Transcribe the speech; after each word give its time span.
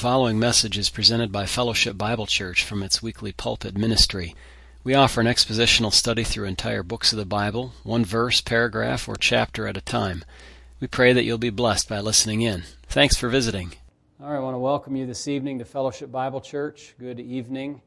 following 0.00 0.38
message 0.38 0.78
is 0.78 0.88
presented 0.88 1.30
by 1.30 1.44
Fellowship 1.44 1.98
Bible 1.98 2.24
Church 2.24 2.64
from 2.64 2.82
its 2.82 3.02
weekly 3.02 3.32
pulpit 3.32 3.76
ministry. 3.76 4.34
We 4.82 4.94
offer 4.94 5.20
an 5.20 5.26
expositional 5.26 5.92
study 5.92 6.24
through 6.24 6.46
entire 6.46 6.82
books 6.82 7.12
of 7.12 7.18
the 7.18 7.26
Bible, 7.26 7.74
one 7.82 8.06
verse, 8.06 8.40
paragraph, 8.40 9.10
or 9.10 9.16
chapter 9.16 9.66
at 9.66 9.76
a 9.76 9.82
time. 9.82 10.24
We 10.80 10.86
pray 10.86 11.12
that 11.12 11.24
you'll 11.24 11.36
be 11.36 11.50
blessed 11.50 11.86
by 11.86 12.00
listening 12.00 12.40
in. 12.40 12.62
Thanks 12.86 13.14
for 13.14 13.28
visiting. 13.28 13.74
All 14.22 14.30
right, 14.30 14.38
I 14.38 14.40
want 14.40 14.54
to 14.54 14.58
welcome 14.58 14.96
you 14.96 15.04
this 15.04 15.28
evening 15.28 15.58
to 15.58 15.66
Fellowship 15.66 16.10
Bible 16.10 16.40
Church. 16.40 16.94
Good 16.98 17.20
evening. 17.20 17.82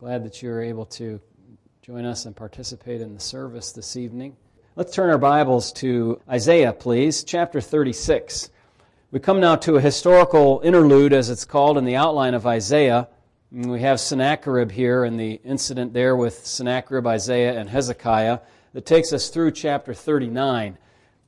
Glad 0.00 0.24
that 0.24 0.42
you're 0.42 0.60
able 0.60 0.84
to 0.84 1.18
join 1.80 2.04
us 2.04 2.26
and 2.26 2.36
participate 2.36 3.00
in 3.00 3.14
the 3.14 3.20
service 3.20 3.72
this 3.72 3.96
evening. 3.96 4.36
Let's 4.76 4.92
turn 4.92 5.08
our 5.08 5.16
Bibles 5.16 5.72
to 5.74 6.20
Isaiah, 6.28 6.74
please, 6.74 7.24
chapter 7.24 7.62
36. 7.62 8.50
We 9.12 9.20
come 9.20 9.40
now 9.40 9.56
to 9.56 9.76
a 9.76 9.80
historical 9.82 10.62
interlude, 10.64 11.12
as 11.12 11.28
it's 11.28 11.44
called 11.44 11.76
in 11.76 11.84
the 11.84 11.96
outline 11.96 12.32
of 12.32 12.46
Isaiah. 12.46 13.08
We 13.50 13.82
have 13.82 14.00
Sennacherib 14.00 14.70
here 14.70 15.04
and 15.04 15.20
the 15.20 15.32
incident 15.44 15.92
there 15.92 16.16
with 16.16 16.46
Sennacherib, 16.46 17.06
Isaiah, 17.06 17.60
and 17.60 17.68
Hezekiah 17.68 18.38
that 18.72 18.86
takes 18.86 19.12
us 19.12 19.28
through 19.28 19.50
chapter 19.50 19.92
39 19.92 20.78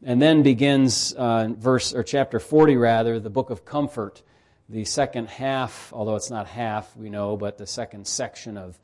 and 0.02 0.22
then 0.22 0.42
begins 0.42 1.12
uh, 1.12 1.48
verse 1.58 1.92
or 1.92 2.02
chapter 2.02 2.40
40 2.40 2.78
rather 2.78 3.20
the 3.20 3.28
book 3.28 3.50
of 3.50 3.66
comfort. 3.66 4.22
The 4.70 4.86
second 4.86 5.28
half 5.28 5.92
although 5.92 6.16
it's 6.16 6.30
not 6.30 6.46
half 6.46 6.96
we 6.96 7.10
know 7.10 7.36
but 7.36 7.58
the 7.58 7.66
second 7.66 8.06
section 8.06 8.56
of 8.56 8.78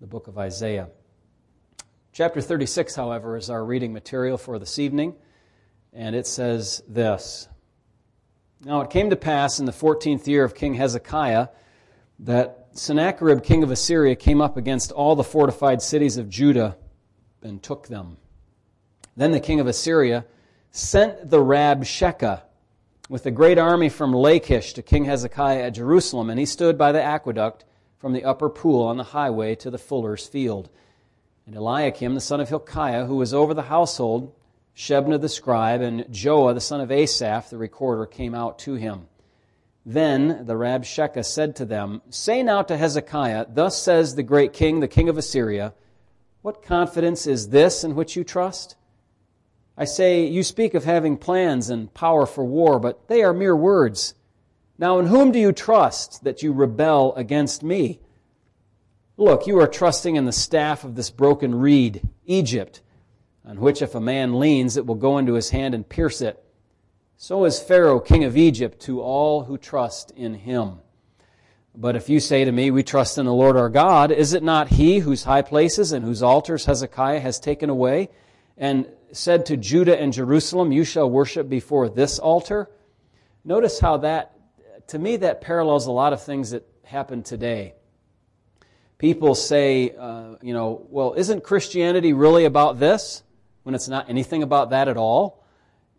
the 0.00 0.08
book 0.08 0.26
of 0.26 0.38
isaiah. 0.38 0.88
Chapter 2.12 2.40
36 2.40 2.96
however 2.96 3.36
is 3.36 3.48
our 3.48 3.64
reading 3.64 3.92
material 3.92 4.36
for 4.36 4.58
this 4.58 4.80
evening 4.80 5.14
and 5.92 6.16
it 6.16 6.26
says 6.26 6.82
this 6.88 7.46
now 8.62 8.82
it 8.82 8.90
came 8.90 9.10
to 9.10 9.16
pass 9.16 9.58
in 9.58 9.66
the 9.66 9.72
14th 9.72 10.26
year 10.26 10.44
of 10.44 10.54
King 10.54 10.74
Hezekiah 10.74 11.48
that 12.20 12.68
Sennacherib, 12.72 13.42
king 13.42 13.62
of 13.62 13.70
Assyria, 13.70 14.14
came 14.14 14.40
up 14.40 14.56
against 14.56 14.92
all 14.92 15.16
the 15.16 15.24
fortified 15.24 15.82
cities 15.82 16.16
of 16.16 16.28
Judah 16.28 16.76
and 17.42 17.62
took 17.62 17.88
them. 17.88 18.18
Then 19.16 19.32
the 19.32 19.40
king 19.40 19.60
of 19.60 19.66
Assyria 19.66 20.24
sent 20.70 21.30
the 21.30 21.38
Rabshakeh 21.38 22.42
with 23.08 23.26
a 23.26 23.30
great 23.30 23.58
army 23.58 23.88
from 23.88 24.12
Lachish 24.12 24.72
to 24.74 24.82
King 24.82 25.06
Hezekiah 25.06 25.62
at 25.64 25.74
Jerusalem, 25.74 26.30
and 26.30 26.38
he 26.38 26.46
stood 26.46 26.78
by 26.78 26.92
the 26.92 27.02
aqueduct 27.02 27.64
from 27.98 28.12
the 28.12 28.24
upper 28.24 28.48
pool 28.48 28.82
on 28.82 28.96
the 28.96 29.04
highway 29.04 29.54
to 29.56 29.70
the 29.70 29.78
fuller's 29.78 30.26
field. 30.26 30.68
And 31.46 31.56
Eliakim, 31.56 32.14
the 32.14 32.20
son 32.20 32.40
of 32.40 32.48
Hilkiah, 32.48 33.06
who 33.06 33.16
was 33.16 33.34
over 33.34 33.52
the 33.52 33.62
household, 33.62 34.32
Shebna 34.80 35.20
the 35.20 35.28
scribe 35.28 35.82
and 35.82 36.06
Joah 36.06 36.54
the 36.54 36.60
son 36.60 36.80
of 36.80 36.90
Asaph 36.90 37.50
the 37.50 37.58
recorder 37.58 38.06
came 38.06 38.34
out 38.34 38.58
to 38.60 38.76
him. 38.76 39.08
Then 39.84 40.46
the 40.46 40.54
Rabshakeh 40.54 41.22
said 41.22 41.54
to 41.56 41.66
them, 41.66 42.00
Say 42.08 42.42
now 42.42 42.62
to 42.62 42.78
Hezekiah, 42.78 43.48
Thus 43.52 43.76
says 43.82 44.14
the 44.14 44.22
great 44.22 44.54
king, 44.54 44.80
the 44.80 44.88
king 44.88 45.10
of 45.10 45.18
Assyria, 45.18 45.74
What 46.40 46.62
confidence 46.62 47.26
is 47.26 47.50
this 47.50 47.84
in 47.84 47.94
which 47.94 48.16
you 48.16 48.24
trust? 48.24 48.76
I 49.76 49.84
say, 49.84 50.24
You 50.24 50.42
speak 50.42 50.72
of 50.72 50.84
having 50.84 51.18
plans 51.18 51.68
and 51.68 51.92
power 51.92 52.24
for 52.24 52.46
war, 52.46 52.80
but 52.80 53.06
they 53.06 53.22
are 53.22 53.34
mere 53.34 53.54
words. 53.54 54.14
Now, 54.78 54.98
in 54.98 55.08
whom 55.08 55.30
do 55.30 55.38
you 55.38 55.52
trust 55.52 56.24
that 56.24 56.42
you 56.42 56.54
rebel 56.54 57.14
against 57.16 57.62
me? 57.62 58.00
Look, 59.18 59.46
you 59.46 59.60
are 59.60 59.68
trusting 59.68 60.16
in 60.16 60.24
the 60.24 60.32
staff 60.32 60.84
of 60.84 60.94
this 60.94 61.10
broken 61.10 61.54
reed, 61.54 62.00
Egypt 62.24 62.80
on 63.50 63.58
which 63.58 63.82
if 63.82 63.96
a 63.96 64.00
man 64.00 64.38
leans, 64.38 64.76
it 64.76 64.86
will 64.86 64.94
go 64.94 65.18
into 65.18 65.34
his 65.34 65.50
hand 65.50 65.74
and 65.74 65.88
pierce 65.88 66.20
it. 66.20 66.40
So 67.16 67.44
is 67.44 67.60
Pharaoh, 67.60 67.98
king 67.98 68.22
of 68.22 68.36
Egypt, 68.36 68.80
to 68.82 69.00
all 69.00 69.42
who 69.42 69.58
trust 69.58 70.12
in 70.12 70.34
him. 70.34 70.78
But 71.74 71.96
if 71.96 72.08
you 72.08 72.20
say 72.20 72.44
to 72.44 72.52
me, 72.52 72.70
We 72.70 72.84
trust 72.84 73.18
in 73.18 73.26
the 73.26 73.34
Lord 73.34 73.56
our 73.56 73.68
God, 73.68 74.12
is 74.12 74.34
it 74.34 74.44
not 74.44 74.68
he 74.68 75.00
whose 75.00 75.24
high 75.24 75.42
places 75.42 75.90
and 75.90 76.04
whose 76.04 76.22
altars 76.22 76.66
Hezekiah 76.66 77.18
has 77.18 77.40
taken 77.40 77.70
away, 77.70 78.10
and 78.56 78.86
said 79.10 79.46
to 79.46 79.56
Judah 79.56 80.00
and 80.00 80.12
Jerusalem, 80.12 80.70
You 80.70 80.84
shall 80.84 81.10
worship 81.10 81.48
before 81.48 81.88
this 81.88 82.20
altar? 82.20 82.70
Notice 83.44 83.80
how 83.80 83.96
that, 83.96 84.32
to 84.88 84.98
me, 85.00 85.16
that 85.16 85.40
parallels 85.40 85.88
a 85.88 85.92
lot 85.92 86.12
of 86.12 86.22
things 86.22 86.52
that 86.52 86.68
happen 86.84 87.24
today. 87.24 87.74
People 88.98 89.34
say, 89.34 89.92
uh, 89.98 90.36
you 90.40 90.54
know, 90.54 90.86
well, 90.88 91.14
isn't 91.14 91.42
Christianity 91.42 92.12
really 92.12 92.44
about 92.44 92.78
this? 92.78 93.24
When 93.62 93.74
it's 93.74 93.88
not 93.88 94.08
anything 94.08 94.42
about 94.42 94.70
that 94.70 94.88
at 94.88 94.96
all. 94.96 95.44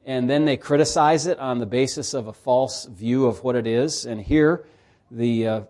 And 0.05 0.29
then 0.29 0.45
they 0.45 0.57
criticize 0.57 1.27
it 1.27 1.37
on 1.39 1.59
the 1.59 1.65
basis 1.65 2.13
of 2.13 2.27
a 2.27 2.33
false 2.33 2.85
view 2.85 3.27
of 3.27 3.43
what 3.43 3.55
it 3.55 3.67
is. 3.67 4.05
And 4.05 4.19
here, 4.19 4.65
the, 5.11 5.47
uh, 5.47 5.61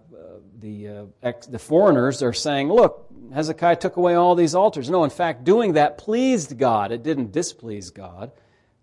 the, 0.61 0.87
uh, 0.87 1.05
ex- 1.21 1.47
the 1.47 1.59
foreigners 1.59 2.23
are 2.23 2.33
saying, 2.33 2.71
look, 2.71 3.07
Hezekiah 3.33 3.75
took 3.77 3.97
away 3.97 4.15
all 4.15 4.35
these 4.35 4.55
altars. 4.55 4.89
No, 4.89 5.03
in 5.03 5.09
fact, 5.09 5.43
doing 5.43 5.73
that 5.73 5.97
pleased 5.97 6.57
God. 6.57 6.91
It 6.91 7.03
didn't 7.03 7.31
displease 7.31 7.89
God. 7.89 8.31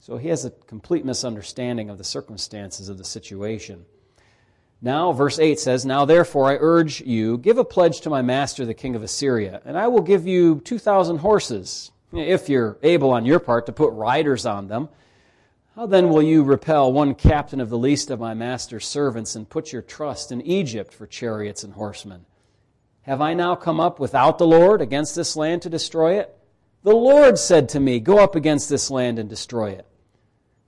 So 0.01 0.17
he 0.17 0.29
has 0.29 0.45
a 0.45 0.51
complete 0.51 1.05
misunderstanding 1.05 1.91
of 1.91 1.99
the 1.99 2.05
circumstances 2.05 2.89
of 2.89 2.99
the 2.99 3.05
situation. 3.05 3.85
Now, 4.81 5.13
verse 5.13 5.39
8 5.39 5.59
says, 5.59 5.85
Now 5.85 6.05
therefore 6.05 6.51
I 6.51 6.57
urge 6.61 7.01
you, 7.01 7.37
give 7.39 7.59
a 7.59 7.65
pledge 7.65 8.01
to 8.03 8.11
my 8.11 8.23
master, 8.23 8.65
the 8.65 8.75
king 8.75 8.95
of 8.95 9.03
Assyria, 9.03 9.61
and 9.65 9.77
I 9.77 9.89
will 9.89 10.03
give 10.03 10.27
you 10.27 10.61
2,000 10.61 11.19
horses, 11.19 11.91
if 12.13 12.49
you're 12.49 12.79
able 12.83 13.11
on 13.11 13.27
your 13.27 13.39
part 13.39 13.67
to 13.67 13.73
put 13.73 13.93
riders 13.93 14.47
on 14.47 14.69
them, 14.69 14.89
how 15.75 15.87
then 15.87 16.09
will 16.09 16.23
you 16.23 16.43
repel 16.43 16.93
one 16.93 17.15
captain 17.15 17.61
of 17.61 17.71
the 17.71 17.79
least 17.79 18.11
of 18.11 18.19
my 18.19 18.35
master's 18.35 18.87
servants 18.87 19.37
and 19.37 19.49
put 19.49 19.73
your 19.73 19.83
trust 19.83 20.33
in 20.33 20.43
Egypt 20.43 20.93
for 20.93 21.07
chariots 21.07 21.63
and 21.63 21.75
horsemen? 21.75 22.27
Have 23.03 23.21
I 23.21 23.35
now 23.35 23.55
come 23.55 23.79
up 23.79 24.01
without 24.01 24.39
the 24.39 24.47
Lord 24.47 24.81
against 24.81 25.15
this 25.15 25.37
land 25.37 25.63
to 25.63 25.71
destroy 25.71 26.19
it? 26.19 26.37
The 26.83 26.95
Lord 26.95 27.39
said 27.39 27.69
to 27.71 27.81
me, 27.81 28.01
Go 28.01 28.19
up 28.19 28.35
against 28.35 28.69
this 28.69 28.91
land 28.91 29.19
and 29.19 29.29
destroy 29.29 29.71
it. 29.71 29.87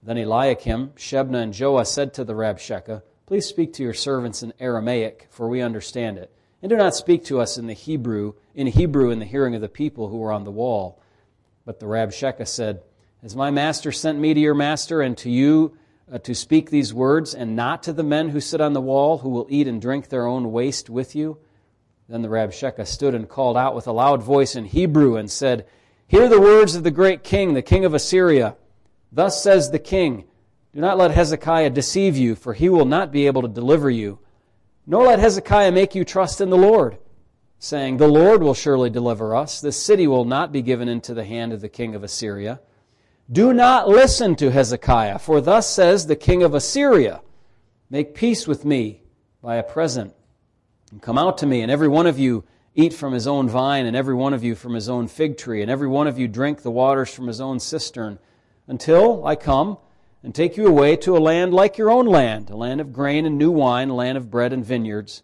Then 0.01 0.17
Eliakim, 0.17 0.91
Shebna, 0.95 1.43
and 1.43 1.53
Joah 1.53 1.85
said 1.85 2.13
to 2.15 2.23
the 2.23 2.33
Rabshakeh, 2.33 3.01
Please 3.25 3.45
speak 3.45 3.73
to 3.73 3.83
your 3.83 3.93
servants 3.93 4.43
in 4.43 4.53
Aramaic, 4.59 5.27
for 5.29 5.47
we 5.47 5.61
understand 5.61 6.17
it. 6.17 6.33
And 6.61 6.69
do 6.69 6.75
not 6.75 6.95
speak 6.95 7.25
to 7.25 7.39
us 7.39 7.57
in 7.57 7.67
the 7.67 7.73
Hebrew, 7.73 8.33
in 8.55 8.67
Hebrew 8.67 9.09
in 9.09 9.19
the 9.19 9.25
hearing 9.25 9.55
of 9.55 9.61
the 9.61 9.69
people 9.69 10.07
who 10.07 10.23
are 10.23 10.31
on 10.31 10.43
the 10.43 10.51
wall. 10.51 11.01
But 11.65 11.79
the 11.79 11.85
Rabshakeh 11.85 12.47
said, 12.47 12.81
Has 13.21 13.35
my 13.35 13.51
master 13.51 13.91
sent 13.91 14.19
me 14.19 14.33
to 14.33 14.39
your 14.39 14.55
master 14.55 15.01
and 15.01 15.17
to 15.19 15.29
you 15.29 15.77
uh, 16.11 16.17
to 16.19 16.33
speak 16.33 16.69
these 16.69 16.93
words, 16.93 17.35
and 17.35 17.55
not 17.55 17.83
to 17.83 17.93
the 17.93 18.03
men 18.03 18.29
who 18.29 18.41
sit 18.41 18.59
on 18.59 18.73
the 18.73 18.81
wall, 18.81 19.19
who 19.19 19.29
will 19.29 19.47
eat 19.49 19.67
and 19.67 19.81
drink 19.81 20.09
their 20.09 20.25
own 20.25 20.51
waste 20.51 20.89
with 20.89 21.15
you? 21.15 21.37
Then 22.09 22.23
the 22.23 22.29
Rabshakeh 22.29 22.87
stood 22.87 23.15
and 23.15 23.29
called 23.29 23.55
out 23.55 23.75
with 23.75 23.87
a 23.87 23.91
loud 23.91 24.21
voice 24.23 24.55
in 24.55 24.65
Hebrew 24.65 25.15
and 25.15 25.29
said, 25.29 25.65
Hear 26.07 26.27
the 26.27 26.41
words 26.41 26.75
of 26.75 26.83
the 26.83 26.91
great 26.91 27.23
king, 27.23 27.53
the 27.53 27.61
king 27.61 27.85
of 27.85 27.93
Assyria. 27.93 28.57
Thus 29.11 29.41
says 29.41 29.69
the 29.69 29.79
king, 29.79 30.25
Do 30.73 30.81
not 30.81 30.97
let 30.97 31.11
Hezekiah 31.11 31.69
deceive 31.69 32.17
you, 32.17 32.35
for 32.35 32.53
he 32.53 32.67
will 32.67 32.85
not 32.85 33.11
be 33.11 33.27
able 33.27 33.43
to 33.43 33.47
deliver 33.47 33.89
you. 33.89 34.19
Nor 34.85 35.05
let 35.05 35.19
Hezekiah 35.19 35.71
make 35.71 35.95
you 35.95 36.03
trust 36.03 36.41
in 36.41 36.49
the 36.49 36.57
Lord 36.57 36.97
saying, 37.63 37.97
The 37.97 38.07
Lord 38.07 38.41
will 38.41 38.55
surely 38.55 38.89
deliver 38.89 39.35
us. 39.35 39.61
This 39.61 39.81
city 39.81 40.07
will 40.07 40.25
not 40.25 40.51
be 40.51 40.63
given 40.63 40.89
into 40.89 41.13
the 41.13 41.23
hand 41.23 41.53
of 41.53 41.61
the 41.61 41.69
king 41.69 41.93
of 41.93 42.03
Assyria. 42.03 42.59
Do 43.31 43.53
not 43.53 43.87
listen 43.87 44.35
to 44.37 44.51
Hezekiah, 44.51 45.19
for 45.19 45.39
thus 45.39 45.69
says 45.69 46.07
the 46.07 46.15
king 46.15 46.43
of 46.43 46.55
Assyria 46.55 47.21
Make 47.89 48.15
peace 48.15 48.47
with 48.47 48.65
me 48.65 49.03
by 49.43 49.57
a 49.57 49.63
present, 49.63 50.15
and 50.91 51.01
come 51.01 51.17
out 51.17 51.37
to 51.39 51.45
me, 51.45 51.61
and 51.61 51.69
every 51.69 51.89
one 51.89 52.07
of 52.07 52.17
you 52.17 52.45
eat 52.73 52.93
from 52.93 53.13
his 53.13 53.27
own 53.27 53.47
vine, 53.47 53.85
and 53.85 53.95
every 53.95 54.15
one 54.15 54.33
of 54.33 54.43
you 54.43 54.55
from 54.55 54.73
his 54.73 54.89
own 54.89 55.07
fig 55.07 55.37
tree, 55.37 55.61
and 55.61 55.69
every 55.69 55.89
one 55.89 56.07
of 56.07 56.17
you 56.17 56.27
drink 56.27 56.61
the 56.61 56.71
waters 56.71 57.13
from 57.13 57.27
his 57.27 57.41
own 57.41 57.59
cistern, 57.59 58.17
until 58.65 59.27
I 59.27 59.35
come 59.35 59.77
and 60.23 60.33
take 60.33 60.57
you 60.57 60.65
away 60.67 60.95
to 60.97 61.15
a 61.15 61.19
land 61.19 61.53
like 61.53 61.77
your 61.77 61.91
own 61.91 62.05
land, 62.05 62.49
a 62.49 62.55
land 62.55 62.81
of 62.81 62.93
grain 62.93 63.25
and 63.25 63.37
new 63.37 63.51
wine, 63.51 63.89
a 63.89 63.95
land 63.95 64.17
of 64.17 64.31
bread 64.31 64.53
and 64.53 64.65
vineyards 64.65 65.21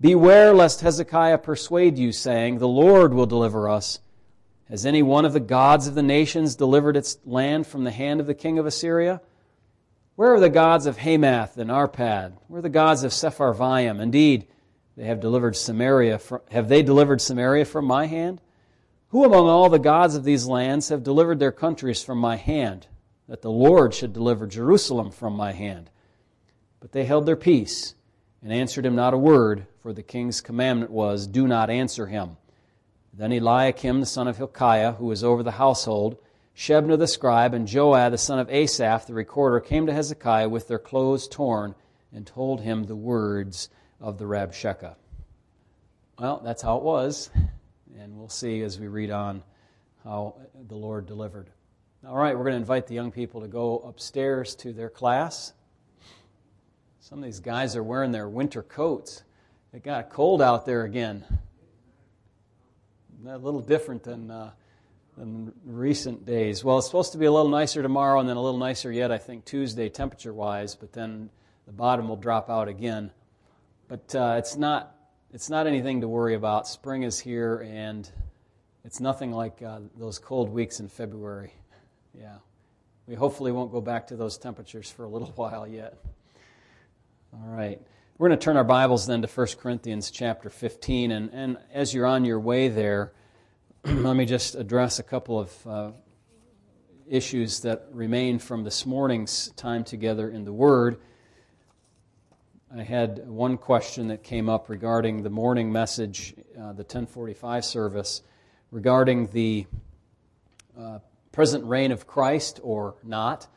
Beware 0.00 0.54
lest 0.54 0.80
Hezekiah 0.80 1.38
persuade 1.38 1.98
you, 1.98 2.12
saying, 2.12 2.58
The 2.58 2.68
Lord 2.68 3.12
will 3.12 3.26
deliver 3.26 3.68
us. 3.68 3.98
Has 4.68 4.86
any 4.86 5.02
one 5.02 5.24
of 5.24 5.32
the 5.32 5.40
gods 5.40 5.88
of 5.88 5.94
the 5.96 6.02
nations 6.02 6.54
delivered 6.54 6.96
its 6.96 7.18
land 7.24 7.66
from 7.66 7.82
the 7.82 7.90
hand 7.90 8.20
of 8.20 8.26
the 8.26 8.34
king 8.34 8.58
of 8.58 8.66
Assyria? 8.66 9.20
Where 10.14 10.34
are 10.34 10.40
the 10.40 10.50
gods 10.50 10.86
of 10.86 10.98
Hamath 10.98 11.56
and 11.58 11.70
Arpad? 11.70 12.34
Where 12.46 12.58
are 12.58 12.62
the 12.62 12.68
gods 12.68 13.02
of 13.02 13.12
Sepharvaim? 13.12 14.00
Indeed, 14.00 14.46
they 14.96 15.04
have 15.04 15.20
delivered 15.20 15.56
Samaria. 15.56 16.18
From, 16.18 16.42
have 16.50 16.68
they 16.68 16.82
delivered 16.82 17.20
Samaria 17.20 17.64
from 17.64 17.84
my 17.84 18.06
hand? 18.06 18.40
Who 19.08 19.24
among 19.24 19.48
all 19.48 19.68
the 19.68 19.78
gods 19.78 20.14
of 20.14 20.24
these 20.24 20.46
lands 20.46 20.90
have 20.90 21.02
delivered 21.02 21.40
their 21.40 21.52
countries 21.52 22.04
from 22.04 22.18
my 22.18 22.36
hand, 22.36 22.86
that 23.26 23.42
the 23.42 23.50
Lord 23.50 23.94
should 23.94 24.12
deliver 24.12 24.46
Jerusalem 24.46 25.10
from 25.10 25.34
my 25.34 25.52
hand? 25.52 25.90
But 26.78 26.92
they 26.92 27.04
held 27.04 27.26
their 27.26 27.36
peace 27.36 27.94
and 28.42 28.52
answered 28.52 28.86
him 28.86 28.94
not 28.94 29.14
a 29.14 29.18
word, 29.18 29.66
for 29.82 29.92
the 29.92 30.02
king's 30.02 30.40
commandment 30.40 30.90
was, 30.90 31.26
Do 31.26 31.46
not 31.46 31.70
answer 31.70 32.06
him. 32.06 32.36
Then 33.12 33.32
Eliakim 33.32 34.00
the 34.00 34.06
son 34.06 34.28
of 34.28 34.36
Hilkiah, 34.36 34.92
who 34.92 35.06
was 35.06 35.24
over 35.24 35.42
the 35.42 35.52
household, 35.52 36.18
Shebna 36.56 36.98
the 36.98 37.06
scribe, 37.06 37.54
and 37.54 37.66
Joah 37.66 38.10
the 38.10 38.18
son 38.18 38.38
of 38.38 38.50
Asaph 38.50 39.06
the 39.06 39.14
recorder 39.14 39.60
came 39.60 39.86
to 39.86 39.92
Hezekiah 39.92 40.48
with 40.48 40.68
their 40.68 40.78
clothes 40.78 41.28
torn 41.28 41.74
and 42.12 42.26
told 42.26 42.60
him 42.60 42.84
the 42.84 42.96
words 42.96 43.70
of 44.00 44.18
the 44.18 44.24
Rabshakeh. 44.24 44.94
Well, 46.18 46.40
that's 46.44 46.62
how 46.62 46.78
it 46.78 46.82
was, 46.82 47.30
and 47.98 48.16
we'll 48.16 48.28
see 48.28 48.62
as 48.62 48.78
we 48.78 48.88
read 48.88 49.10
on 49.10 49.42
how 50.04 50.36
the 50.66 50.76
Lord 50.76 51.06
delivered. 51.06 51.50
All 52.06 52.16
right, 52.16 52.36
we're 52.36 52.44
going 52.44 52.54
to 52.54 52.60
invite 52.60 52.86
the 52.86 52.94
young 52.94 53.10
people 53.10 53.40
to 53.40 53.48
go 53.48 53.78
upstairs 53.80 54.54
to 54.56 54.72
their 54.72 54.90
class. 54.90 55.52
Some 57.08 57.20
of 57.20 57.24
these 57.24 57.40
guys 57.40 57.74
are 57.74 57.82
wearing 57.82 58.12
their 58.12 58.28
winter 58.28 58.62
coats. 58.62 59.22
It 59.72 59.82
got 59.82 60.10
cold 60.10 60.42
out 60.42 60.66
there 60.66 60.84
again. 60.84 61.24
A 63.26 63.38
little 63.38 63.62
different 63.62 64.02
than, 64.02 64.30
uh, 64.30 64.50
than 65.16 65.54
recent 65.64 66.26
days. 66.26 66.62
Well, 66.62 66.76
it's 66.76 66.86
supposed 66.86 67.12
to 67.12 67.18
be 67.18 67.24
a 67.24 67.32
little 67.32 67.48
nicer 67.48 67.82
tomorrow 67.82 68.20
and 68.20 68.28
then 68.28 68.36
a 68.36 68.42
little 68.42 68.60
nicer 68.60 68.92
yet, 68.92 69.10
I 69.10 69.16
think, 69.16 69.46
Tuesday, 69.46 69.88
temperature 69.88 70.34
wise, 70.34 70.74
but 70.74 70.92
then 70.92 71.30
the 71.64 71.72
bottom 71.72 72.10
will 72.10 72.16
drop 72.16 72.50
out 72.50 72.68
again. 72.68 73.10
But 73.88 74.14
uh, 74.14 74.34
it's, 74.36 74.56
not, 74.56 74.94
it's 75.32 75.48
not 75.48 75.66
anything 75.66 76.02
to 76.02 76.08
worry 76.08 76.34
about. 76.34 76.68
Spring 76.68 77.04
is 77.04 77.18
here, 77.18 77.66
and 77.66 78.06
it's 78.84 79.00
nothing 79.00 79.32
like 79.32 79.62
uh, 79.62 79.80
those 79.96 80.18
cold 80.18 80.50
weeks 80.50 80.78
in 80.78 80.88
February. 80.88 81.54
Yeah. 82.12 82.36
We 83.06 83.14
hopefully 83.14 83.50
won't 83.50 83.72
go 83.72 83.80
back 83.80 84.08
to 84.08 84.16
those 84.16 84.36
temperatures 84.36 84.90
for 84.90 85.04
a 85.04 85.08
little 85.08 85.28
while 85.36 85.66
yet. 85.66 85.96
All 87.30 87.40
right. 87.46 87.78
We're 88.16 88.28
going 88.28 88.38
to 88.38 88.42
turn 88.42 88.56
our 88.56 88.64
Bibles 88.64 89.06
then 89.06 89.20
to 89.20 89.28
1 89.28 89.46
Corinthians 89.60 90.10
chapter 90.10 90.48
15. 90.48 91.12
And, 91.12 91.30
and 91.34 91.58
as 91.74 91.92
you're 91.92 92.06
on 92.06 92.24
your 92.24 92.40
way 92.40 92.68
there, 92.68 93.12
let 93.84 94.16
me 94.16 94.24
just 94.24 94.54
address 94.54 94.98
a 94.98 95.02
couple 95.02 95.38
of 95.38 95.66
uh, 95.66 95.90
issues 97.06 97.60
that 97.60 97.86
remain 97.92 98.38
from 98.38 98.64
this 98.64 98.86
morning's 98.86 99.50
time 99.56 99.84
together 99.84 100.30
in 100.30 100.46
the 100.46 100.54
Word. 100.54 101.00
I 102.74 102.82
had 102.82 103.28
one 103.28 103.58
question 103.58 104.08
that 104.08 104.22
came 104.22 104.48
up 104.48 104.70
regarding 104.70 105.22
the 105.22 105.30
morning 105.30 105.70
message, 105.70 106.34
uh, 106.58 106.72
the 106.72 106.82
1045 106.82 107.62
service, 107.62 108.22
regarding 108.70 109.26
the 109.28 109.66
uh, 110.78 111.00
present 111.30 111.66
reign 111.66 111.92
of 111.92 112.06
Christ 112.06 112.58
or 112.62 112.94
not. 113.04 113.48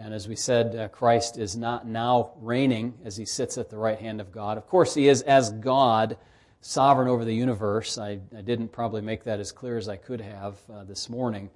And 0.00 0.14
as 0.14 0.28
we 0.28 0.36
said, 0.36 0.76
uh, 0.76 0.88
Christ 0.88 1.38
is 1.38 1.56
not 1.56 1.86
now 1.86 2.32
reigning 2.40 2.94
as 3.04 3.16
he 3.16 3.24
sits 3.24 3.58
at 3.58 3.68
the 3.68 3.78
right 3.78 3.98
hand 3.98 4.20
of 4.20 4.30
God. 4.30 4.56
Of 4.56 4.68
course, 4.68 4.94
he 4.94 5.08
is 5.08 5.22
as 5.22 5.50
God, 5.50 6.16
sovereign 6.60 7.08
over 7.08 7.24
the 7.24 7.34
universe. 7.34 7.98
I, 7.98 8.20
I 8.36 8.42
didn't 8.42 8.68
probably 8.68 9.00
make 9.00 9.24
that 9.24 9.40
as 9.40 9.50
clear 9.50 9.76
as 9.76 9.88
I 9.88 9.96
could 9.96 10.20
have 10.20 10.56
uh, 10.72 10.84
this 10.84 11.08
morning. 11.08 11.50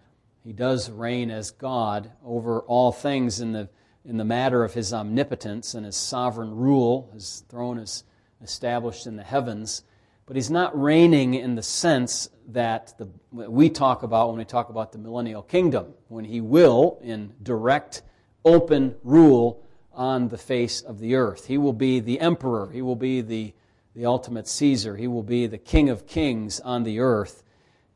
He 0.44 0.52
does 0.52 0.90
reign 0.90 1.30
as 1.30 1.52
God 1.52 2.10
over 2.24 2.60
all 2.62 2.90
things 2.90 3.40
in 3.40 3.52
the 3.52 3.68
in 4.04 4.16
the 4.16 4.24
matter 4.24 4.64
of 4.64 4.74
his 4.74 4.92
omnipotence 4.92 5.74
and 5.74 5.86
his 5.86 5.96
sovereign 5.96 6.54
rule. 6.54 7.10
His 7.14 7.44
throne 7.48 7.78
is 7.78 8.04
established 8.42 9.06
in 9.06 9.16
the 9.16 9.22
heavens. 9.22 9.84
But 10.26 10.36
he's 10.36 10.50
not 10.50 10.80
reigning 10.80 11.34
in 11.34 11.54
the 11.54 11.62
sense 11.62 12.28
that 12.48 12.94
the, 12.98 13.08
we 13.30 13.70
talk 13.70 14.02
about 14.02 14.28
when 14.28 14.38
we 14.38 14.44
talk 14.44 14.70
about 14.70 14.92
the 14.92 14.98
millennial 14.98 15.42
kingdom, 15.42 15.94
when 16.08 16.24
he 16.24 16.40
will, 16.40 16.98
in 17.02 17.32
direct, 17.42 18.02
open 18.44 18.96
rule 19.02 19.62
on 19.92 20.28
the 20.28 20.38
face 20.38 20.80
of 20.80 20.98
the 20.98 21.14
earth. 21.14 21.46
He 21.46 21.58
will 21.58 21.72
be 21.72 22.00
the 22.00 22.20
emperor, 22.20 22.70
he 22.72 22.82
will 22.82 22.96
be 22.96 23.20
the, 23.20 23.52
the 23.94 24.06
ultimate 24.06 24.48
Caesar, 24.48 24.96
he 24.96 25.06
will 25.06 25.22
be 25.22 25.46
the 25.46 25.58
king 25.58 25.90
of 25.90 26.06
kings 26.06 26.60
on 26.60 26.82
the 26.84 27.00
earth. 27.00 27.42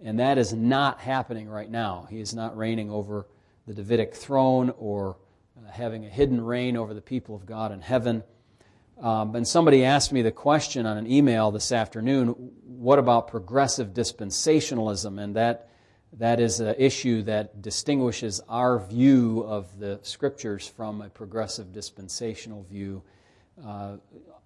And 0.02 0.18
that 0.20 0.36
is 0.36 0.52
not 0.52 1.00
happening 1.00 1.48
right 1.48 1.70
now. 1.70 2.06
He 2.10 2.20
is 2.20 2.34
not 2.34 2.56
reigning 2.56 2.90
over 2.90 3.26
the 3.66 3.72
Davidic 3.72 4.14
throne 4.14 4.72
or 4.78 5.16
uh, 5.56 5.70
having 5.70 6.04
a 6.04 6.08
hidden 6.08 6.44
reign 6.44 6.76
over 6.76 6.92
the 6.92 7.00
people 7.00 7.34
of 7.34 7.46
God 7.46 7.72
in 7.72 7.80
heaven. 7.80 8.22
Um, 9.00 9.34
and 9.34 9.46
somebody 9.46 9.84
asked 9.84 10.12
me 10.12 10.22
the 10.22 10.32
question 10.32 10.86
on 10.86 10.96
an 10.96 11.10
email 11.10 11.50
this 11.50 11.72
afternoon 11.72 12.28
what 12.66 12.98
about 12.98 13.28
progressive 13.28 13.88
dispensationalism? 13.94 15.20
And 15.20 15.34
that, 15.36 15.70
that 16.14 16.40
is 16.40 16.60
an 16.60 16.74
issue 16.78 17.22
that 17.22 17.60
distinguishes 17.62 18.40
our 18.48 18.78
view 18.78 19.44
of 19.46 19.78
the 19.78 19.98
scriptures 20.02 20.66
from 20.66 21.02
a 21.02 21.08
progressive 21.08 21.72
dispensational 21.72 22.62
view. 22.64 23.02
Uh, 23.64 23.96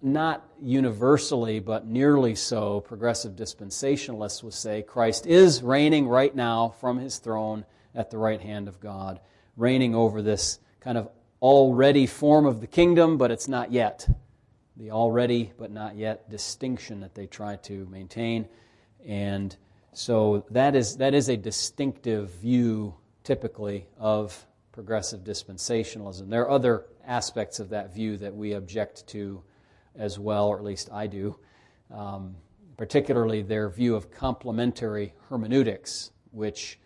not 0.01 0.49
universally, 0.61 1.59
but 1.59 1.85
nearly 1.85 2.33
so, 2.33 2.79
progressive 2.81 3.33
dispensationalists 3.33 4.41
would 4.43 4.53
say 4.53 4.81
Christ 4.81 5.27
is 5.27 5.61
reigning 5.61 6.07
right 6.07 6.35
now 6.35 6.69
from 6.69 6.97
his 6.97 7.19
throne 7.19 7.65
at 7.93 8.09
the 8.09 8.17
right 8.17 8.41
hand 8.41 8.67
of 8.67 8.79
God, 8.79 9.19
reigning 9.55 9.93
over 9.93 10.21
this 10.21 10.59
kind 10.79 10.97
of 10.97 11.09
already 11.41 12.07
form 12.07 12.45
of 12.45 12.61
the 12.61 12.67
kingdom, 12.67 13.17
but 13.17 13.31
it's 13.31 13.47
not 13.47 13.71
yet. 13.71 14.07
The 14.77 14.91
already 14.91 15.51
but 15.57 15.71
not 15.71 15.95
yet 15.95 16.29
distinction 16.29 17.01
that 17.01 17.13
they 17.13 17.27
try 17.27 17.57
to 17.57 17.85
maintain. 17.91 18.47
And 19.05 19.55
so 19.93 20.45
that 20.51 20.75
is, 20.75 20.97
that 20.97 21.13
is 21.13 21.29
a 21.29 21.37
distinctive 21.37 22.31
view, 22.35 22.95
typically, 23.23 23.87
of 23.97 24.45
progressive 24.71 25.21
dispensationalism. 25.21 26.29
There 26.29 26.43
are 26.43 26.49
other 26.49 26.85
aspects 27.05 27.59
of 27.59 27.69
that 27.69 27.93
view 27.93 28.17
that 28.17 28.33
we 28.33 28.53
object 28.53 29.05
to 29.07 29.43
as 29.95 30.17
well, 30.17 30.47
or 30.47 30.57
at 30.57 30.63
least 30.63 30.89
I 30.91 31.07
do, 31.07 31.37
um, 31.93 32.35
particularly 32.77 33.41
their 33.41 33.69
view 33.69 33.95
of 33.95 34.11
complementary 34.11 35.13
hermeneutics, 35.29 36.11
which 36.31 36.79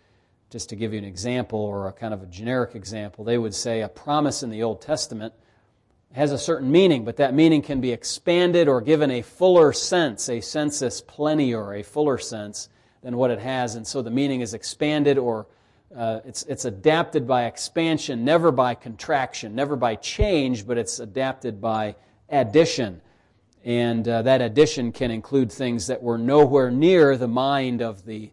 just 0.50 0.68
to 0.70 0.76
give 0.76 0.92
you 0.92 0.98
an 0.98 1.04
example 1.04 1.60
or 1.60 1.88
a 1.88 1.92
kind 1.92 2.12
of 2.12 2.22
a 2.22 2.26
generic 2.26 2.74
example, 2.74 3.24
they 3.24 3.38
would 3.38 3.54
say 3.54 3.82
a 3.82 3.88
promise 3.88 4.42
in 4.42 4.50
the 4.50 4.62
Old 4.62 4.80
Testament 4.80 5.32
has 6.12 6.32
a 6.32 6.38
certain 6.38 6.70
meaning, 6.70 7.04
but 7.04 7.16
that 7.16 7.34
meaning 7.34 7.62
can 7.62 7.80
be 7.80 7.92
expanded 7.92 8.68
or 8.68 8.80
given 8.80 9.10
a 9.10 9.22
fuller 9.22 9.72
sense, 9.72 10.28
a 10.28 10.40
sensus 10.40 11.00
plenior, 11.00 11.74
a 11.74 11.82
fuller 11.82 12.18
sense 12.18 12.68
than 13.06 13.16
what 13.16 13.30
it 13.30 13.38
has. 13.38 13.76
And 13.76 13.86
so 13.86 14.02
the 14.02 14.10
meaning 14.10 14.40
is 14.40 14.52
expanded 14.52 15.16
or 15.16 15.46
uh, 15.96 16.18
it's, 16.24 16.42
it's 16.42 16.64
adapted 16.64 17.24
by 17.24 17.44
expansion, 17.44 18.24
never 18.24 18.50
by 18.50 18.74
contraction, 18.74 19.54
never 19.54 19.76
by 19.76 19.94
change, 19.94 20.66
but 20.66 20.76
it's 20.76 20.98
adapted 20.98 21.60
by 21.60 21.94
addition. 22.28 23.00
And 23.64 24.08
uh, 24.08 24.22
that 24.22 24.40
addition 24.40 24.90
can 24.90 25.12
include 25.12 25.52
things 25.52 25.86
that 25.86 26.02
were 26.02 26.18
nowhere 26.18 26.72
near 26.72 27.16
the 27.16 27.28
mind 27.28 27.80
of 27.80 28.04
the 28.04 28.32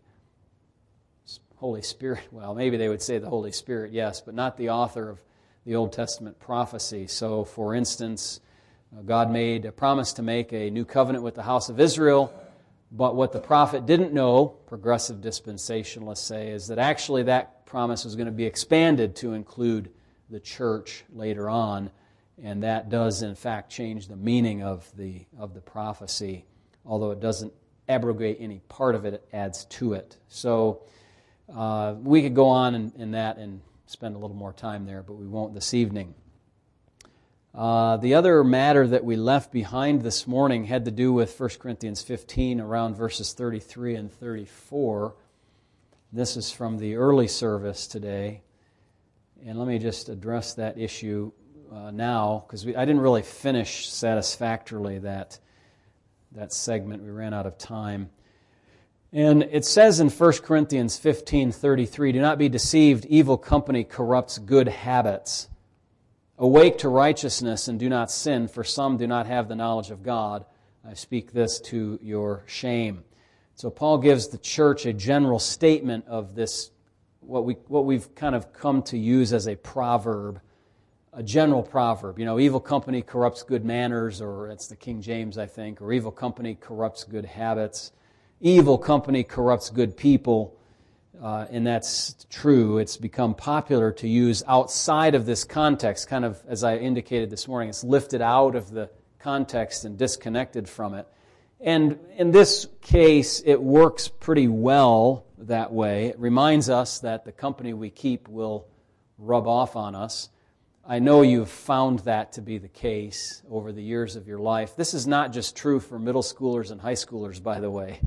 Holy 1.58 1.84
Spirit. 1.84 2.22
Well, 2.32 2.56
maybe 2.56 2.76
they 2.76 2.90
would 2.90 3.04
say 3.04 3.20
the 3.20 3.30
Holy 3.30 3.52
Spirit, 3.52 3.92
yes, 3.92 4.22
but 4.22 4.34
not 4.34 4.58
the 4.58 4.72
author 4.72 5.08
of 5.08 5.22
the 5.68 5.76
Old 5.76 5.94
Testament 5.94 6.40
prophecy. 6.40 7.06
So, 7.06 7.44
for 7.44 7.76
instance, 7.76 8.40
uh, 8.92 9.04
God 9.04 9.30
made 9.30 9.66
a 9.66 9.72
promise 9.72 10.14
to 10.14 10.24
make 10.24 10.52
a 10.52 10.72
new 10.72 10.84
covenant 10.84 11.24
with 11.24 11.36
the 11.36 11.44
house 11.44 11.70
of 11.70 11.80
Israel, 11.80 12.34
but 12.96 13.16
what 13.16 13.32
the 13.32 13.40
prophet 13.40 13.88
didn't 13.88 14.14
know, 14.14 14.46
progressive 14.46 15.18
dispensationalists 15.18 16.18
say, 16.18 16.50
is 16.50 16.68
that 16.68 16.78
actually 16.78 17.24
that 17.24 17.66
promise 17.66 18.06
was 18.06 18.16
going 18.16 18.28
to 18.28 18.32
be 18.32 18.46
expanded 18.46 19.16
to 19.16 19.34
include 19.34 19.90
the 20.30 20.40
church 20.40 21.04
later 21.12 21.50
on, 21.50 21.90
and 22.42 22.62
that 22.62 22.90
does 22.90 23.24
in 23.24 23.34
fact 23.34 23.72
change 23.72 24.08
the 24.08 24.16
meaning 24.16 24.62
of 24.62 24.90
the 24.96 25.26
of 25.40 25.56
the 25.56 25.60
prophecy, 25.60 26.46
although 26.86 27.10
it 27.10 27.20
doesn't 27.20 27.52
abrogate 27.90 28.38
any 28.40 28.60
part 28.70 28.94
of 28.94 29.06
it, 29.06 29.16
it 29.16 29.28
adds 29.34 29.66
to 29.66 29.94
it. 29.94 30.18
So 30.28 30.84
uh, 31.54 31.96
we 32.00 32.22
could 32.22 32.36
go 32.36 32.48
on 32.48 32.76
in, 32.76 32.94
in, 32.96 33.12
that 33.12 33.38
and 33.38 33.60
spend 33.88 34.16
a 34.16 34.20
little 34.20 34.36
more 34.36 34.54
time 34.54 34.86
there, 34.86 35.02
but 35.02 35.14
we 35.14 35.28
won't 35.28 35.54
this 35.54 35.74
evening. 35.74 36.14
Uh, 37.56 37.98
the 37.98 38.16
other 38.16 38.44
matter 38.44 38.88
that 38.88 39.06
we 39.06 39.16
left 39.16 39.52
behind 39.52 40.02
this 40.02 40.26
morning 40.26 40.64
had 40.64 40.86
to 40.86 40.92
do 40.92 41.14
with 41.14 41.40
1 41.40 41.50
Corinthians 41.60 42.02
15, 42.02 42.60
around 42.60 42.96
verses 42.96 43.34
33 43.34 43.94
and 43.94 44.12
34. 44.12 45.14
This 46.12 46.36
is 46.36 46.52
from 46.52 46.80
the 46.80 46.96
early 46.96 47.28
service 47.28 47.86
today. 47.86 48.42
And 49.46 49.60
let 49.60 49.68
me 49.68 49.78
just 49.78 50.10
address 50.10 50.56
that 50.56 50.80
issue 50.80 51.32
uh, 51.72 51.92
now, 51.92 52.44
because 52.48 52.66
I 52.66 52.86
didn't 52.86 53.02
really 53.02 53.22
finish 53.22 53.88
satisfactorily 53.88 54.98
that, 55.00 55.38
that 56.32 56.54
segment. 56.54 57.04
We 57.04 57.12
ran 57.12 57.36
out 57.36 57.46
of 57.46 57.60
time. 57.60 58.10
And 59.12 59.44
it 59.44 59.64
says 59.64 60.00
in 60.00 60.10
1 60.10 60.32
Corinthians 60.42 60.98
15:33, 60.98 62.14
"Do 62.14 62.20
not 62.20 62.40
be 62.40 62.50
deceived, 62.50 63.06
evil 63.06 63.38
company 63.38 63.84
corrupts 63.84 64.40
good 64.40 64.68
habits. 64.68 65.50
Awake 66.38 66.80
to 66.80 66.90
righteousness 66.90 67.68
and 67.68 67.80
do 67.80 67.90
not 67.90 68.12
sin, 68.12 68.48
for 68.48 68.64
some 68.64 68.98
do 68.98 69.08
not 69.08 69.28
have 69.28 69.48
the 69.48 69.56
knowledge 69.56 69.92
of 69.92 70.04
God. 70.04 70.46
I 70.86 70.94
speak 70.94 71.32
this 71.32 71.60
to 71.62 72.00
your 72.02 72.44
shame." 72.46 73.04
So 73.56 73.70
Paul 73.70 74.00
gives 74.00 74.28
the 74.28 74.38
church 74.38 74.86
a 74.86 74.94
general 74.94 75.40
statement 75.40 76.06
of 76.08 76.36
this 76.36 76.72
what 77.22 77.46
we 77.46 77.54
what 77.68 77.86
we've 77.86 78.14
kind 78.16 78.36
of 78.36 78.52
come 78.52 78.82
to 78.84 78.98
use 78.98 79.32
as 79.32 79.48
a 79.48 79.56
proverb, 79.56 80.42
a 81.14 81.24
general 81.24 81.64
proverb. 81.64 82.20
You 82.20 82.26
know, 82.26 82.40
evil 82.40 82.60
company 82.60 83.02
corrupts 83.02 83.44
good 83.44 83.64
manners, 83.64 84.22
or 84.22 84.50
it's 84.50 84.68
the 84.68 84.76
King 84.76 85.02
James, 85.02 85.38
I 85.38 85.46
think, 85.46 85.82
or 85.82 85.94
evil 85.94 86.12
company 86.12 86.56
corrupts 86.56 87.04
good 87.04 87.26
habits 87.26 87.92
evil 88.44 88.78
company 88.78 89.24
corrupts 89.24 89.70
good 89.70 89.98
people. 89.98 90.56
Uh, 91.24 91.48
and 91.50 91.66
that's 91.66 92.26
true. 92.30 92.80
It's 92.80 92.98
become 92.98 93.34
popular 93.34 93.94
to 93.94 94.10
use 94.10 94.44
outside 94.46 95.16
of 95.16 95.26
this 95.26 95.46
context, 95.46 96.10
kind 96.10 96.26
of 96.26 96.44
as 96.50 96.66
I 96.66 96.76
indicated 96.76 97.30
this 97.30 97.48
morning. 97.48 97.70
It's 97.70 97.82
lifted 97.82 98.22
out 98.22 98.56
of 98.56 98.70
the 98.72 98.90
context 99.20 99.86
and 99.86 99.98
disconnected 99.98 100.68
from 100.68 100.94
it. 100.96 101.08
And 101.62 101.98
in 102.18 102.32
this 102.32 102.68
case, 102.82 103.42
it 103.46 103.62
works 103.62 104.10
pretty 104.10 104.50
well 104.50 105.26
that 105.38 105.72
way. 105.72 106.08
It 106.08 106.20
reminds 106.20 106.70
us 106.70 107.00
that 107.00 107.24
the 107.24 107.32
company 107.32 107.74
we 107.74 107.90
keep 107.90 108.28
will 108.28 108.68
rub 109.18 109.48
off 109.48 109.78
on 109.78 109.96
us. 109.96 110.28
I 110.86 111.00
know 111.00 111.22
you've 111.22 111.50
found 111.50 112.00
that 112.00 112.34
to 112.34 112.42
be 112.42 112.58
the 112.58 112.68
case 112.68 113.42
over 113.50 113.72
the 113.72 113.82
years 113.82 114.18
of 114.18 114.28
your 114.28 114.40
life. 114.40 114.76
This 114.76 114.94
is 114.94 115.08
not 115.08 115.32
just 115.32 115.56
true 115.56 115.80
for 115.80 115.98
middle 115.98 116.22
schoolers 116.22 116.70
and 116.70 116.82
high 116.82 116.96
schoolers, 116.96 117.42
by 117.42 117.62
the 117.62 117.72
way. 117.72 118.02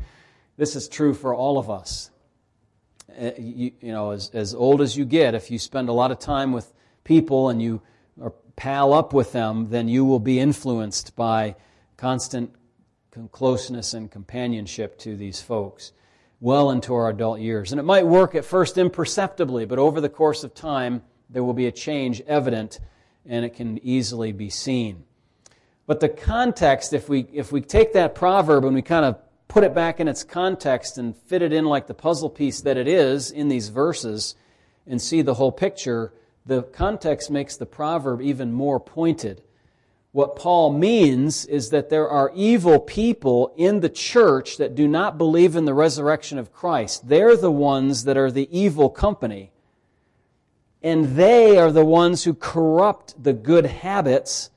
This 0.59 0.77
is 0.77 0.87
true 0.87 1.15
for 1.15 1.35
all 1.35 1.57
of 1.57 1.71
us. 1.71 2.11
Uh, 3.11 3.31
you, 3.39 3.73
you, 3.81 3.93
know, 3.93 4.11
as, 4.11 4.31
as 4.35 4.55
old 4.55 4.81
as 4.81 4.97
you 4.97 5.05
get, 5.05 5.35
if 5.35 5.51
you 5.51 5.59
spend 5.59 5.89
a 5.89 5.93
lot 5.93 6.11
of 6.11 6.19
time 6.19 6.53
with 6.53 6.73
people 7.05 7.49
and 7.49 7.63
you 7.63 7.81
or 8.21 8.33
pal 8.57 8.93
up 8.93 9.13
with 9.13 9.33
them, 9.33 9.71
then 9.71 9.89
you 9.89 10.05
will 10.05 10.21
be 10.21 10.41
influenced 10.41 11.15
by 11.15 11.55
constant 11.97 12.53
closeness 13.33 13.95
and 13.95 14.11
companionship 14.11 14.99
to 14.99 15.17
these 15.17 15.41
folks 15.41 15.93
well 16.41 16.71
into 16.71 16.95
our 16.95 17.09
adult 17.09 17.41
years. 17.41 17.73
And 17.73 17.81
it 17.81 17.85
might 17.85 18.07
work 18.07 18.35
at 18.35 18.45
first 18.45 18.77
imperceptibly, 18.77 19.65
but 19.65 19.79
over 19.79 20.01
the 20.01 20.09
course 20.09 20.45
of 20.45 20.55
time, 20.55 21.03
there 21.31 21.43
will 21.43 21.55
be 21.55 21.67
a 21.67 21.73
change 21.73 22.21
evident 22.23 22.79
and 23.25 23.45
it 23.45 23.55
can 23.55 23.79
easily 23.79 24.33
be 24.33 24.51
seen. 24.51 25.05
But 25.87 26.01
the 26.01 26.09
context, 26.09 26.93
if 26.93 27.09
we, 27.09 27.27
if 27.33 27.53
we 27.53 27.61
take 27.61 27.93
that 27.95 28.15
proverb 28.15 28.65
and 28.65 28.75
we 28.75 28.83
kind 28.83 29.05
of 29.05 29.19
put 29.49 29.65
it 29.65 29.75
back 29.75 30.01
in 30.01 30.09
its 30.09 30.25
context 30.25 30.99
and 30.99 31.17
fit 31.17 31.43
it 31.43 31.53
in 31.53 31.65
like 31.65 31.87
the 31.87 31.95
puzzle 31.95 32.31
piece 32.31 32.61
that 32.63 32.77
it 32.77 32.89
is 32.89 33.31
in 33.31 33.49
these 33.49 33.69
verses 33.69 34.35
and 34.87 35.01
see 35.01 35.23
the 35.23 35.35
whole 35.35 35.53
picture, 35.53 36.13
the 36.45 36.63
context 36.63 37.31
makes 37.31 37.57
the 37.57 37.67
proverb 37.67 38.21
even 38.21 38.53
more 38.53 38.79
pointed. 38.79 39.43
What 40.13 40.37
Paul 40.37 40.73
means 40.73 41.45
is 41.45 41.71
that 41.71 41.91
there 41.91 42.09
are 42.09 42.33
evil 42.35 42.79
people 42.79 43.53
in 43.57 43.81
the 43.81 43.89
church 43.89 44.57
that 44.57 44.75
do 44.75 44.89
not 44.89 45.19
believe 45.19 45.57
in 45.57 45.65
the 45.65 45.75
resurrection 45.75 46.39
of 46.39 46.53
Christ. 46.53 47.09
They're 47.09 47.37
the 47.37 47.51
ones 47.51 48.05
that 48.05 48.17
are 48.17 48.31
the 48.31 48.49
evil 48.57 48.89
company 48.89 49.53
and 50.87 51.17
they 51.17 51.59
are 51.59 51.73
the 51.73 51.85
ones 51.85 52.23
who 52.23 52.33
corrupt 52.33 53.21
the 53.21 53.33
good 53.33 53.67
habits 53.67 54.51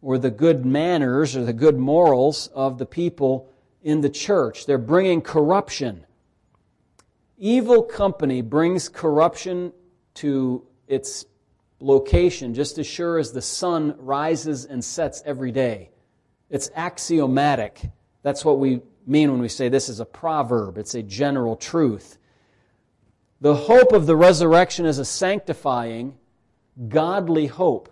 or 0.00 0.18
the 0.18 0.30
good 0.30 0.66
manners 0.66 1.36
or 1.36 1.44
the 1.44 1.52
good 1.52 1.78
morals 1.78 2.48
of 2.48 2.78
the 2.78 2.84
people 2.84 3.48
in 3.82 4.00
the 4.00 4.10
church. 4.10 4.66
They're 4.66 4.78
bringing 4.78 5.20
corruption. 5.20 6.06
Evil 7.38 7.82
company 7.82 8.40
brings 8.42 8.88
corruption 8.88 9.72
to 10.14 10.64
its 10.86 11.26
location 11.80 12.54
just 12.54 12.78
as 12.78 12.86
sure 12.86 13.18
as 13.18 13.32
the 13.32 13.42
sun 13.42 13.94
rises 13.98 14.64
and 14.64 14.84
sets 14.84 15.22
every 15.26 15.50
day. 15.50 15.90
It's 16.48 16.70
axiomatic. 16.76 17.80
That's 18.22 18.44
what 18.44 18.58
we 18.58 18.82
mean 19.06 19.32
when 19.32 19.40
we 19.40 19.48
say 19.48 19.68
this 19.68 19.88
is 19.88 20.00
a 20.00 20.04
proverb. 20.04 20.78
It's 20.78 20.94
a 20.94 21.02
general 21.02 21.56
truth. 21.56 22.18
The 23.40 23.56
hope 23.56 23.92
of 23.92 24.06
the 24.06 24.14
resurrection 24.14 24.86
is 24.86 24.98
a 24.98 25.04
sanctifying, 25.04 26.16
godly 26.88 27.46
hope. 27.46 27.88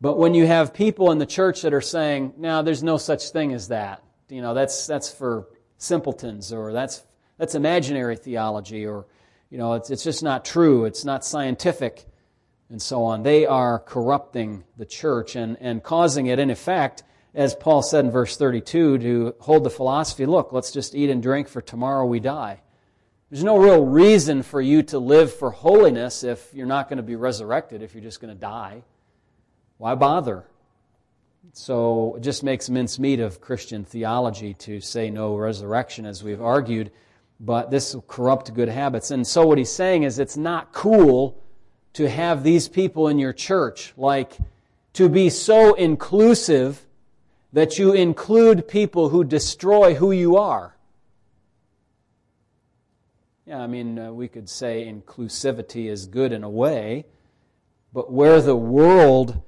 But 0.00 0.18
when 0.18 0.34
you 0.34 0.46
have 0.46 0.74
people 0.74 1.10
in 1.10 1.18
the 1.18 1.26
church 1.26 1.62
that 1.62 1.72
are 1.72 1.80
saying, 1.80 2.34
no, 2.36 2.62
there's 2.62 2.82
no 2.82 2.98
such 2.98 3.30
thing 3.30 3.52
as 3.52 3.68
that, 3.68 4.02
you 4.28 4.42
know, 4.42 4.54
that's, 4.54 4.86
that's 4.86 5.12
for 5.12 5.48
simpletons, 5.76 6.52
or 6.52 6.72
that's, 6.72 7.02
that's 7.38 7.54
imaginary 7.54 8.16
theology, 8.16 8.86
or, 8.86 9.06
you 9.50 9.58
know, 9.58 9.74
it's, 9.74 9.90
it's 9.90 10.04
just 10.04 10.22
not 10.22 10.44
true, 10.44 10.84
it's 10.84 11.04
not 11.04 11.24
scientific, 11.24 12.06
and 12.70 12.80
so 12.80 13.04
on. 13.04 13.22
They 13.22 13.46
are 13.46 13.78
corrupting 13.78 14.64
the 14.76 14.84
church 14.84 15.36
and, 15.36 15.56
and 15.60 15.82
causing 15.82 16.26
it, 16.26 16.38
in 16.38 16.50
effect, 16.50 17.02
as 17.34 17.54
Paul 17.54 17.82
said 17.82 18.04
in 18.04 18.10
verse 18.10 18.36
32, 18.36 18.98
to 18.98 19.34
hold 19.40 19.64
the 19.64 19.70
philosophy 19.70 20.26
look, 20.26 20.52
let's 20.52 20.70
just 20.70 20.94
eat 20.94 21.10
and 21.10 21.22
drink, 21.22 21.48
for 21.48 21.60
tomorrow 21.60 22.04
we 22.06 22.20
die. 22.20 22.60
There's 23.30 23.44
no 23.44 23.58
real 23.58 23.84
reason 23.84 24.42
for 24.42 24.60
you 24.60 24.82
to 24.84 24.98
live 24.98 25.34
for 25.34 25.50
holiness 25.50 26.24
if 26.24 26.52
you're 26.54 26.66
not 26.66 26.88
going 26.88 26.96
to 26.96 27.02
be 27.02 27.16
resurrected, 27.16 27.82
if 27.82 27.94
you're 27.94 28.02
just 28.02 28.20
going 28.20 28.34
to 28.34 28.40
die. 28.40 28.82
Why 29.76 29.94
bother? 29.94 30.44
So 31.52 32.16
it 32.16 32.22
just 32.22 32.42
makes 32.42 32.68
mincemeat 32.68 33.20
of 33.20 33.40
Christian 33.40 33.84
theology 33.84 34.54
to 34.54 34.80
say 34.80 35.10
no 35.10 35.36
resurrection, 35.36 36.04
as 36.04 36.22
we've 36.22 36.42
argued, 36.42 36.90
but 37.40 37.70
this 37.70 37.94
will 37.94 38.02
corrupt 38.02 38.52
good 38.54 38.68
habits. 38.68 39.10
And 39.10 39.26
so 39.26 39.46
what 39.46 39.58
he's 39.58 39.72
saying 39.72 40.02
is 40.02 40.18
it's 40.18 40.36
not 40.36 40.72
cool 40.72 41.42
to 41.94 42.08
have 42.08 42.42
these 42.42 42.68
people 42.68 43.08
in 43.08 43.18
your 43.18 43.32
church, 43.32 43.94
like 43.96 44.36
to 44.94 45.08
be 45.08 45.30
so 45.30 45.74
inclusive 45.74 46.86
that 47.52 47.78
you 47.78 47.92
include 47.92 48.68
people 48.68 49.08
who 49.08 49.24
destroy 49.24 49.94
who 49.94 50.12
you 50.12 50.36
are. 50.36 50.76
Yeah, 53.46 53.60
I 53.60 53.66
mean, 53.66 53.98
uh, 53.98 54.12
we 54.12 54.28
could 54.28 54.48
say 54.48 54.92
inclusivity 54.92 55.90
is 55.90 56.06
good 56.06 56.32
in 56.32 56.44
a 56.44 56.50
way, 56.50 57.06
but 57.94 58.12
where 58.12 58.42
the 58.42 58.56
world 58.56 59.40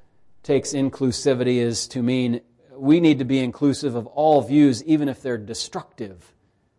takes 0.43 0.73
inclusivity 0.73 1.57
is 1.57 1.87
to 1.89 2.03
mean 2.03 2.41
we 2.81 2.99
need 3.01 3.19
to 3.19 3.25
be 3.25 3.41
inclusive 3.41 3.95
of 3.95 4.07
all 4.07 4.41
views, 4.41 4.83
even 4.85 5.09
if 5.09 5.21
they're 5.21 5.37
destructive 5.37 6.33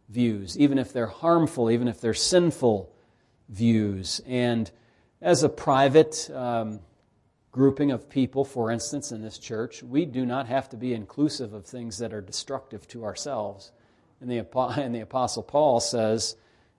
views, 0.10 0.58
even 0.58 0.80
if 0.80 0.91
they're 0.91 1.08
harmful, 1.08 1.70
even 1.70 1.88
if 1.88 2.01
they're 2.01 2.13
sinful 2.13 2.91
views. 3.50 4.20
And 4.25 4.70
as 5.22 5.44
a 5.44 5.50
private 5.50 6.30
um, 6.34 6.80
grouping 7.51 7.91
of 7.91 8.10
people, 8.10 8.44
for 8.44 8.72
instance, 8.72 9.12
in 9.12 9.22
this 9.22 9.38
church, 9.38 9.84
we 9.84 10.06
do 10.06 10.25
not 10.25 10.48
have 10.48 10.70
to 10.70 10.77
be 10.77 10.94
inclusive 10.94 11.53
of 11.53 11.65
things 11.65 12.00
that 12.00 12.13
are 12.13 12.22
destructive 12.22 12.88
to 12.89 13.06
ourselves. 13.06 13.72
And 14.20 14.30
the, 14.30 14.39
and 14.58 14.96
the 14.96 15.01
Apostle 15.01 15.44
Paul 15.44 15.80
says, 15.80 16.36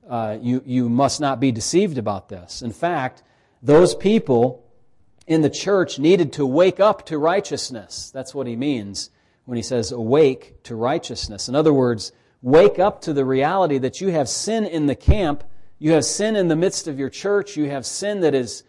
uh, 0.08 0.38
you, 0.40 0.62
you 0.66 0.88
must 0.88 1.20
not 1.20 1.38
be 1.38 1.52
deceived 1.52 1.96
about 1.96 2.28
this. 2.28 2.60
In 2.60 2.72
fact, 2.72 3.22
those 3.62 3.94
people 3.94 4.64
in 5.26 5.42
the 5.42 5.50
church 5.50 5.98
needed 5.98 6.32
to 6.34 6.46
wake 6.46 6.80
up 6.80 7.06
to 7.06 7.18
righteousness. 7.18 8.10
That's 8.12 8.34
what 8.34 8.46
he 8.46 8.56
means 8.56 9.10
when 9.44 9.56
he 9.56 9.62
says 9.62 9.92
awake 9.92 10.62
to 10.64 10.76
righteousness. 10.76 11.48
In 11.48 11.54
other 11.54 11.72
words, 11.72 12.12
wake 12.42 12.78
up 12.78 13.00
to 13.02 13.12
the 13.12 13.24
reality 13.24 13.78
that 13.78 14.00
you 14.00 14.08
have 14.08 14.28
sin 14.28 14.64
in 14.64 14.86
the 14.86 14.94
camp, 14.94 15.44
you 15.78 15.92
have 15.92 16.04
sin 16.04 16.36
in 16.36 16.48
the 16.48 16.56
midst 16.56 16.86
of 16.86 16.98
your 16.98 17.10
church, 17.10 17.56
you 17.56 17.70
have 17.70 17.86
sin 17.86 18.20
that 18.20 18.34
is 18.34 18.64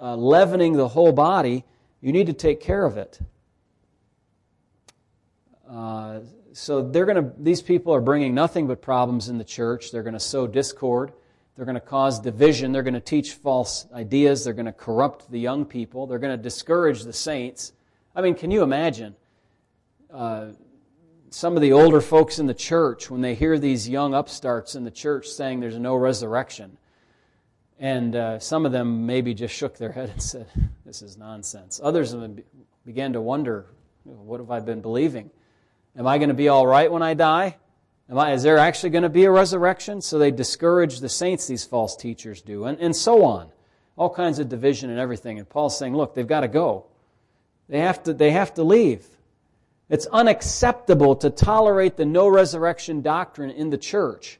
uh, 0.00 0.16
leavening 0.16 0.74
the 0.74 0.88
whole 0.88 1.12
body. 1.12 1.64
You 2.00 2.12
need 2.12 2.26
to 2.26 2.32
take 2.32 2.60
care 2.60 2.84
of 2.84 2.96
it. 2.96 3.18
Uh, 5.68 6.20
so 6.52 6.80
they're 6.80 7.04
going 7.04 7.22
to 7.22 7.32
these 7.38 7.60
people 7.60 7.94
are 7.94 8.00
bringing 8.00 8.34
nothing 8.34 8.66
but 8.66 8.80
problems 8.80 9.28
in 9.28 9.36
the 9.36 9.44
church 9.44 9.90
they're 9.90 10.02
going 10.02 10.14
to 10.14 10.20
sow 10.20 10.46
discord 10.46 11.12
they're 11.56 11.64
going 11.64 11.74
to 11.74 11.80
cause 11.80 12.20
division. 12.20 12.70
They're 12.70 12.82
going 12.82 12.94
to 12.94 13.00
teach 13.00 13.32
false 13.32 13.86
ideas. 13.92 14.44
They're 14.44 14.52
going 14.52 14.66
to 14.66 14.72
corrupt 14.72 15.30
the 15.30 15.40
young 15.40 15.64
people. 15.64 16.06
They're 16.06 16.18
going 16.18 16.36
to 16.36 16.42
discourage 16.42 17.02
the 17.02 17.12
saints. 17.12 17.72
I 18.14 18.20
mean 18.20 18.34
can 18.34 18.50
you 18.50 18.62
imagine 18.62 19.16
uh, 20.12 20.48
some 21.30 21.56
of 21.56 21.62
the 21.62 21.72
older 21.72 22.00
folks 22.00 22.38
in 22.38 22.46
the 22.46 22.54
church 22.54 23.10
when 23.10 23.20
they 23.20 23.34
hear 23.34 23.58
these 23.58 23.88
young 23.88 24.14
upstarts 24.14 24.74
in 24.74 24.84
the 24.84 24.90
church 24.90 25.28
saying 25.28 25.60
there's 25.60 25.78
no 25.78 25.96
resurrection? 25.96 26.76
And 27.78 28.16
uh, 28.16 28.38
some 28.38 28.64
of 28.64 28.72
them 28.72 29.04
maybe 29.04 29.34
just 29.34 29.54
shook 29.54 29.76
their 29.76 29.92
head 29.92 30.10
and 30.10 30.22
said 30.22 30.46
this 30.84 31.02
is 31.02 31.16
nonsense. 31.16 31.80
Others 31.82 32.12
of 32.12 32.20
them 32.20 32.42
began 32.84 33.12
to 33.14 33.20
wonder 33.20 33.66
what 34.04 34.40
have 34.40 34.50
i 34.50 34.60
been 34.60 34.80
believing? 34.80 35.30
Am 35.96 36.06
I 36.06 36.18
going 36.18 36.28
to 36.28 36.34
be 36.34 36.48
all 36.48 36.66
right 36.66 36.90
when 36.90 37.02
I 37.02 37.14
die? 37.14 37.56
I, 38.10 38.32
is 38.32 38.42
there 38.42 38.58
actually 38.58 38.90
going 38.90 39.02
to 39.02 39.08
be 39.08 39.24
a 39.24 39.30
resurrection? 39.30 40.00
So 40.00 40.18
they 40.18 40.30
discourage 40.30 41.00
the 41.00 41.08
saints, 41.08 41.46
these 41.46 41.64
false 41.64 41.96
teachers 41.96 42.40
do, 42.40 42.64
and, 42.64 42.78
and 42.78 42.94
so 42.94 43.24
on. 43.24 43.50
All 43.96 44.10
kinds 44.10 44.38
of 44.38 44.48
division 44.48 44.90
and 44.90 44.98
everything. 44.98 45.38
And 45.38 45.48
Paul's 45.48 45.76
saying, 45.76 45.96
look, 45.96 46.14
they've 46.14 46.26
got 46.26 46.40
to 46.40 46.48
go. 46.48 46.86
They 47.68 47.80
have 47.80 48.02
to, 48.04 48.12
they 48.12 48.30
have 48.30 48.54
to 48.54 48.62
leave. 48.62 49.06
It's 49.88 50.06
unacceptable 50.06 51.16
to 51.16 51.30
tolerate 51.30 51.96
the 51.96 52.04
no 52.04 52.28
resurrection 52.28 53.02
doctrine 53.02 53.50
in 53.50 53.70
the 53.70 53.78
church. 53.78 54.38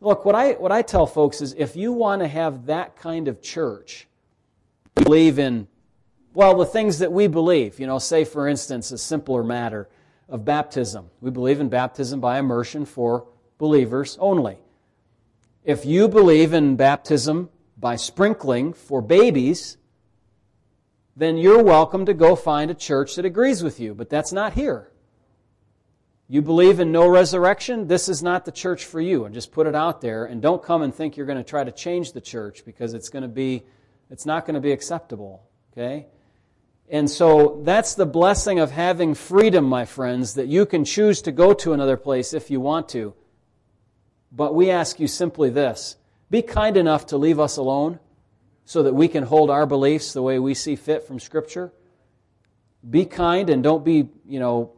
Look, 0.00 0.24
what 0.24 0.34
I, 0.34 0.52
what 0.52 0.72
I 0.72 0.82
tell 0.82 1.06
folks 1.06 1.40
is 1.40 1.54
if 1.56 1.76
you 1.76 1.92
want 1.92 2.22
to 2.22 2.28
have 2.28 2.66
that 2.66 2.96
kind 2.96 3.28
of 3.28 3.40
church, 3.40 4.06
believe 4.94 5.38
in, 5.38 5.68
well, 6.34 6.56
the 6.56 6.66
things 6.66 6.98
that 6.98 7.12
we 7.12 7.28
believe, 7.28 7.80
you 7.80 7.86
know, 7.86 7.98
say, 7.98 8.24
for 8.24 8.46
instance, 8.46 8.90
a 8.92 8.98
simpler 8.98 9.42
matter 9.42 9.88
of 10.28 10.44
baptism. 10.44 11.10
We 11.20 11.30
believe 11.30 11.60
in 11.60 11.68
baptism 11.68 12.20
by 12.20 12.38
immersion 12.38 12.84
for 12.84 13.26
believers 13.58 14.16
only. 14.20 14.58
If 15.64 15.84
you 15.84 16.08
believe 16.08 16.52
in 16.52 16.76
baptism 16.76 17.50
by 17.76 17.96
sprinkling 17.96 18.72
for 18.72 19.02
babies, 19.02 19.76
then 21.16 21.36
you're 21.36 21.62
welcome 21.62 22.06
to 22.06 22.14
go 22.14 22.36
find 22.36 22.70
a 22.70 22.74
church 22.74 23.16
that 23.16 23.24
agrees 23.24 23.62
with 23.62 23.80
you, 23.80 23.94
but 23.94 24.10
that's 24.10 24.32
not 24.32 24.52
here. 24.52 24.90
You 26.28 26.42
believe 26.42 26.80
in 26.80 26.90
no 26.90 27.08
resurrection? 27.08 27.86
This 27.86 28.08
is 28.08 28.22
not 28.22 28.44
the 28.44 28.52
church 28.52 28.84
for 28.84 29.00
you. 29.00 29.24
And 29.24 29.34
just 29.34 29.52
put 29.52 29.68
it 29.68 29.76
out 29.76 30.00
there. 30.00 30.24
And 30.24 30.42
don't 30.42 30.62
come 30.62 30.82
and 30.82 30.92
think 30.92 31.16
you're 31.16 31.26
going 31.26 31.38
to 31.38 31.44
try 31.44 31.62
to 31.62 31.70
change 31.70 32.12
the 32.12 32.20
church 32.20 32.64
because 32.64 32.94
it's 32.94 33.08
going 33.08 33.22
to 33.22 33.28
be, 33.28 33.62
it's 34.10 34.26
not 34.26 34.44
going 34.44 34.54
to 34.54 34.60
be 34.60 34.72
acceptable. 34.72 35.44
Okay? 35.72 36.06
And 36.88 37.10
so 37.10 37.60
that's 37.64 37.94
the 37.94 38.06
blessing 38.06 38.58
of 38.60 38.70
having 38.70 39.14
freedom, 39.14 39.64
my 39.64 39.84
friends, 39.84 40.34
that 40.34 40.46
you 40.46 40.66
can 40.66 40.84
choose 40.84 41.22
to 41.22 41.32
go 41.32 41.52
to 41.54 41.72
another 41.72 41.96
place 41.96 42.32
if 42.32 42.50
you 42.50 42.60
want 42.60 42.88
to. 42.90 43.14
But 44.30 44.54
we 44.54 44.70
ask 44.70 45.00
you 45.00 45.08
simply 45.08 45.50
this 45.50 45.96
be 46.30 46.42
kind 46.42 46.76
enough 46.76 47.06
to 47.06 47.16
leave 47.16 47.40
us 47.40 47.56
alone 47.56 47.98
so 48.64 48.82
that 48.82 48.94
we 48.94 49.08
can 49.08 49.22
hold 49.22 49.48
our 49.50 49.66
beliefs 49.66 50.12
the 50.12 50.22
way 50.22 50.38
we 50.38 50.54
see 50.54 50.76
fit 50.76 51.04
from 51.04 51.20
Scripture. 51.20 51.72
Be 52.88 53.04
kind 53.04 53.50
and 53.50 53.62
don't 53.62 53.84
be, 53.84 54.08
you 54.26 54.38
know, 54.38 54.72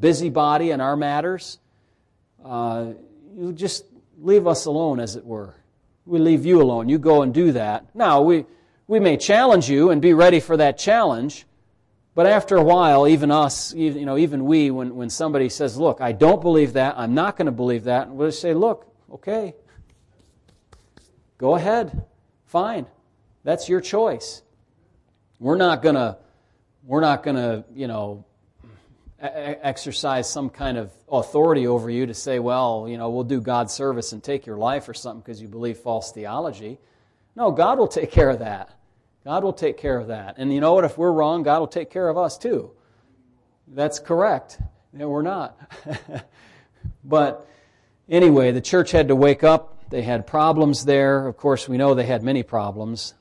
busybody 0.00 0.70
in 0.70 0.80
our 0.80 0.96
matters. 0.96 1.58
Uh, 2.44 2.92
you 3.36 3.52
just 3.52 3.84
leave 4.20 4.46
us 4.46 4.66
alone, 4.66 5.00
as 5.00 5.16
it 5.16 5.24
were. 5.24 5.54
We 6.04 6.18
leave 6.18 6.44
you 6.44 6.60
alone. 6.62 6.88
You 6.88 6.98
go 6.98 7.22
and 7.22 7.32
do 7.32 7.52
that. 7.52 7.94
Now, 7.94 8.22
we, 8.22 8.46
we 8.86 9.00
may 9.00 9.16
challenge 9.16 9.68
you 9.68 9.90
and 9.90 10.00
be 10.00 10.14
ready 10.14 10.40
for 10.40 10.56
that 10.56 10.78
challenge, 10.78 11.46
but 12.18 12.26
after 12.26 12.56
a 12.56 12.64
while, 12.64 13.06
even 13.06 13.30
us, 13.30 13.72
you 13.72 14.04
know, 14.04 14.18
even 14.18 14.44
we, 14.44 14.72
when, 14.72 14.96
when 14.96 15.08
somebody 15.08 15.48
says, 15.48 15.76
Look, 15.76 16.00
I 16.00 16.10
don't 16.10 16.42
believe 16.42 16.72
that, 16.72 16.98
I'm 16.98 17.14
not 17.14 17.36
going 17.36 17.46
to 17.46 17.52
believe 17.52 17.84
that, 17.84 18.10
we'll 18.10 18.26
just 18.26 18.40
say, 18.40 18.54
Look, 18.54 18.92
okay, 19.12 19.54
go 21.38 21.54
ahead, 21.54 22.04
fine. 22.44 22.86
That's 23.44 23.68
your 23.68 23.80
choice. 23.80 24.42
We're 25.38 25.58
not 25.58 25.80
going 25.80 25.94
to, 25.94 26.18
we're 26.82 27.02
not 27.02 27.22
going 27.22 27.36
to, 27.36 27.64
you 27.72 27.86
know, 27.86 28.24
exercise 29.20 30.28
some 30.28 30.50
kind 30.50 30.76
of 30.76 30.90
authority 31.08 31.68
over 31.68 31.88
you 31.88 32.06
to 32.06 32.14
say, 32.14 32.40
well, 32.40 32.86
you 32.88 32.98
know, 32.98 33.10
we'll 33.10 33.22
do 33.22 33.40
God's 33.40 33.72
service 33.72 34.10
and 34.10 34.24
take 34.24 34.44
your 34.44 34.56
life 34.56 34.88
or 34.88 34.94
something 34.94 35.20
because 35.20 35.40
you 35.40 35.46
believe 35.46 35.78
false 35.78 36.10
theology. 36.10 36.78
No, 37.36 37.52
God 37.52 37.78
will 37.78 37.86
take 37.86 38.10
care 38.10 38.28
of 38.28 38.40
that. 38.40 38.74
God 39.28 39.44
will 39.44 39.52
take 39.52 39.76
care 39.76 39.98
of 39.98 40.06
that. 40.06 40.36
And 40.38 40.50
you 40.50 40.58
know 40.58 40.72
what? 40.72 40.84
If 40.84 40.96
we're 40.96 41.12
wrong, 41.12 41.42
God 41.42 41.60
will 41.60 41.66
take 41.66 41.90
care 41.90 42.08
of 42.08 42.16
us 42.16 42.38
too. 42.38 42.70
That's 43.66 43.98
correct. 43.98 44.58
No, 44.94 45.10
we're 45.10 45.20
not. 45.20 45.54
but 47.04 47.46
anyway, 48.08 48.52
the 48.52 48.62
church 48.62 48.90
had 48.90 49.08
to 49.08 49.14
wake 49.14 49.44
up. 49.44 49.90
They 49.90 50.00
had 50.00 50.26
problems 50.26 50.86
there. 50.86 51.26
Of 51.26 51.36
course, 51.36 51.68
we 51.68 51.76
know 51.76 51.92
they 51.92 52.06
had 52.06 52.22
many 52.22 52.42
problems. 52.42 53.12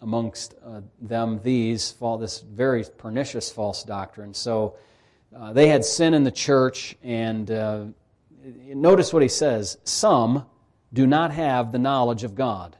Amongst 0.00 0.54
uh, 0.64 0.82
them, 1.00 1.40
these, 1.42 1.92
this 2.20 2.38
very 2.38 2.84
pernicious 2.96 3.50
false 3.50 3.82
doctrine. 3.82 4.34
So, 4.34 4.76
uh, 5.36 5.52
they 5.54 5.66
had 5.66 5.84
sin 5.84 6.14
in 6.14 6.22
the 6.22 6.30
church, 6.30 6.94
and 7.02 7.50
uh, 7.50 7.86
notice 8.44 9.12
what 9.12 9.22
he 9.22 9.28
says 9.28 9.76
some 9.82 10.46
do 10.92 11.04
not 11.04 11.32
have 11.32 11.72
the 11.72 11.80
knowledge 11.80 12.22
of 12.22 12.36
God. 12.36 12.76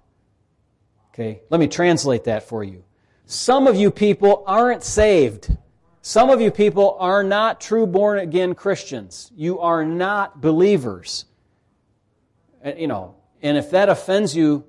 Okay, 1.18 1.40
let 1.50 1.58
me 1.58 1.66
translate 1.66 2.24
that 2.24 2.44
for 2.44 2.62
you. 2.62 2.84
Some 3.26 3.66
of 3.66 3.74
you 3.74 3.90
people 3.90 4.44
aren't 4.46 4.84
saved. 4.84 5.56
Some 6.00 6.30
of 6.30 6.40
you 6.40 6.52
people 6.52 6.96
are 7.00 7.24
not 7.24 7.60
true 7.60 7.88
born 7.88 8.20
again 8.20 8.54
Christians. 8.54 9.32
You 9.34 9.58
are 9.58 9.84
not 9.84 10.40
believers. 10.40 11.24
You 12.64 12.86
know, 12.86 13.16
and 13.42 13.56
if 13.56 13.72
that 13.72 13.88
offends 13.88 14.36
you, 14.36 14.64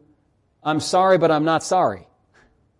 I'm 0.63 0.79
sorry, 0.79 1.19
but 1.19 1.29
I'm 1.29 1.45
not 1.45 1.61
sorry. 1.61 2.07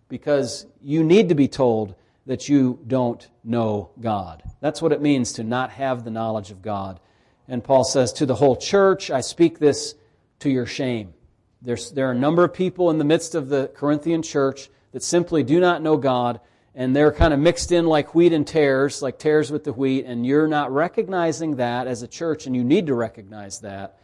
Because 0.08 0.66
you 0.82 1.04
need 1.04 1.28
to 1.28 1.36
be 1.36 1.46
told 1.46 1.94
that 2.26 2.48
you 2.48 2.80
don't 2.88 3.24
know 3.44 3.90
God. 4.00 4.42
That's 4.60 4.82
what 4.82 4.90
it 4.90 5.00
means 5.00 5.34
to 5.34 5.44
not 5.44 5.70
have 5.70 6.02
the 6.02 6.10
knowledge 6.10 6.50
of 6.50 6.60
God. 6.60 6.98
And 7.46 7.62
Paul 7.62 7.84
says, 7.84 8.12
To 8.14 8.26
the 8.26 8.34
whole 8.34 8.56
church, 8.56 9.12
I 9.12 9.20
speak 9.20 9.60
this 9.60 9.94
to 10.40 10.50
your 10.50 10.66
shame. 10.66 11.14
There's, 11.62 11.92
there 11.92 12.08
are 12.08 12.12
a 12.12 12.18
number 12.18 12.44
of 12.44 12.54
people 12.54 12.90
in 12.90 12.98
the 12.98 13.04
midst 13.04 13.34
of 13.34 13.48
the 13.48 13.70
Corinthian 13.74 14.22
church 14.22 14.70
that 14.92 15.02
simply 15.02 15.42
do 15.42 15.60
not 15.60 15.82
know 15.82 15.96
God, 15.96 16.40
and 16.74 16.96
they're 16.96 17.12
kind 17.12 17.34
of 17.34 17.40
mixed 17.40 17.70
in 17.70 17.86
like 17.86 18.14
wheat 18.14 18.32
and 18.32 18.46
tares, 18.46 19.02
like 19.02 19.18
tares 19.18 19.50
with 19.50 19.64
the 19.64 19.72
wheat, 19.72 20.06
and 20.06 20.24
you're 20.24 20.48
not 20.48 20.72
recognizing 20.72 21.56
that 21.56 21.86
as 21.86 22.02
a 22.02 22.08
church, 22.08 22.46
and 22.46 22.56
you 22.56 22.64
need 22.64 22.86
to 22.86 22.94
recognize 22.94 23.60
that. 23.60 23.98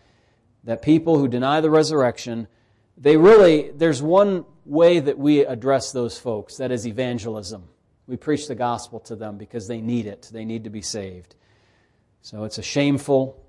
That 0.64 0.82
people 0.82 1.18
who 1.18 1.28
deny 1.28 1.60
the 1.60 1.70
resurrection, 1.70 2.48
they 2.98 3.16
really, 3.16 3.70
there's 3.70 4.02
one 4.02 4.44
way 4.64 5.00
that 5.00 5.18
we 5.18 5.40
address 5.40 5.92
those 5.92 6.18
folks, 6.18 6.56
that 6.56 6.72
is 6.72 6.86
evangelism. 6.86 7.68
We 8.06 8.16
preach 8.16 8.48
the 8.48 8.54
gospel 8.54 9.00
to 9.00 9.16
them 9.16 9.38
because 9.38 9.66
they 9.66 9.80
need 9.80 10.06
it. 10.06 10.28
They 10.32 10.44
need 10.44 10.64
to 10.64 10.70
be 10.70 10.82
saved. 10.82 11.34
So 12.20 12.44
it's 12.44 12.58
a 12.58 12.62
shameful 12.62 13.42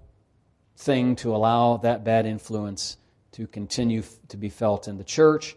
thing 0.78 1.15
to 1.17 1.36
allow 1.36 1.78
that 1.78 2.04
bad 2.04 2.26
influence 2.26 2.98
to 3.38 3.45
continue 3.45 4.02
to 4.30 4.36
be 4.36 4.50
felt 4.50 4.88
in 4.88 4.97
the 4.97 5.04
church. 5.04 5.56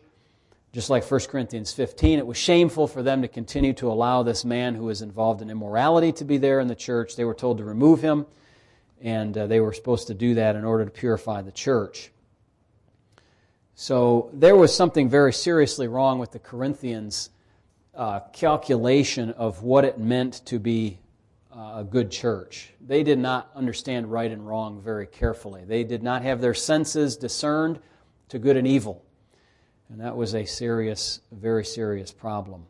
Just 0.75 0.91
like 0.91 1.03
1 1.03 1.21
Corinthians 1.31 1.73
15, 1.73 2.19
it 2.19 2.27
was 2.27 2.37
shameful 2.37 2.87
for 2.87 3.03
them 3.03 3.23
to 3.23 3.29
continue 3.29 3.73
to 3.73 3.91
allow 3.91 4.23
this 4.23 4.45
man 4.45 4.75
who 4.75 4.85
was 4.85 5.01
involved 5.01 5.41
in 5.41 5.49
immorality 5.49 6.13
to 6.13 6.25
be 6.27 6.37
there 6.37 6.61
in 6.61 6.69
the 6.69 6.75
church. 6.75 7.17
They 7.17 7.25
were 7.25 7.33
told 7.33 7.57
to 7.57 7.65
remove 7.65 8.03
him, 8.03 8.27
and 9.01 9.37
uh, 9.37 9.47
they 9.47 9.61
were 9.61 9.73
supposed 9.73 10.09
to 10.09 10.15
do 10.15 10.35
that 10.35 10.57
in 10.57 10.65
order 10.67 10.85
to 10.85 10.91
purify 10.91 11.41
the 11.41 11.53
church. 11.53 12.11
So 13.75 14.29
there 14.35 14.57
was 14.57 14.77
something 14.77 15.09
very 15.09 15.33
seriously 15.33 15.89
wrong 15.89 16.19
with 16.19 16.33
the 16.33 16.39
Corinthians 16.39 17.31
uh, 17.95 18.21
calculation 18.35 19.31
of 19.31 19.63
what 19.63 19.87
it 19.87 19.99
meant 19.99 20.45
to 20.45 20.59
be 20.59 20.99
a 21.53 21.85
good 21.89 22.11
church. 22.11 22.73
They 22.81 23.03
did 23.03 23.19
not 23.19 23.51
understand 23.55 24.11
right 24.11 24.31
and 24.31 24.47
wrong 24.47 24.81
very 24.81 25.07
carefully. 25.07 25.65
They 25.65 25.85
did 25.85 26.03
not 26.03 26.23
have 26.23 26.41
their 26.41 26.55
senses 26.55 27.17
discerned 27.17 27.81
to 28.29 28.39
good 28.39 28.57
and 28.57 28.67
evil. 28.67 29.05
And 29.89 30.01
that 30.01 30.17
was 30.17 30.35
a 30.35 30.45
serious, 30.45 31.21
very 31.33 31.65
serious 31.65 32.13
problem. 32.13 32.67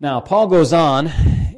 Now, 0.00 0.20
Paul 0.20 0.48
goes 0.48 0.72
on, 0.72 1.06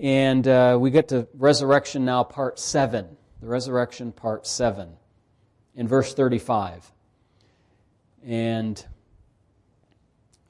and 0.00 0.46
uh, 0.46 0.76
we 0.78 0.90
get 0.90 1.08
to 1.08 1.26
resurrection 1.34 2.04
now, 2.04 2.22
part 2.22 2.58
7. 2.58 3.16
The 3.40 3.46
resurrection, 3.46 4.12
part 4.12 4.46
7, 4.46 4.90
in 5.74 5.88
verse 5.88 6.14
35. 6.14 6.92
And 8.24 8.84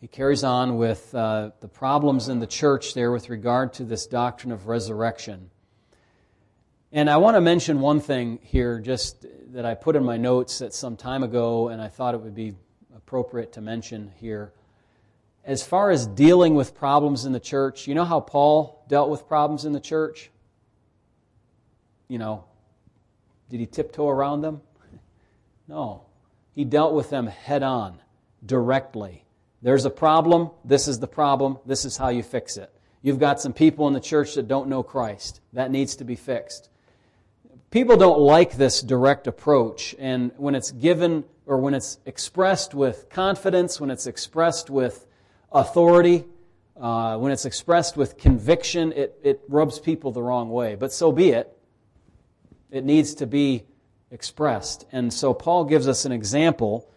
he 0.04 0.08
carries 0.08 0.44
on 0.44 0.76
with 0.76 1.14
uh, 1.14 1.48
the 1.60 1.66
problems 1.66 2.28
in 2.28 2.38
the 2.38 2.46
church 2.46 2.92
there 2.92 3.10
with 3.10 3.30
regard 3.30 3.72
to 3.72 3.84
this 3.84 4.06
doctrine 4.06 4.52
of 4.52 4.66
resurrection. 4.66 5.48
And 6.92 7.08
I 7.08 7.16
want 7.16 7.38
to 7.38 7.40
mention 7.40 7.80
one 7.80 8.00
thing 8.00 8.38
here, 8.42 8.80
just 8.80 9.24
that 9.54 9.64
I 9.64 9.72
put 9.72 9.96
in 9.96 10.04
my 10.04 10.18
notes 10.18 10.60
at 10.60 10.74
some 10.74 10.98
time 10.98 11.22
ago, 11.22 11.68
and 11.68 11.80
I 11.80 11.88
thought 11.88 12.14
it 12.14 12.20
would 12.20 12.34
be 12.34 12.52
appropriate 12.94 13.54
to 13.54 13.62
mention 13.62 14.12
here. 14.16 14.52
As 15.42 15.66
far 15.66 15.90
as 15.90 16.06
dealing 16.06 16.54
with 16.54 16.74
problems 16.74 17.24
in 17.24 17.32
the 17.32 17.40
church, 17.40 17.88
you 17.88 17.94
know 17.94 18.04
how 18.04 18.20
Paul 18.20 18.84
dealt 18.86 19.08
with 19.08 19.26
problems 19.26 19.64
in 19.64 19.72
the 19.72 19.80
church? 19.80 20.30
You 22.08 22.18
know, 22.18 22.44
did 23.48 23.58
he 23.58 23.64
tiptoe 23.64 24.10
around 24.10 24.42
them? 24.42 24.60
No. 25.66 26.02
He 26.54 26.66
dealt 26.66 26.92
with 26.92 27.08
them 27.08 27.26
head 27.26 27.62
on, 27.62 28.02
directly. 28.44 29.23
There's 29.64 29.86
a 29.86 29.90
problem. 29.90 30.50
This 30.62 30.88
is 30.88 30.98
the 30.98 31.06
problem. 31.06 31.56
This 31.64 31.86
is 31.86 31.96
how 31.96 32.10
you 32.10 32.22
fix 32.22 32.58
it. 32.58 32.70
You've 33.00 33.18
got 33.18 33.40
some 33.40 33.54
people 33.54 33.88
in 33.88 33.94
the 33.94 34.00
church 34.00 34.34
that 34.34 34.46
don't 34.46 34.68
know 34.68 34.82
Christ. 34.82 35.40
That 35.54 35.70
needs 35.70 35.96
to 35.96 36.04
be 36.04 36.16
fixed. 36.16 36.68
People 37.70 37.96
don't 37.96 38.18
like 38.18 38.58
this 38.58 38.82
direct 38.82 39.26
approach, 39.26 39.94
and 39.98 40.32
when 40.36 40.54
it's 40.54 40.70
given 40.70 41.24
or 41.46 41.56
when 41.56 41.72
it's 41.72 41.98
expressed 42.04 42.74
with 42.74 43.08
confidence, 43.08 43.80
when 43.80 43.90
it's 43.90 44.06
expressed 44.06 44.68
with 44.68 45.06
authority, 45.50 46.26
uh, 46.78 47.16
when 47.16 47.32
it's 47.32 47.46
expressed 47.46 47.96
with 47.96 48.18
conviction, 48.18 48.92
it, 48.92 49.18
it 49.22 49.40
rubs 49.48 49.78
people 49.78 50.12
the 50.12 50.22
wrong 50.22 50.50
way. 50.50 50.74
But 50.74 50.92
so 50.92 51.10
be 51.10 51.30
it. 51.30 51.56
It 52.70 52.84
needs 52.84 53.14
to 53.14 53.26
be 53.26 53.64
expressed. 54.10 54.84
And 54.92 55.10
so 55.10 55.32
Paul 55.32 55.64
gives 55.64 55.88
us 55.88 56.04
an 56.04 56.12
example 56.12 56.90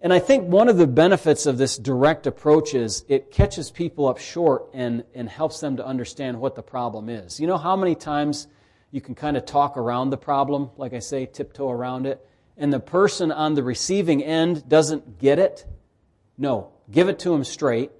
and 0.00 0.12
I 0.12 0.20
think 0.20 0.44
one 0.44 0.68
of 0.68 0.76
the 0.76 0.86
benefits 0.86 1.46
of 1.46 1.58
this 1.58 1.76
direct 1.76 2.26
approach 2.26 2.74
is 2.74 3.04
it 3.08 3.32
catches 3.32 3.70
people 3.70 4.06
up 4.06 4.18
short 4.18 4.70
and, 4.72 5.02
and 5.14 5.28
helps 5.28 5.58
them 5.58 5.76
to 5.76 5.86
understand 5.86 6.38
what 6.38 6.54
the 6.54 6.62
problem 6.62 7.08
is. 7.08 7.40
You 7.40 7.48
know 7.48 7.58
how 7.58 7.74
many 7.74 7.96
times 7.96 8.46
you 8.92 9.00
can 9.00 9.16
kind 9.16 9.36
of 9.36 9.44
talk 9.44 9.76
around 9.76 10.10
the 10.10 10.16
problem, 10.16 10.70
like 10.76 10.92
I 10.92 11.00
say, 11.00 11.26
tiptoe 11.26 11.68
around 11.68 12.06
it, 12.06 12.24
and 12.56 12.72
the 12.72 12.80
person 12.80 13.32
on 13.32 13.54
the 13.54 13.62
receiving 13.62 14.22
end 14.22 14.68
doesn't 14.68 15.18
get 15.18 15.38
it? 15.38 15.66
No. 16.36 16.72
Give 16.90 17.08
it 17.08 17.18
to 17.20 17.30
them 17.30 17.44
straight. 17.44 17.90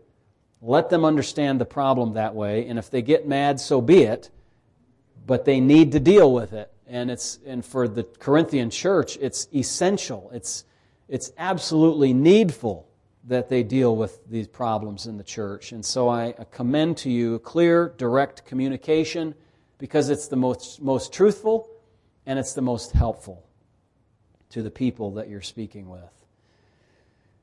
Let 0.62 0.90
them 0.90 1.04
understand 1.04 1.61
the 1.61 1.66
problem 1.66 2.14
that 2.14 2.34
way, 2.34 2.66
and 2.68 2.78
if 2.78 2.90
they 2.90 3.02
get 3.02 3.28
mad, 3.28 3.61
so 3.61 3.80
be 3.80 4.02
it. 4.02 4.30
But 5.26 5.44
they 5.44 5.61
need 5.61 5.92
to 5.92 6.00
deal 6.00 6.32
with 6.32 6.52
it. 6.52 6.72
And 6.87 7.11
it's 7.11 7.38
and 7.46 7.64
for 7.64 7.87
the 7.87 8.04
Corinthian 8.04 8.70
church, 8.70 9.18
it's 9.20 9.46
essential. 9.54 10.30
It's 10.32 10.64
it's 11.08 11.32
absolutely 11.38 12.12
needful 12.12 12.88
that 13.24 13.48
they 13.48 13.62
deal 13.62 13.94
with 13.96 14.20
these 14.28 14.48
problems 14.48 15.06
in 15.06 15.16
the 15.16 15.24
church. 15.24 15.72
And 15.72 15.84
so 15.84 16.08
I 16.08 16.32
commend 16.50 16.96
to 16.98 17.10
you 17.10 17.38
clear, 17.40 17.94
direct 17.96 18.44
communication 18.46 19.34
because 19.78 20.08
it's 20.08 20.28
the 20.28 20.36
most, 20.36 20.80
most 20.80 21.12
truthful 21.12 21.68
and 22.26 22.38
it's 22.38 22.54
the 22.54 22.62
most 22.62 22.92
helpful 22.92 23.44
to 24.50 24.62
the 24.62 24.70
people 24.70 25.12
that 25.12 25.28
you're 25.28 25.42
speaking 25.42 25.88
with. 25.88 26.10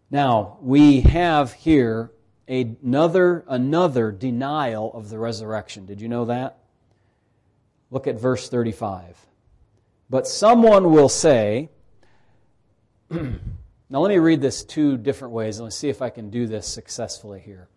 Now, 0.10 0.58
we 0.62 1.02
have 1.02 1.54
here 1.54 2.12
another, 2.48 3.44
another 3.48 4.12
denial 4.12 4.92
of 4.94 5.10
the 5.10 5.20
resurrection. 5.20 5.86
Did 5.86 6.02
you 6.02 6.08
know 6.08 6.26
that? 6.26 6.60
Look 7.92 8.08
at 8.08 8.20
verse 8.20 8.50
35. 8.50 9.18
But 10.10 10.28
someone 10.28 10.92
will 10.92 11.10
say, 11.10 11.70
now 13.10 14.00
let 14.00 14.10
me 14.10 14.18
read 14.18 14.42
this 14.42 14.64
two 14.64 14.98
different 14.98 15.34
ways. 15.34 15.58
And 15.58 15.66
let's 15.66 15.76
see 15.76 15.90
if 15.90 16.02
I 16.02 16.10
can 16.10 16.30
do 16.30 16.48
this 16.48 16.68
successfully 16.68 17.40
here. 17.40 17.70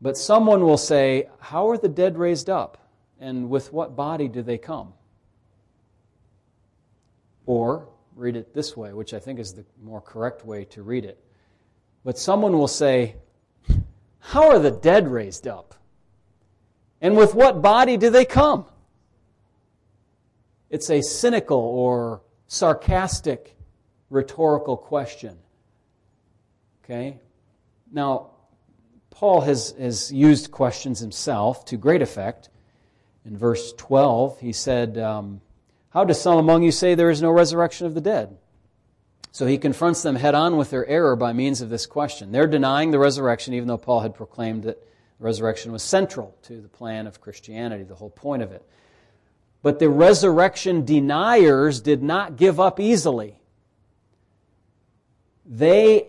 But 0.00 0.16
someone 0.16 0.62
will 0.62 0.78
say, 0.78 1.28
How 1.38 1.70
are 1.70 1.78
the 1.78 1.88
dead 1.88 2.18
raised 2.18 2.50
up? 2.50 2.78
And 3.20 3.48
with 3.48 3.72
what 3.72 3.94
body 3.94 4.28
do 4.28 4.42
they 4.42 4.58
come? 4.58 4.94
Or 7.46 7.88
read 8.16 8.36
it 8.36 8.52
this 8.52 8.76
way, 8.76 8.92
which 8.92 9.14
I 9.14 9.20
think 9.20 9.38
is 9.38 9.54
the 9.54 9.64
more 9.82 10.00
correct 10.00 10.44
way 10.44 10.64
to 10.66 10.82
read 10.82 11.04
it. 11.04 11.22
But 12.04 12.18
someone 12.18 12.52
will 12.58 12.68
say, 12.68 13.16
How 14.18 14.50
are 14.50 14.58
the 14.58 14.72
dead 14.72 15.08
raised 15.08 15.46
up? 15.46 15.74
And 17.00 17.16
with 17.16 17.34
what 17.34 17.62
body 17.62 17.96
do 17.96 18.10
they 18.10 18.24
come? 18.24 18.66
It's 20.68 20.90
a 20.90 21.02
cynical 21.02 21.58
or 21.58 22.22
sarcastic 22.46 23.56
rhetorical 24.12 24.76
question. 24.76 25.38
Okay? 26.84 27.18
Now, 27.90 28.30
Paul 29.10 29.40
has, 29.42 29.74
has 29.78 30.12
used 30.12 30.50
questions 30.50 31.00
himself 31.00 31.64
to 31.66 31.76
great 31.76 32.02
effect. 32.02 32.48
In 33.24 33.36
verse 33.36 33.72
12, 33.74 34.40
he 34.40 34.52
said, 34.52 34.98
um, 34.98 35.40
How 35.90 36.04
do 36.04 36.12
some 36.12 36.38
among 36.38 36.62
you 36.62 36.72
say 36.72 36.94
there 36.94 37.10
is 37.10 37.22
no 37.22 37.30
resurrection 37.30 37.86
of 37.86 37.94
the 37.94 38.00
dead? 38.00 38.36
So 39.30 39.46
he 39.46 39.56
confronts 39.56 40.02
them 40.02 40.16
head 40.16 40.34
on 40.34 40.58
with 40.58 40.70
their 40.70 40.86
error 40.86 41.16
by 41.16 41.32
means 41.32 41.62
of 41.62 41.70
this 41.70 41.86
question. 41.86 42.32
They're 42.32 42.46
denying 42.46 42.90
the 42.90 42.98
resurrection, 42.98 43.54
even 43.54 43.66
though 43.66 43.78
Paul 43.78 44.00
had 44.00 44.14
proclaimed 44.14 44.64
that 44.64 44.78
the 45.18 45.24
resurrection 45.24 45.72
was 45.72 45.82
central 45.82 46.36
to 46.42 46.60
the 46.60 46.68
plan 46.68 47.06
of 47.06 47.20
Christianity, 47.20 47.84
the 47.84 47.94
whole 47.94 48.10
point 48.10 48.42
of 48.42 48.52
it. 48.52 48.66
But 49.62 49.78
the 49.78 49.88
resurrection 49.88 50.84
deniers 50.84 51.80
did 51.80 52.02
not 52.02 52.36
give 52.36 52.60
up 52.60 52.80
easily. 52.80 53.38
They, 55.54 56.06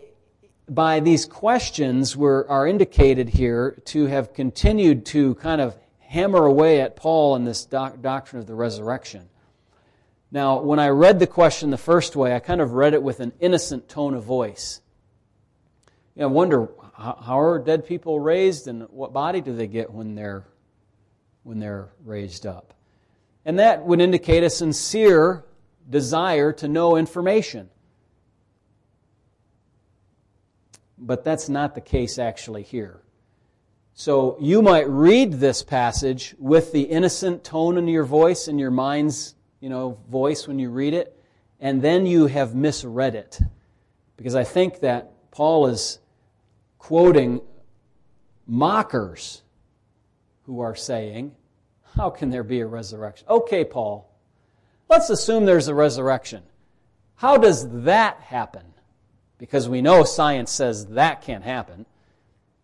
by 0.70 1.02
these 1.02 1.26
questions, 1.26 2.16
were, 2.16 2.50
are 2.50 2.66
indicated 2.66 3.28
here 3.28 3.82
to 3.88 4.06
have 4.06 4.34
continued 4.34 5.06
to 5.08 5.36
kind 5.36 5.60
of 5.60 5.78
hammer 6.00 6.46
away 6.46 6.80
at 6.80 6.96
Paul 6.96 7.36
in 7.36 7.44
this 7.44 7.66
doc- 7.66 8.02
doctrine 8.02 8.40
of 8.40 8.48
the 8.48 8.56
resurrection. 8.56 9.28
Now, 10.32 10.62
when 10.62 10.80
I 10.80 10.88
read 10.88 11.20
the 11.20 11.28
question 11.28 11.72
the 11.72 11.78
first 11.78 12.16
way, 12.16 12.34
I 12.34 12.40
kind 12.40 12.62
of 12.62 12.72
read 12.72 12.94
it 12.94 13.04
with 13.04 13.20
an 13.20 13.34
innocent 13.42 13.90
tone 13.90 14.14
of 14.14 14.24
voice. 14.24 14.80
You 16.16 16.22
know, 16.22 16.30
I 16.30 16.32
wonder 16.32 16.70
how 16.96 17.42
are 17.42 17.60
dead 17.60 17.86
people 17.86 18.22
raised 18.22 18.70
and 18.70 18.84
what 18.92 19.12
body 19.12 19.42
do 19.42 19.54
they 19.54 19.68
get 19.68 19.92
when 19.92 20.16
they're 20.16 20.46
when 21.44 21.60
they're 21.60 21.90
raised 22.06 22.46
up? 22.46 22.74
And 23.44 23.60
that 23.60 23.84
would 23.84 24.00
indicate 24.00 24.46
a 24.46 24.50
sincere 24.50 25.44
desire 25.90 26.54
to 26.54 26.70
know 26.70 26.96
information. 26.96 27.70
But 30.98 31.24
that's 31.24 31.50
not 31.50 31.76
the 31.76 31.82
case 31.82 32.20
actually 32.20 32.64
here. 32.64 33.02
So 33.96 34.38
you 34.40 34.62
might 34.62 34.90
read 34.90 35.34
this 35.34 35.62
passage 35.64 36.36
with 36.40 36.72
the 36.72 36.82
innocent 36.82 37.44
tone 37.44 37.78
in 37.78 37.88
your 37.88 38.06
voice 38.06 38.48
and 38.48 38.60
your 38.60 38.72
mind's 38.72 39.36
you 39.64 39.70
know, 39.70 39.98
voice 40.10 40.46
when 40.46 40.60
you 40.60 40.70
read 40.70 40.94
it, 40.94 41.18
and 41.62 41.82
then 41.82 42.06
you 42.06 42.28
have 42.28 42.54
misread 42.54 43.16
it. 43.16 43.40
Because 44.18 44.36
I 44.36 44.44
think 44.44 44.82
that 44.82 45.32
Paul 45.32 45.68
is 45.68 46.00
quoting 46.80 47.40
mockers 48.46 49.42
who 50.46 50.60
are 50.60 50.76
saying, 50.76 51.34
How 51.96 52.10
can 52.10 52.30
there 52.30 52.44
be 52.44 52.60
a 52.60 52.68
resurrection? 52.68 53.26
Okay, 53.30 53.64
Paul, 53.64 54.14
let's 54.90 55.10
assume 55.10 55.46
there's 55.46 55.70
a 55.70 55.74
resurrection. 55.74 56.44
How 57.16 57.38
does 57.38 57.84
that 57.84 58.20
happen? 58.20 58.73
Because 59.44 59.68
we 59.68 59.82
know 59.82 60.06
science 60.06 60.54
says 60.54 60.86
that 60.86 61.22
can't 61.22 61.44
happen. 61.44 61.86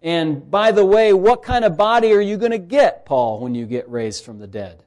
And 0.02 0.50
by 0.50 0.72
the 0.72 0.86
way, 0.86 1.12
what 1.12 1.44
kind 1.44 1.66
of 1.66 1.76
body 1.76 2.14
are 2.14 2.22
you 2.22 2.38
going 2.38 2.54
to 2.54 2.58
get, 2.58 3.06
Paul, 3.06 3.42
when 3.42 3.54
you 3.54 3.66
get 3.66 3.90
raised 3.90 4.24
from 4.24 4.40
the 4.40 4.48
dead? 4.48 4.82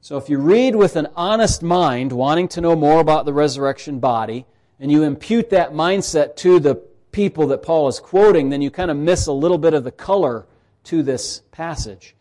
So 0.00 0.16
if 0.16 0.30
you 0.30 0.38
read 0.38 0.74
with 0.74 0.96
an 0.96 1.08
honest 1.14 1.62
mind, 1.62 2.10
wanting 2.10 2.48
to 2.48 2.62
know 2.62 2.74
more 2.74 3.00
about 3.00 3.26
the 3.26 3.34
resurrection 3.34 3.98
body, 3.98 4.46
and 4.80 4.90
you 4.90 5.02
impute 5.02 5.50
that 5.50 5.74
mindset 5.74 6.36
to 6.36 6.58
the 6.58 6.76
people 7.10 7.48
that 7.48 7.62
Paul 7.62 7.88
is 7.88 8.00
quoting, 8.00 8.48
then 8.48 8.62
you 8.62 8.70
kind 8.70 8.90
of 8.90 8.96
miss 8.96 9.26
a 9.26 9.32
little 9.32 9.58
bit 9.58 9.74
of 9.74 9.84
the 9.84 9.92
color 9.92 10.46
to 10.84 11.02
this 11.02 11.42
passage. 11.50 12.16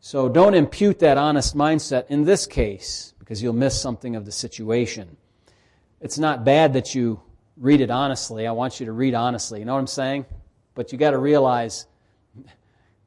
So 0.00 0.26
don't 0.30 0.54
impute 0.54 1.00
that 1.00 1.18
honest 1.18 1.54
mindset 1.54 2.06
in 2.08 2.24
this 2.24 2.46
case, 2.46 3.12
because 3.18 3.42
you'll 3.42 3.52
miss 3.52 3.78
something 3.78 4.16
of 4.16 4.24
the 4.24 4.32
situation. 4.32 5.18
It's 6.00 6.18
not 6.18 6.44
bad 6.44 6.72
that 6.72 6.94
you 6.94 7.20
read 7.58 7.82
it 7.82 7.90
honestly. 7.90 8.46
I 8.46 8.52
want 8.52 8.80
you 8.80 8.86
to 8.86 8.92
read 8.92 9.14
honestly. 9.14 9.58
You 9.58 9.66
know 9.66 9.74
what 9.74 9.80
I'm 9.80 9.86
saying? 9.86 10.24
But 10.74 10.92
you 10.92 10.98
got 10.98 11.10
to 11.10 11.18
realize, 11.18 11.86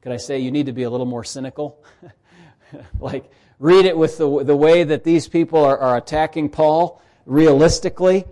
could 0.00 0.12
I 0.12 0.16
say 0.16 0.38
you 0.38 0.52
need 0.52 0.66
to 0.66 0.72
be 0.72 0.84
a 0.84 0.90
little 0.90 1.06
more 1.06 1.24
cynical? 1.24 1.84
like, 3.00 3.30
read 3.58 3.84
it 3.84 3.96
with 3.96 4.18
the, 4.18 4.44
the 4.44 4.54
way 4.54 4.84
that 4.84 5.02
these 5.02 5.26
people 5.26 5.64
are, 5.64 5.76
are 5.76 5.96
attacking 5.96 6.50
Paul 6.50 7.02
realistically. 7.26 8.26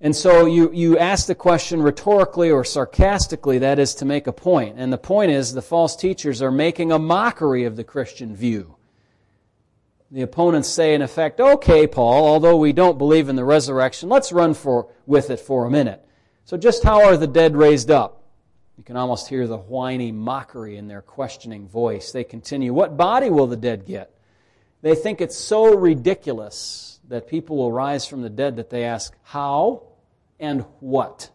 And 0.00 0.16
so 0.16 0.46
you, 0.46 0.72
you 0.72 0.96
ask 0.96 1.26
the 1.26 1.34
question 1.34 1.82
rhetorically 1.82 2.50
or 2.50 2.64
sarcastically, 2.64 3.58
that 3.58 3.78
is 3.78 3.94
to 3.96 4.06
make 4.06 4.26
a 4.26 4.32
point. 4.32 4.76
And 4.78 4.90
the 4.90 4.98
point 4.98 5.32
is 5.32 5.52
the 5.52 5.60
false 5.60 5.96
teachers 5.96 6.40
are 6.40 6.52
making 6.52 6.92
a 6.92 6.98
mockery 6.98 7.64
of 7.64 7.76
the 7.76 7.84
Christian 7.84 8.34
view. 8.34 8.77
The 10.10 10.22
opponents 10.22 10.68
say, 10.68 10.94
in 10.94 11.02
effect, 11.02 11.38
okay, 11.38 11.86
Paul, 11.86 12.26
although 12.26 12.56
we 12.56 12.72
don't 12.72 12.96
believe 12.96 13.28
in 13.28 13.36
the 13.36 13.44
resurrection, 13.44 14.08
let's 14.08 14.32
run 14.32 14.54
for, 14.54 14.88
with 15.06 15.28
it 15.28 15.38
for 15.38 15.66
a 15.66 15.70
minute. 15.70 16.02
So 16.44 16.56
just 16.56 16.82
how 16.82 17.04
are 17.04 17.16
the 17.16 17.26
dead 17.26 17.54
raised 17.54 17.90
up? 17.90 18.22
You 18.78 18.84
can 18.84 18.96
almost 18.96 19.28
hear 19.28 19.46
the 19.46 19.58
whiny 19.58 20.12
mockery 20.12 20.76
in 20.78 20.88
their 20.88 21.02
questioning 21.02 21.68
voice. 21.68 22.10
They 22.10 22.24
continue, 22.24 22.72
What 22.72 22.96
body 22.96 23.28
will 23.28 23.46
the 23.46 23.56
dead 23.56 23.84
get? 23.84 24.14
They 24.80 24.94
think 24.94 25.20
it's 25.20 25.36
so 25.36 25.74
ridiculous 25.74 27.00
that 27.08 27.26
people 27.26 27.56
will 27.56 27.72
rise 27.72 28.06
from 28.06 28.22
the 28.22 28.30
dead 28.30 28.56
that 28.56 28.70
they 28.70 28.84
ask, 28.84 29.14
How 29.24 29.82
and 30.40 30.64
what? 30.80 31.30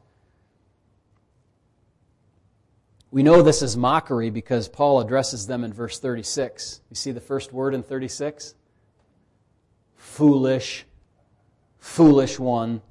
We 3.11 3.21
know 3.21 3.43
this 3.43 3.61
is 3.61 3.77
mockery 3.77 4.31
because 4.31 4.67
Paul 4.67 4.99
addresses 4.99 5.45
them 5.45 5.63
in 5.63 5.73
verse 5.73 5.99
36. 5.99 6.81
You 6.89 6.95
see 6.95 7.11
the 7.11 7.21
first 7.21 7.53
word 7.53 7.75
in 7.75 7.83
36? 7.83 8.55
Foolish, 10.03 10.85
foolish 11.79 12.37
one. 12.37 12.83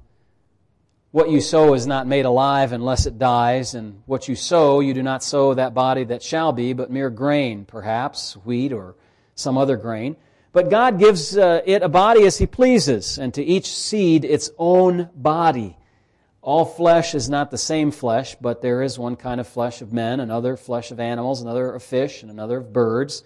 What 1.11 1.29
you 1.29 1.39
sow 1.39 1.73
is 1.73 1.87
not 1.87 2.05
made 2.05 2.25
alive 2.25 2.73
unless 2.73 3.05
it 3.05 3.17
dies, 3.17 3.75
and 3.75 4.01
what 4.07 4.27
you 4.27 4.35
sow, 4.35 4.81
you 4.81 4.93
do 4.93 5.03
not 5.03 5.23
sow 5.23 5.53
that 5.53 5.73
body 5.73 6.03
that 6.05 6.21
shall 6.21 6.51
be, 6.51 6.73
but 6.73 6.91
mere 6.91 7.09
grain, 7.09 7.63
perhaps, 7.63 8.33
wheat 8.43 8.73
or 8.73 8.95
some 9.35 9.57
other 9.57 9.77
grain. 9.77 10.17
But 10.51 10.69
God 10.69 10.99
gives 10.99 11.37
uh, 11.37 11.61
it 11.65 11.81
a 11.81 11.87
body 11.87 12.25
as 12.25 12.39
He 12.39 12.45
pleases, 12.45 13.17
and 13.17 13.33
to 13.35 13.43
each 13.43 13.67
seed 13.67 14.25
its 14.25 14.49
own 14.57 15.09
body. 15.15 15.77
All 16.41 16.65
flesh 16.65 17.15
is 17.15 17.29
not 17.29 17.51
the 17.51 17.57
same 17.57 17.91
flesh, 17.91 18.35
but 18.41 18.61
there 18.61 18.81
is 18.81 18.99
one 18.99 19.15
kind 19.15 19.39
of 19.39 19.47
flesh 19.47 19.81
of 19.81 19.93
men, 19.93 20.19
another 20.19 20.57
flesh 20.57 20.91
of 20.91 20.99
animals, 20.99 21.41
another 21.41 21.71
of 21.71 21.83
fish, 21.83 22.21
and 22.21 22.29
another 22.29 22.57
of 22.57 22.73
birds. 22.73 23.23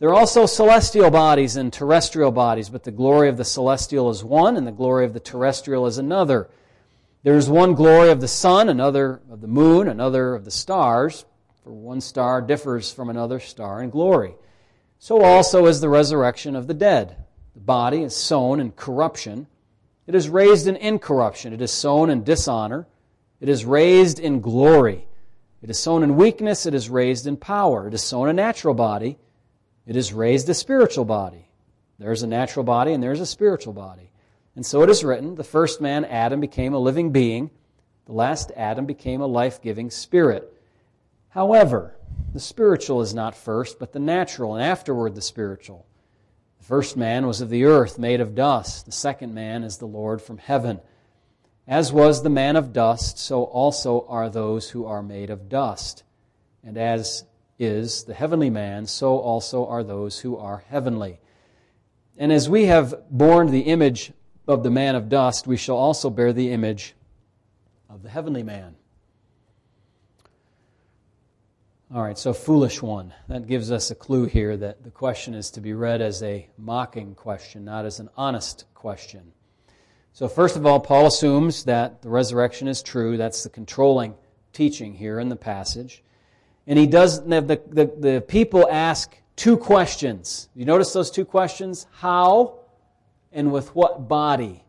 There 0.00 0.08
are 0.08 0.14
also 0.14 0.46
celestial 0.46 1.10
bodies 1.10 1.56
and 1.56 1.70
terrestrial 1.70 2.32
bodies, 2.32 2.70
but 2.70 2.84
the 2.84 2.90
glory 2.90 3.28
of 3.28 3.36
the 3.36 3.44
celestial 3.44 4.08
is 4.08 4.24
one, 4.24 4.56
and 4.56 4.66
the 4.66 4.72
glory 4.72 5.04
of 5.04 5.12
the 5.12 5.20
terrestrial 5.20 5.86
is 5.86 5.98
another. 5.98 6.48
There 7.22 7.36
is 7.36 7.50
one 7.50 7.74
glory 7.74 8.08
of 8.08 8.22
the 8.22 8.26
sun, 8.26 8.70
another 8.70 9.20
of 9.30 9.42
the 9.42 9.46
moon, 9.46 9.88
another 9.88 10.34
of 10.34 10.46
the 10.46 10.50
stars, 10.50 11.26
for 11.62 11.70
one 11.70 12.00
star 12.00 12.40
differs 12.40 12.90
from 12.90 13.10
another 13.10 13.40
star 13.40 13.82
in 13.82 13.90
glory. 13.90 14.36
So 14.98 15.22
also 15.22 15.66
is 15.66 15.82
the 15.82 15.90
resurrection 15.90 16.56
of 16.56 16.66
the 16.66 16.72
dead. 16.72 17.16
The 17.52 17.60
body 17.60 18.02
is 18.02 18.16
sown 18.16 18.58
in 18.58 18.72
corruption. 18.72 19.48
It 20.06 20.14
is 20.14 20.30
raised 20.30 20.66
in 20.66 20.76
incorruption. 20.76 21.52
It 21.52 21.60
is 21.60 21.72
sown 21.72 22.08
in 22.08 22.24
dishonor. 22.24 22.86
It 23.38 23.50
is 23.50 23.66
raised 23.66 24.18
in 24.18 24.40
glory. 24.40 25.06
It 25.60 25.68
is 25.68 25.78
sown 25.78 26.02
in 26.02 26.16
weakness. 26.16 26.64
It 26.64 26.72
is 26.72 26.88
raised 26.88 27.26
in 27.26 27.36
power. 27.36 27.86
It 27.86 27.92
is 27.92 28.02
sown 28.02 28.30
a 28.30 28.32
natural 28.32 28.72
body. 28.72 29.18
It 29.90 29.96
is 29.96 30.12
raised 30.12 30.48
a 30.48 30.54
spiritual 30.54 31.04
body. 31.04 31.48
There 31.98 32.12
is 32.12 32.22
a 32.22 32.28
natural 32.28 32.64
body 32.64 32.92
and 32.92 33.02
there 33.02 33.10
is 33.10 33.18
a 33.18 33.26
spiritual 33.26 33.72
body. 33.72 34.12
And 34.54 34.64
so 34.64 34.82
it 34.82 34.88
is 34.88 35.02
written 35.02 35.34
the 35.34 35.42
first 35.42 35.80
man, 35.80 36.04
Adam, 36.04 36.38
became 36.38 36.74
a 36.74 36.78
living 36.78 37.10
being, 37.10 37.50
the 38.06 38.12
last 38.12 38.52
Adam 38.54 38.86
became 38.86 39.20
a 39.20 39.26
life 39.26 39.60
giving 39.60 39.90
spirit. 39.90 40.54
However, 41.30 41.96
the 42.32 42.38
spiritual 42.38 43.00
is 43.00 43.14
not 43.14 43.34
first, 43.34 43.80
but 43.80 43.92
the 43.92 43.98
natural, 43.98 44.54
and 44.54 44.62
afterward 44.62 45.16
the 45.16 45.20
spiritual. 45.20 45.84
The 46.58 46.66
first 46.66 46.96
man 46.96 47.26
was 47.26 47.40
of 47.40 47.50
the 47.50 47.64
earth, 47.64 47.98
made 47.98 48.20
of 48.20 48.36
dust. 48.36 48.86
The 48.86 48.92
second 48.92 49.34
man 49.34 49.64
is 49.64 49.78
the 49.78 49.86
Lord 49.86 50.22
from 50.22 50.38
heaven. 50.38 50.78
As 51.66 51.92
was 51.92 52.22
the 52.22 52.30
man 52.30 52.54
of 52.54 52.72
dust, 52.72 53.18
so 53.18 53.42
also 53.42 54.06
are 54.06 54.30
those 54.30 54.70
who 54.70 54.86
are 54.86 55.02
made 55.02 55.30
of 55.30 55.48
dust. 55.48 56.04
And 56.62 56.78
as 56.78 57.24
is 57.60 58.04
the 58.04 58.14
heavenly 58.14 58.50
man, 58.50 58.86
so 58.86 59.18
also 59.18 59.66
are 59.66 59.84
those 59.84 60.20
who 60.20 60.36
are 60.36 60.64
heavenly. 60.68 61.20
And 62.16 62.32
as 62.32 62.48
we 62.48 62.64
have 62.64 62.94
borne 63.10 63.50
the 63.50 63.60
image 63.60 64.12
of 64.48 64.62
the 64.62 64.70
man 64.70 64.96
of 64.96 65.08
dust, 65.08 65.46
we 65.46 65.56
shall 65.56 65.76
also 65.76 66.10
bear 66.10 66.32
the 66.32 66.50
image 66.50 66.94
of 67.88 68.02
the 68.02 68.08
heavenly 68.08 68.42
man. 68.42 68.76
All 71.92 72.02
right, 72.02 72.16
so 72.16 72.32
foolish 72.32 72.80
one. 72.80 73.12
That 73.28 73.46
gives 73.46 73.70
us 73.70 73.90
a 73.90 73.96
clue 73.96 74.26
here 74.26 74.56
that 74.56 74.84
the 74.84 74.90
question 74.90 75.34
is 75.34 75.50
to 75.50 75.60
be 75.60 75.72
read 75.72 76.00
as 76.00 76.22
a 76.22 76.48
mocking 76.56 77.14
question, 77.14 77.64
not 77.64 77.84
as 77.84 78.00
an 78.00 78.08
honest 78.16 78.64
question. 78.74 79.32
So, 80.12 80.28
first 80.28 80.56
of 80.56 80.64
all, 80.64 80.80
Paul 80.80 81.06
assumes 81.06 81.64
that 81.64 82.02
the 82.02 82.08
resurrection 82.08 82.68
is 82.68 82.82
true. 82.82 83.16
That's 83.16 83.42
the 83.42 83.50
controlling 83.50 84.14
teaching 84.52 84.94
here 84.94 85.18
in 85.18 85.28
the 85.28 85.36
passage. 85.36 86.02
And 86.70 86.78
he 86.78 86.86
does, 86.86 87.24
the, 87.24 87.40
the, 87.40 87.92
the 87.98 88.24
people 88.28 88.68
ask 88.70 89.16
two 89.34 89.56
questions. 89.56 90.48
You 90.54 90.64
notice 90.64 90.92
those 90.92 91.10
two 91.10 91.24
questions? 91.24 91.88
How 91.90 92.60
and 93.32 93.50
with 93.50 93.74
what 93.74 94.06
body? 94.06 94.62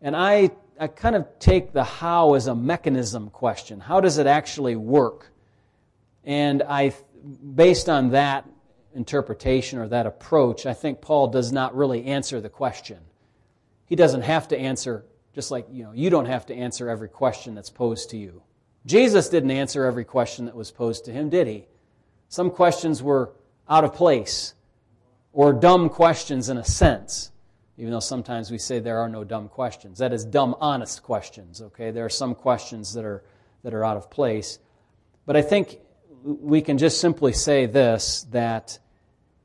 And 0.00 0.14
I, 0.14 0.52
I 0.78 0.86
kind 0.86 1.16
of 1.16 1.26
take 1.40 1.72
the 1.72 1.82
how 1.82 2.34
as 2.34 2.46
a 2.46 2.54
mechanism 2.54 3.30
question. 3.30 3.80
How 3.80 4.00
does 4.00 4.18
it 4.18 4.28
actually 4.28 4.76
work? 4.76 5.32
And 6.22 6.62
I, 6.62 6.94
based 7.52 7.88
on 7.88 8.10
that 8.10 8.48
interpretation 8.94 9.80
or 9.80 9.88
that 9.88 10.06
approach, 10.06 10.66
I 10.66 10.72
think 10.72 11.00
Paul 11.00 11.26
does 11.26 11.50
not 11.50 11.74
really 11.74 12.04
answer 12.04 12.40
the 12.40 12.48
question. 12.48 12.98
He 13.86 13.96
doesn't 13.96 14.22
have 14.22 14.46
to 14.48 14.56
answer, 14.56 15.04
just 15.34 15.50
like 15.50 15.66
you 15.68 15.82
know, 15.82 15.90
you 15.90 16.10
don't 16.10 16.26
have 16.26 16.46
to 16.46 16.54
answer 16.54 16.88
every 16.88 17.08
question 17.08 17.56
that's 17.56 17.70
posed 17.70 18.10
to 18.10 18.16
you. 18.16 18.42
Jesus 18.84 19.28
didn't 19.28 19.50
answer 19.50 19.84
every 19.84 20.04
question 20.04 20.46
that 20.46 20.56
was 20.56 20.70
posed 20.70 21.04
to 21.04 21.12
him, 21.12 21.28
did 21.28 21.46
he? 21.46 21.66
Some 22.28 22.50
questions 22.50 23.02
were 23.02 23.32
out 23.68 23.84
of 23.84 23.94
place 23.94 24.54
or 25.32 25.52
dumb 25.52 25.88
questions 25.88 26.48
in 26.48 26.56
a 26.56 26.64
sense, 26.64 27.30
even 27.76 27.92
though 27.92 28.00
sometimes 28.00 28.50
we 28.50 28.58
say 28.58 28.78
there 28.78 28.98
are 28.98 29.08
no 29.08 29.24
dumb 29.24 29.48
questions. 29.48 29.98
That 29.98 30.12
is 30.12 30.24
dumb, 30.24 30.56
honest 30.60 31.02
questions, 31.02 31.62
okay? 31.62 31.90
There 31.90 32.04
are 32.04 32.10
some 32.10 32.34
questions 32.34 32.94
that 32.94 33.04
are, 33.04 33.24
that 33.62 33.72
are 33.72 33.84
out 33.84 33.96
of 33.96 34.10
place. 34.10 34.58
But 35.26 35.36
I 35.36 35.42
think 35.42 35.78
we 36.24 36.60
can 36.60 36.78
just 36.78 37.00
simply 37.00 37.32
say 37.32 37.66
this 37.66 38.26
that 38.30 38.78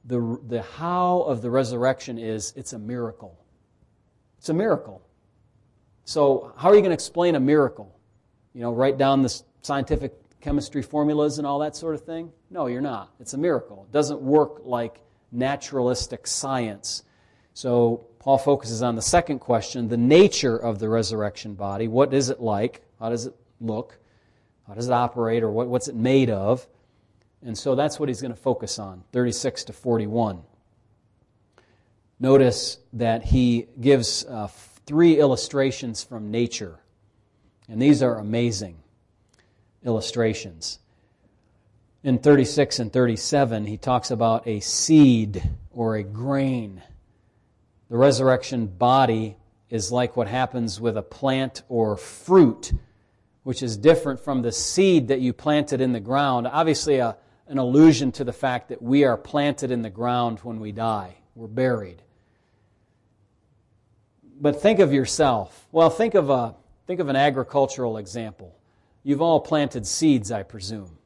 the, 0.05 0.39
the 0.47 0.61
how 0.61 1.21
of 1.21 1.41
the 1.41 1.49
resurrection 1.49 2.17
is 2.17 2.53
it's 2.55 2.73
a 2.73 2.79
miracle. 2.79 3.37
It's 4.37 4.49
a 4.49 4.53
miracle. 4.53 5.01
So, 6.05 6.53
how 6.57 6.69
are 6.69 6.75
you 6.75 6.81
going 6.81 6.91
to 6.91 6.95
explain 6.95 7.35
a 7.35 7.39
miracle? 7.39 7.96
You 8.53 8.61
know, 8.61 8.71
write 8.71 8.97
down 8.97 9.21
the 9.21 9.41
scientific 9.61 10.13
chemistry 10.41 10.81
formulas 10.81 11.37
and 11.37 11.47
all 11.47 11.59
that 11.59 11.75
sort 11.75 11.95
of 11.95 12.01
thing? 12.01 12.31
No, 12.49 12.67
you're 12.67 12.81
not. 12.81 13.11
It's 13.19 13.33
a 13.33 13.37
miracle. 13.37 13.85
It 13.89 13.93
doesn't 13.93 14.21
work 14.21 14.61
like 14.63 15.01
naturalistic 15.31 16.27
science. 16.27 17.03
So, 17.53 18.05
Paul 18.19 18.37
focuses 18.37 18.81
on 18.81 18.95
the 18.95 19.01
second 19.01 19.39
question 19.39 19.87
the 19.87 19.97
nature 19.97 20.57
of 20.57 20.79
the 20.79 20.89
resurrection 20.89 21.53
body. 21.53 21.87
What 21.87 22.13
is 22.13 22.29
it 22.29 22.41
like? 22.41 22.81
How 22.99 23.09
does 23.09 23.25
it 23.25 23.35
look? 23.61 23.97
How 24.67 24.73
does 24.73 24.87
it 24.87 24.93
operate 24.93 25.43
or 25.43 25.49
what, 25.49 25.67
what's 25.67 25.87
it 25.87 25.95
made 25.95 26.29
of? 26.29 26.67
And 27.41 27.57
so 27.57 27.75
that's 27.75 27.99
what 27.99 28.09
he's 28.09 28.21
going 28.21 28.33
to 28.33 28.39
focus 28.39 28.79
on, 28.79 29.03
36 29.11 29.65
to 29.65 29.73
41. 29.73 30.41
Notice 32.19 32.79
that 32.93 33.23
he 33.23 33.67
gives 33.79 34.25
uh, 34.25 34.47
three 34.85 35.19
illustrations 35.19 36.03
from 36.03 36.31
nature. 36.31 36.79
And 37.67 37.81
these 37.81 38.01
are 38.01 38.17
amazing 38.17 38.77
illustrations. 39.85 40.79
In 42.03 42.19
36 42.19 42.79
and 42.79 42.93
37, 42.93 43.65
he 43.65 43.77
talks 43.77 44.11
about 44.11 44.47
a 44.47 44.59
seed 44.59 45.43
or 45.71 45.95
a 45.95 46.03
grain. 46.03 46.81
The 47.89 47.97
resurrection 47.97 48.67
body 48.67 49.37
is 49.69 49.91
like 49.91 50.15
what 50.15 50.27
happens 50.27 50.79
with 50.79 50.97
a 50.97 51.01
plant 51.01 51.63
or 51.67 51.97
fruit 51.97 52.71
which 53.47 53.63
is 53.63 53.77
different 53.77 54.19
from 54.19 54.41
the 54.41 54.51
seed 54.51 55.07
that 55.07 55.21
you 55.21 55.31
planted 55.31 55.79
in 55.79 55.93
the 55.93 56.01
ground. 56.01 56.45
Obviously, 56.45 56.97
a, 56.97 57.15
an 57.47 57.57
allusion 57.57 58.11
to 58.11 58.25
the 58.25 58.33
fact 58.33 58.67
that 58.67 58.81
we 58.81 59.05
are 59.05 59.15
planted 59.15 59.71
in 59.71 59.81
the 59.83 59.89
ground 59.89 60.37
when 60.39 60.59
we 60.59 60.73
die, 60.73 61.15
we're 61.33 61.47
buried. 61.47 62.01
But 64.37 64.61
think 64.61 64.79
of 64.79 64.91
yourself. 64.91 65.65
Well, 65.71 65.89
think 65.89 66.13
of, 66.13 66.29
a, 66.29 66.55
think 66.87 67.01
of 67.01 67.09
an 67.09 67.17
agricultural 67.17 67.97
example. 67.97 68.55
You've 69.03 69.21
all 69.21 69.41
planted 69.41 69.85
seeds, 69.85 70.31
I 70.31 70.43
presume, 70.43 70.97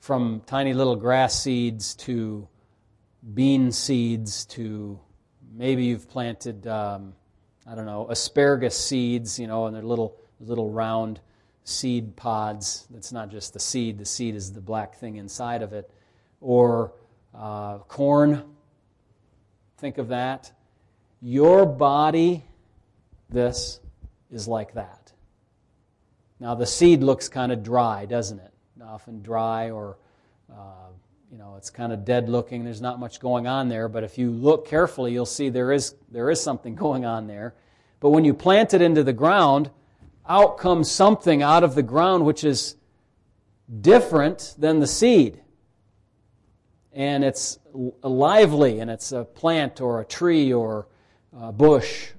from 0.00 0.42
tiny 0.44 0.74
little 0.74 0.96
grass 0.96 1.40
seeds 1.40 1.94
to 1.96 2.48
bean 3.32 3.70
seeds 3.70 4.44
to 4.46 4.98
maybe 5.56 5.84
you've 5.84 6.10
planted, 6.10 6.66
um, 6.66 7.14
I 7.64 7.76
don't 7.76 7.86
know, 7.86 8.08
asparagus 8.10 8.76
seeds, 8.76 9.38
you 9.38 9.46
know, 9.46 9.66
and 9.66 9.74
they're 9.74 9.84
little, 9.84 10.16
little 10.40 10.68
round 10.68 11.20
seed 11.62 12.16
pods. 12.16 12.86
That's 12.90 13.12
not 13.12 13.30
just 13.30 13.52
the 13.52 13.60
seed, 13.60 13.98
the 13.98 14.04
seed 14.04 14.34
is 14.34 14.52
the 14.52 14.60
black 14.60 14.96
thing 14.96 15.16
inside 15.16 15.62
of 15.62 15.72
it. 15.72 15.88
Or 16.40 16.92
uh, 17.32 17.78
corn. 17.78 18.42
Think 19.78 19.98
of 19.98 20.08
that. 20.08 20.52
Your 21.22 21.64
body, 21.64 22.44
this, 23.30 23.80
is 24.30 24.48
like 24.48 24.74
that. 24.74 25.03
Now, 26.40 26.54
the 26.54 26.66
seed 26.66 27.02
looks 27.02 27.28
kind 27.28 27.52
of 27.52 27.62
dry, 27.62 28.06
doesn't 28.06 28.38
it? 28.38 28.52
Often 28.82 29.22
dry 29.22 29.70
or, 29.70 29.98
uh, 30.52 30.88
you 31.30 31.38
know, 31.38 31.54
it's 31.56 31.70
kind 31.70 31.92
of 31.92 32.04
dead 32.04 32.28
looking. 32.28 32.64
There's 32.64 32.80
not 32.80 32.98
much 32.98 33.20
going 33.20 33.46
on 33.46 33.68
there. 33.68 33.88
But 33.88 34.04
if 34.04 34.18
you 34.18 34.30
look 34.30 34.66
carefully, 34.66 35.12
you'll 35.12 35.26
see 35.26 35.48
there 35.48 35.72
is, 35.72 35.94
there 36.10 36.30
is 36.30 36.40
something 36.40 36.74
going 36.86 37.04
on 37.04 37.26
there. 37.26 37.54
But 38.00 38.10
when 38.10 38.24
you 38.24 38.34
plant 38.34 38.74
it 38.74 38.82
into 38.82 39.02
the 39.02 39.12
ground, 39.12 39.70
out 40.28 40.58
comes 40.58 40.90
something 40.90 41.42
out 41.42 41.64
of 41.64 41.74
the 41.74 41.82
ground 41.82 42.24
which 42.24 42.44
is 42.44 42.76
different 43.80 44.54
than 44.58 44.80
the 44.80 44.86
seed. 44.86 45.40
And 46.92 47.24
it's 47.24 47.58
lively, 47.72 48.80
and 48.80 48.90
it's 48.90 49.10
a 49.12 49.24
plant 49.24 49.80
or 49.80 50.00
a 50.00 50.04
tree 50.04 50.52
or 50.52 50.86
a 51.36 51.50
bush, 51.50 52.10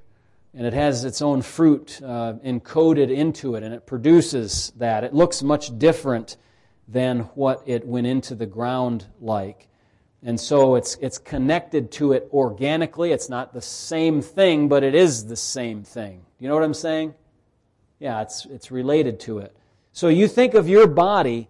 and 0.55 0.65
it 0.65 0.73
has 0.73 1.03
its 1.03 1.21
own 1.21 1.41
fruit 1.41 1.99
uh, 2.01 2.33
encoded 2.45 3.13
into 3.13 3.55
it, 3.55 3.63
and 3.63 3.73
it 3.73 3.85
produces 3.85 4.71
that. 4.77 5.03
It 5.03 5.13
looks 5.13 5.43
much 5.43 5.77
different 5.77 6.37
than 6.87 7.21
what 7.35 7.63
it 7.65 7.85
went 7.85 8.07
into 8.07 8.35
the 8.35 8.45
ground 8.45 9.05
like. 9.19 9.67
And 10.23 10.39
so 10.39 10.75
it's, 10.75 10.95
it's 11.01 11.17
connected 11.17 11.91
to 11.93 12.13
it 12.13 12.29
organically. 12.31 13.11
It's 13.11 13.29
not 13.29 13.53
the 13.53 13.61
same 13.61 14.21
thing, 14.21 14.69
but 14.69 14.83
it 14.83 14.95
is 14.95 15.25
the 15.25 15.35
same 15.35 15.83
thing. 15.83 16.25
You 16.39 16.47
know 16.47 16.55
what 16.55 16.63
I'm 16.63 16.73
saying? 16.73 17.13
Yeah, 17.99 18.21
it's, 18.21 18.45
it's 18.45 18.71
related 18.71 19.19
to 19.21 19.39
it. 19.39 19.55
So 19.91 20.07
you 20.07 20.27
think 20.27 20.53
of 20.53 20.69
your 20.69 20.87
body 20.87 21.49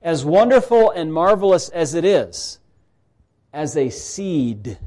as 0.00 0.24
wonderful 0.24 0.90
and 0.90 1.12
marvelous 1.12 1.68
as 1.68 1.94
it 1.94 2.04
is, 2.04 2.60
as 3.52 3.76
a 3.76 3.90
seed. 3.90 4.78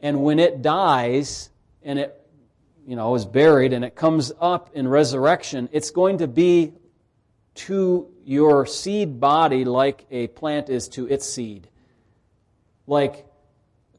And 0.00 0.22
when 0.22 0.38
it 0.38 0.62
dies 0.62 1.50
and 1.82 1.98
it 1.98 2.14
you 2.86 2.96
know 2.96 3.14
is 3.14 3.24
buried 3.24 3.72
and 3.72 3.84
it 3.84 3.94
comes 3.94 4.32
up 4.40 4.70
in 4.74 4.88
resurrection, 4.88 5.68
it's 5.72 5.90
going 5.90 6.18
to 6.18 6.26
be 6.26 6.72
to 7.54 8.08
your 8.24 8.66
seed 8.66 9.18
body 9.18 9.64
like 9.64 10.06
a 10.10 10.28
plant 10.28 10.68
is 10.68 10.88
to 10.88 11.06
its 11.06 11.28
seed. 11.28 11.68
Like, 12.86 13.26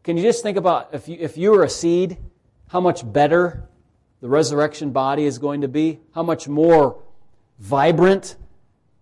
can 0.03 0.17
you 0.17 0.23
just 0.23 0.41
think 0.43 0.57
about 0.57 0.89
if 0.93 1.07
you, 1.07 1.17
if 1.19 1.37
you 1.37 1.51
were 1.51 1.63
a 1.63 1.69
seed, 1.69 2.17
how 2.69 2.79
much 2.79 3.11
better 3.11 3.67
the 4.21 4.29
resurrection 4.29 4.91
body 4.91 5.25
is 5.25 5.37
going 5.37 5.61
to 5.61 5.67
be, 5.67 5.99
how 6.13 6.23
much 6.23 6.47
more 6.47 7.01
vibrant 7.59 8.37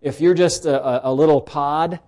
if 0.01 0.21
you're 0.21 0.33
just 0.33 0.65
a, 0.65 1.07
a 1.07 1.11
little 1.11 1.41
pod 1.41 1.99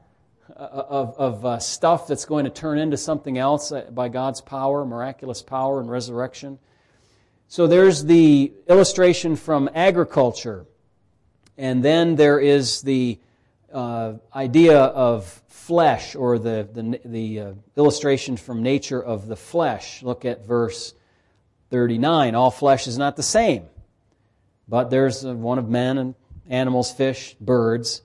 of, 0.60 1.16
of 1.18 1.46
uh, 1.46 1.60
stuff 1.60 2.08
that's 2.08 2.26
going 2.26 2.46
to 2.46 2.52
turn 2.52 2.78
into 2.78 2.98
something 2.98 3.38
else 3.38 3.72
uh, 3.72 3.90
by 3.92 4.10
God's 4.10 4.42
power, 4.42 4.86
miraculous 4.86 5.42
power, 5.42 5.80
and 5.80 5.90
resurrection. 5.90 6.60
So 7.48 7.66
there's 7.66 8.04
the 8.04 8.52
illustration 8.68 9.36
from 9.36 9.70
agriculture, 9.74 10.66
and 11.58 11.84
then 11.84 12.16
there 12.16 12.40
is 12.40 12.82
the 12.82 13.20
uh, 13.74 14.14
idea 14.36 14.80
of 14.80 15.26
flesh, 15.48 16.16
or 16.16 16.38
the, 16.38 16.68
the, 16.74 17.00
the 17.06 17.40
uh, 17.40 17.54
illustration 17.78 18.36
from 18.38 18.62
nature 18.62 19.02
of 19.02 19.28
the 19.28 19.36
flesh. 19.36 20.04
Look 20.04 20.26
at 20.26 20.46
verse 20.46 20.94
39 21.70 22.36
All 22.36 22.52
flesh 22.52 22.88
is 22.88 22.98
not 22.98 23.16
the 23.16 23.24
same, 23.24 23.66
but 24.68 24.90
there's 24.90 25.24
one 25.24 25.58
of 25.58 25.70
men 25.70 25.98
and 25.98 26.16
animals, 26.50 26.92
fish, 26.92 27.36
birds. 27.40 28.02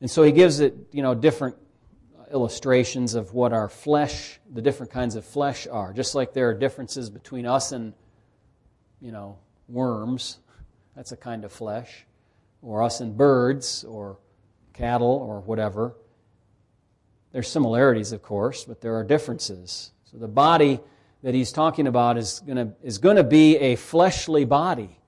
And 0.00 0.10
so 0.10 0.22
he 0.22 0.32
gives 0.32 0.60
it, 0.60 0.74
you 0.92 1.02
know, 1.02 1.14
different 1.14 1.56
illustrations 2.32 3.14
of 3.14 3.34
what 3.34 3.52
our 3.52 3.68
flesh, 3.68 4.40
the 4.52 4.62
different 4.62 4.92
kinds 4.92 5.16
of 5.16 5.24
flesh 5.24 5.66
are. 5.66 5.92
Just 5.92 6.14
like 6.14 6.32
there 6.32 6.48
are 6.48 6.54
differences 6.54 7.10
between 7.10 7.46
us 7.46 7.72
and, 7.72 7.92
you 9.00 9.12
know, 9.12 9.38
worms. 9.68 10.38
That's 10.96 11.12
a 11.12 11.16
kind 11.16 11.44
of 11.44 11.52
flesh. 11.52 12.06
Or 12.62 12.82
us 12.82 13.00
and 13.00 13.16
birds, 13.16 13.84
or 13.84 14.18
cattle, 14.72 15.06
or 15.06 15.40
whatever. 15.40 15.96
There's 17.32 17.48
similarities, 17.48 18.12
of 18.12 18.22
course, 18.22 18.64
but 18.64 18.80
there 18.80 18.94
are 18.96 19.04
differences. 19.04 19.92
So 20.04 20.18
the 20.18 20.28
body 20.28 20.80
that 21.22 21.34
he's 21.34 21.52
talking 21.52 21.86
about 21.86 22.16
is 22.16 22.40
going 22.40 22.74
is 22.82 22.98
to 22.98 23.24
be 23.24 23.56
a 23.56 23.76
fleshly 23.76 24.44
body. 24.44 24.98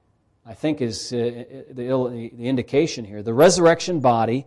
I 0.44 0.54
think 0.54 0.80
is 0.80 1.12
uh, 1.12 1.44
the, 1.70 2.30
the 2.32 2.48
indication 2.48 3.04
here. 3.04 3.22
The 3.22 3.34
resurrection 3.34 4.00
body 4.00 4.46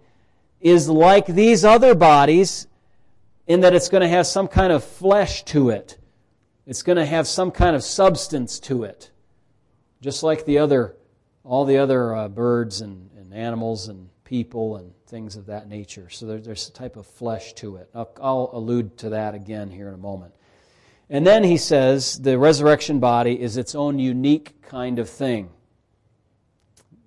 is 0.61 0.89
like 0.89 1.25
these 1.25 1.63
other 1.63 1.95
bodies 1.95 2.67
in 3.47 3.61
that 3.61 3.73
it's 3.73 3.89
going 3.89 4.01
to 4.01 4.07
have 4.07 4.27
some 4.27 4.47
kind 4.47 4.71
of 4.71 4.83
flesh 4.83 5.43
to 5.43 5.69
it. 5.69 5.97
It's 6.65 6.83
going 6.83 6.97
to 6.97 7.05
have 7.05 7.27
some 7.27 7.49
kind 7.49 7.75
of 7.75 7.83
substance 7.83 8.59
to 8.59 8.83
it. 8.83 9.09
Just 10.01 10.21
like 10.21 10.45
the 10.45 10.59
other, 10.59 10.95
all 11.43 11.65
the 11.65 11.77
other 11.77 12.13
uh, 12.13 12.27
birds 12.27 12.81
and, 12.81 13.09
and, 13.17 13.33
animals 13.33 13.87
and 13.87 14.09
people 14.23 14.77
and 14.77 14.91
things 15.07 15.35
of 15.35 15.47
that 15.47 15.67
nature. 15.67 16.09
So 16.09 16.25
there, 16.25 16.39
there's 16.39 16.67
a 16.67 16.71
type 16.71 16.95
of 16.95 17.07
flesh 17.07 17.53
to 17.53 17.77
it. 17.77 17.89
I'll, 17.95 18.11
I'll 18.21 18.49
allude 18.53 18.97
to 18.99 19.09
that 19.09 19.33
again 19.33 19.71
here 19.71 19.87
in 19.87 19.93
a 19.93 19.97
moment. 19.97 20.33
And 21.09 21.25
then 21.25 21.43
he 21.43 21.57
says 21.57 22.21
the 22.21 22.37
resurrection 22.37 22.99
body 22.99 23.39
is 23.39 23.57
its 23.57 23.73
own 23.73 23.97
unique 23.97 24.61
kind 24.61 24.99
of 24.99 25.09
thing. 25.09 25.49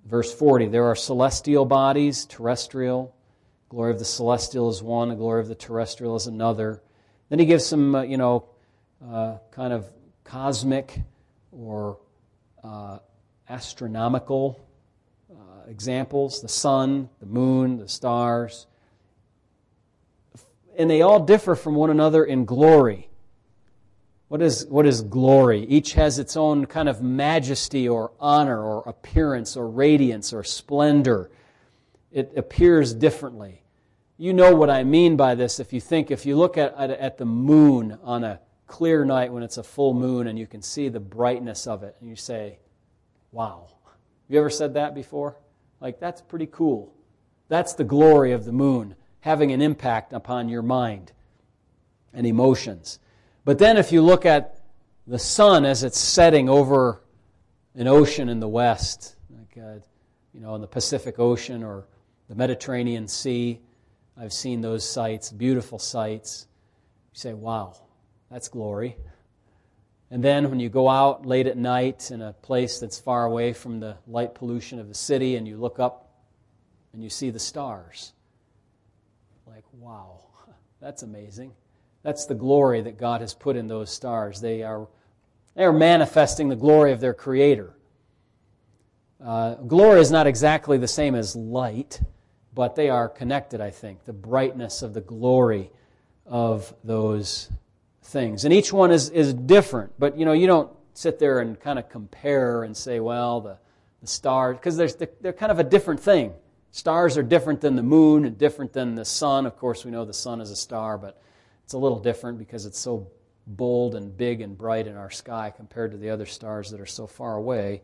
Verse 0.05 0.33
40 0.33 0.67
there 0.67 0.85
are 0.85 0.95
celestial 0.95 1.65
bodies, 1.65 2.25
terrestrial, 2.25 3.12
glory 3.73 3.89
of 3.89 3.97
the 3.97 4.05
celestial 4.05 4.69
is 4.69 4.83
one, 4.83 5.09
the 5.09 5.15
glory 5.15 5.41
of 5.41 5.47
the 5.47 5.55
terrestrial 5.55 6.15
is 6.15 6.27
another. 6.27 6.83
Then 7.29 7.39
he 7.39 7.45
gives 7.45 7.65
some, 7.65 7.95
uh, 7.95 8.03
you 8.03 8.17
know, 8.17 8.45
uh, 9.03 9.37
kind 9.49 9.73
of 9.73 9.87
cosmic 10.23 11.01
or 11.51 11.97
uh, 12.63 12.99
astronomical 13.49 14.63
uh, 15.31 15.67
examples 15.67 16.39
the 16.39 16.47
sun, 16.47 17.09
the 17.19 17.25
moon, 17.25 17.79
the 17.79 17.89
stars. 17.89 18.67
And 20.77 20.87
they 20.87 21.01
all 21.01 21.21
differ 21.21 21.55
from 21.55 21.73
one 21.73 21.89
another 21.89 22.23
in 22.23 22.45
glory. 22.45 23.09
What 24.27 24.43
is, 24.43 24.67
what 24.67 24.85
is 24.85 25.01
glory? 25.01 25.65
Each 25.65 25.93
has 25.93 26.19
its 26.19 26.37
own 26.37 26.67
kind 26.67 26.87
of 26.87 27.01
majesty 27.01 27.89
or 27.89 28.11
honor 28.19 28.63
or 28.63 28.83
appearance 28.87 29.57
or 29.57 29.67
radiance 29.67 30.31
or 30.31 30.43
splendor. 30.43 31.31
It 32.11 32.33
appears 32.35 32.93
differently 32.93 33.62
you 34.23 34.31
know 34.31 34.55
what 34.55 34.69
I 34.69 34.85
mean 34.85 35.17
by 35.17 35.35
this 35.35 35.59
if 35.59 35.73
you 35.73 35.81
think, 35.81 36.09
if 36.09 36.25
you 36.25 36.37
look 36.37 36.57
at, 36.57 36.73
at, 36.77 36.91
at, 36.91 37.17
the 37.17 37.25
moon 37.25 37.99
on 38.03 38.23
a 38.23 38.39
clear 38.67 39.03
night 39.03 39.33
when 39.33 39.43
it's 39.43 39.57
a 39.57 39.63
full 39.63 39.93
moon 39.93 40.27
and 40.27 40.39
you 40.39 40.47
can 40.47 40.61
see 40.61 40.87
the 40.87 41.01
brightness 41.01 41.67
of 41.67 41.83
it, 41.83 41.97
and 41.99 42.09
you 42.09 42.15
say, 42.15 42.59
wow. 43.33 43.67
Have 43.67 44.29
you 44.29 44.39
ever 44.39 44.49
said 44.49 44.75
that 44.75 44.95
before? 44.95 45.35
Like, 45.81 45.99
that's 45.99 46.21
pretty 46.21 46.47
cool. 46.49 46.93
That's 47.49 47.73
the 47.73 47.83
glory 47.83 48.31
of 48.31 48.45
the 48.45 48.53
moon 48.53 48.95
having 49.19 49.51
an 49.51 49.61
impact 49.61 50.13
upon 50.13 50.47
your 50.47 50.61
mind 50.61 51.11
and 52.13 52.25
emotions. 52.25 52.99
But 53.43 53.59
then 53.59 53.75
if 53.75 53.91
you 53.91 54.01
look 54.01 54.25
at 54.25 54.57
the 55.05 55.19
sun 55.19 55.65
as 55.65 55.83
it's 55.83 55.99
setting 55.99 56.47
over 56.47 57.01
an 57.75 57.89
ocean 57.89 58.29
in 58.29 58.39
the 58.39 58.47
west, 58.47 59.17
like, 59.29 59.61
uh, 59.61 59.79
you 60.33 60.39
know, 60.39 60.55
in 60.55 60.61
the 60.61 60.67
Pacific 60.67 61.19
Ocean 61.19 61.61
or 61.61 61.87
the 62.29 62.35
Mediterranean 62.35 63.09
Sea, 63.09 63.59
I've 64.17 64.33
seen 64.33 64.61
those 64.61 64.87
sights, 64.87 65.31
beautiful 65.31 65.79
sights. 65.79 66.47
You 67.13 67.19
say, 67.19 67.33
wow, 67.33 67.75
that's 68.29 68.47
glory. 68.47 68.97
And 70.11 70.23
then 70.23 70.49
when 70.51 70.59
you 70.59 70.69
go 70.69 70.87
out 70.87 71.25
late 71.25 71.47
at 71.47 71.57
night 71.57 72.11
in 72.11 72.21
a 72.21 72.33
place 72.33 72.79
that's 72.79 72.99
far 72.99 73.25
away 73.25 73.53
from 73.53 73.79
the 73.79 73.97
light 74.07 74.35
pollution 74.35 74.79
of 74.79 74.87
the 74.87 74.93
city 74.93 75.35
and 75.35 75.47
you 75.47 75.57
look 75.57 75.79
up 75.79 76.11
and 76.93 77.03
you 77.03 77.09
see 77.09 77.31
the 77.31 77.39
stars, 77.39 78.13
like, 79.47 79.65
wow, 79.73 80.19
that's 80.79 81.01
amazing. 81.01 81.51
That's 82.03 82.25
the 82.25 82.35
glory 82.35 82.81
that 82.81 82.99
God 82.99 83.21
has 83.21 83.33
put 83.33 83.55
in 83.55 83.67
those 83.67 83.89
stars. 83.89 84.39
They 84.39 84.61
are, 84.61 84.87
they 85.55 85.63
are 85.63 85.73
manifesting 85.73 86.49
the 86.49 86.55
glory 86.55 86.91
of 86.91 86.99
their 86.99 87.13
Creator. 87.15 87.73
Uh, 89.23 89.55
glory 89.55 90.01
is 90.01 90.11
not 90.11 90.27
exactly 90.27 90.77
the 90.77 90.87
same 90.87 91.15
as 91.15 91.35
light 91.35 92.01
but 92.55 92.75
they 92.75 92.89
are 92.89 93.09
connected, 93.09 93.61
I 93.61 93.71
think, 93.71 94.05
the 94.05 94.13
brightness 94.13 94.81
of 94.81 94.93
the 94.93 95.01
glory 95.01 95.71
of 96.25 96.73
those 96.83 97.49
things. 98.03 98.45
And 98.45 98.53
each 98.53 98.71
one 98.71 98.91
is, 98.91 99.09
is 99.09 99.33
different, 99.33 99.93
but 99.97 100.17
you 100.17 100.25
know, 100.25 100.33
you 100.33 100.47
don't 100.47 100.71
sit 100.93 101.19
there 101.19 101.39
and 101.39 101.59
kind 101.59 101.79
of 101.79 101.89
compare 101.89 102.63
and 102.63 102.75
say, 102.75 102.99
well, 102.99 103.41
the, 103.41 103.57
the 104.01 104.07
stars, 104.07 104.57
because 104.57 104.77
they're, 104.77 105.09
they're 105.21 105.33
kind 105.33 105.51
of 105.51 105.59
a 105.59 105.63
different 105.63 105.99
thing. 105.99 106.33
Stars 106.71 107.17
are 107.17 107.23
different 107.23 107.61
than 107.61 107.75
the 107.75 107.83
moon 107.83 108.25
and 108.25 108.37
different 108.37 108.73
than 108.73 108.95
the 108.95 109.05
sun. 109.05 109.45
Of 109.45 109.57
course, 109.57 109.85
we 109.85 109.91
know 109.91 110.05
the 110.05 110.13
sun 110.13 110.41
is 110.41 110.51
a 110.51 110.55
star, 110.55 110.97
but 110.97 111.21
it's 111.63 111.73
a 111.73 111.77
little 111.77 111.99
different 111.99 112.37
because 112.37 112.65
it's 112.65 112.79
so 112.79 113.07
bold 113.45 113.95
and 113.95 114.15
big 114.15 114.41
and 114.41 114.57
bright 114.57 114.87
in 114.87 114.95
our 114.95 115.11
sky 115.11 115.53
compared 115.55 115.91
to 115.91 115.97
the 115.97 116.09
other 116.09 116.25
stars 116.25 116.71
that 116.71 116.79
are 116.79 116.85
so 116.85 117.07
far 117.07 117.35
away. 117.35 117.81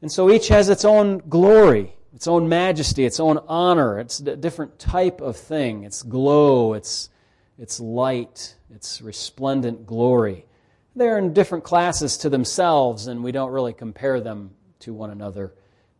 And 0.00 0.10
so 0.10 0.30
each 0.30 0.48
has 0.48 0.68
its 0.68 0.84
own 0.84 1.22
glory 1.28 1.94
its 2.14 2.28
own 2.28 2.48
majesty, 2.48 3.04
its 3.04 3.18
own 3.18 3.40
honor. 3.48 3.98
It's 3.98 4.20
a 4.20 4.36
different 4.36 4.78
type 4.78 5.20
of 5.20 5.36
thing. 5.36 5.82
It's 5.82 6.02
glow, 6.02 6.74
it's, 6.74 7.10
it's 7.58 7.80
light, 7.80 8.54
it's 8.72 9.02
resplendent 9.02 9.84
glory. 9.84 10.46
They're 10.94 11.18
in 11.18 11.32
different 11.32 11.64
classes 11.64 12.16
to 12.18 12.30
themselves, 12.30 13.08
and 13.08 13.24
we 13.24 13.32
don't 13.32 13.50
really 13.50 13.72
compare 13.72 14.20
them 14.20 14.52
to 14.80 14.94
one 14.94 15.10
another 15.10 15.54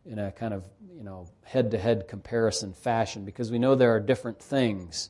in 0.05 0.19
a 0.19 0.31
kind 0.31 0.53
of 0.53 0.63
you 0.95 1.03
know 1.03 1.27
head 1.43 1.71
to 1.71 1.77
head 1.77 2.07
comparison 2.07 2.71
fashion 2.71 3.25
because 3.25 3.51
we 3.51 3.59
know 3.59 3.75
there 3.75 3.93
are 3.93 3.99
different 3.99 4.39
things. 4.39 5.09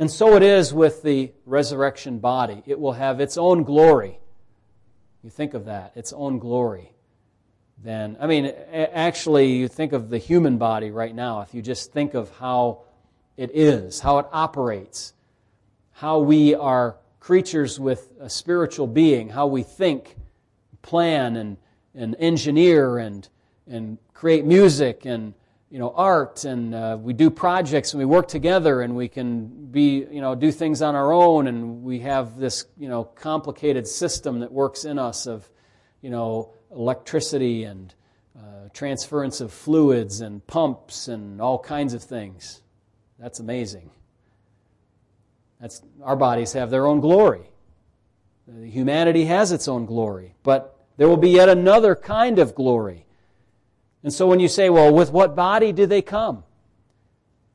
And 0.00 0.10
so 0.10 0.34
it 0.34 0.42
is 0.42 0.74
with 0.74 1.04
the 1.04 1.30
resurrection 1.46 2.18
body. 2.18 2.64
It 2.66 2.80
will 2.80 2.94
have 2.94 3.20
its 3.20 3.38
own 3.38 3.62
glory. 3.62 4.18
You 5.22 5.30
think 5.30 5.54
of 5.54 5.66
that, 5.66 5.92
its 5.94 6.12
own 6.12 6.40
glory 6.40 6.93
then, 7.84 8.16
I 8.18 8.26
mean, 8.26 8.46
actually, 8.72 9.52
you 9.52 9.68
think 9.68 9.92
of 9.92 10.08
the 10.08 10.16
human 10.16 10.56
body 10.56 10.90
right 10.90 11.14
now, 11.14 11.42
if 11.42 11.52
you 11.52 11.60
just 11.60 11.92
think 11.92 12.14
of 12.14 12.30
how 12.38 12.80
it 13.36 13.50
is, 13.52 14.00
how 14.00 14.18
it 14.20 14.26
operates, 14.32 15.12
how 15.92 16.20
we 16.20 16.54
are 16.54 16.96
creatures 17.20 17.78
with 17.78 18.10
a 18.20 18.30
spiritual 18.30 18.86
being, 18.86 19.28
how 19.28 19.46
we 19.46 19.62
think, 19.62 20.16
plan, 20.80 21.36
and, 21.36 21.58
and 21.94 22.16
engineer, 22.18 22.96
and, 22.96 23.28
and 23.66 23.98
create 24.14 24.46
music, 24.46 25.04
and 25.04 25.34
you 25.70 25.78
know, 25.78 25.92
art, 25.94 26.44
and 26.44 26.74
uh, 26.74 26.96
we 26.98 27.12
do 27.12 27.28
projects, 27.28 27.92
and 27.92 27.98
we 27.98 28.06
work 28.06 28.28
together, 28.28 28.80
and 28.80 28.96
we 28.96 29.08
can 29.08 29.66
be, 29.66 30.06
you 30.10 30.22
know, 30.22 30.34
do 30.34 30.50
things 30.50 30.80
on 30.80 30.94
our 30.94 31.12
own, 31.12 31.48
and 31.48 31.82
we 31.82 31.98
have 31.98 32.38
this, 32.38 32.64
you 32.78 32.88
know, 32.88 33.04
complicated 33.04 33.86
system 33.86 34.40
that 34.40 34.50
works 34.50 34.86
in 34.86 34.98
us 34.98 35.26
of, 35.26 35.50
you 36.00 36.10
know, 36.10 36.54
electricity 36.74 37.64
and 37.64 37.94
uh, 38.36 38.68
transference 38.72 39.40
of 39.40 39.52
fluids 39.52 40.20
and 40.20 40.46
pumps 40.46 41.08
and 41.08 41.40
all 41.40 41.58
kinds 41.58 41.94
of 41.94 42.02
things. 42.02 42.62
That's 43.18 43.40
amazing. 43.40 43.90
That's, 45.60 45.82
our 46.02 46.16
bodies 46.16 46.52
have 46.54 46.70
their 46.70 46.86
own 46.86 47.00
glory. 47.00 47.48
Humanity 48.62 49.24
has 49.26 49.52
its 49.52 49.68
own 49.68 49.86
glory, 49.86 50.34
but 50.42 50.84
there 50.96 51.08
will 51.08 51.16
be 51.16 51.30
yet 51.30 51.48
another 51.48 51.94
kind 51.94 52.38
of 52.38 52.54
glory. 52.54 53.06
And 54.02 54.12
so 54.12 54.26
when 54.26 54.40
you 54.40 54.48
say, 54.48 54.68
well, 54.68 54.92
with 54.92 55.12
what 55.12 55.34
body 55.34 55.72
do 55.72 55.86
they 55.86 56.02
come? 56.02 56.44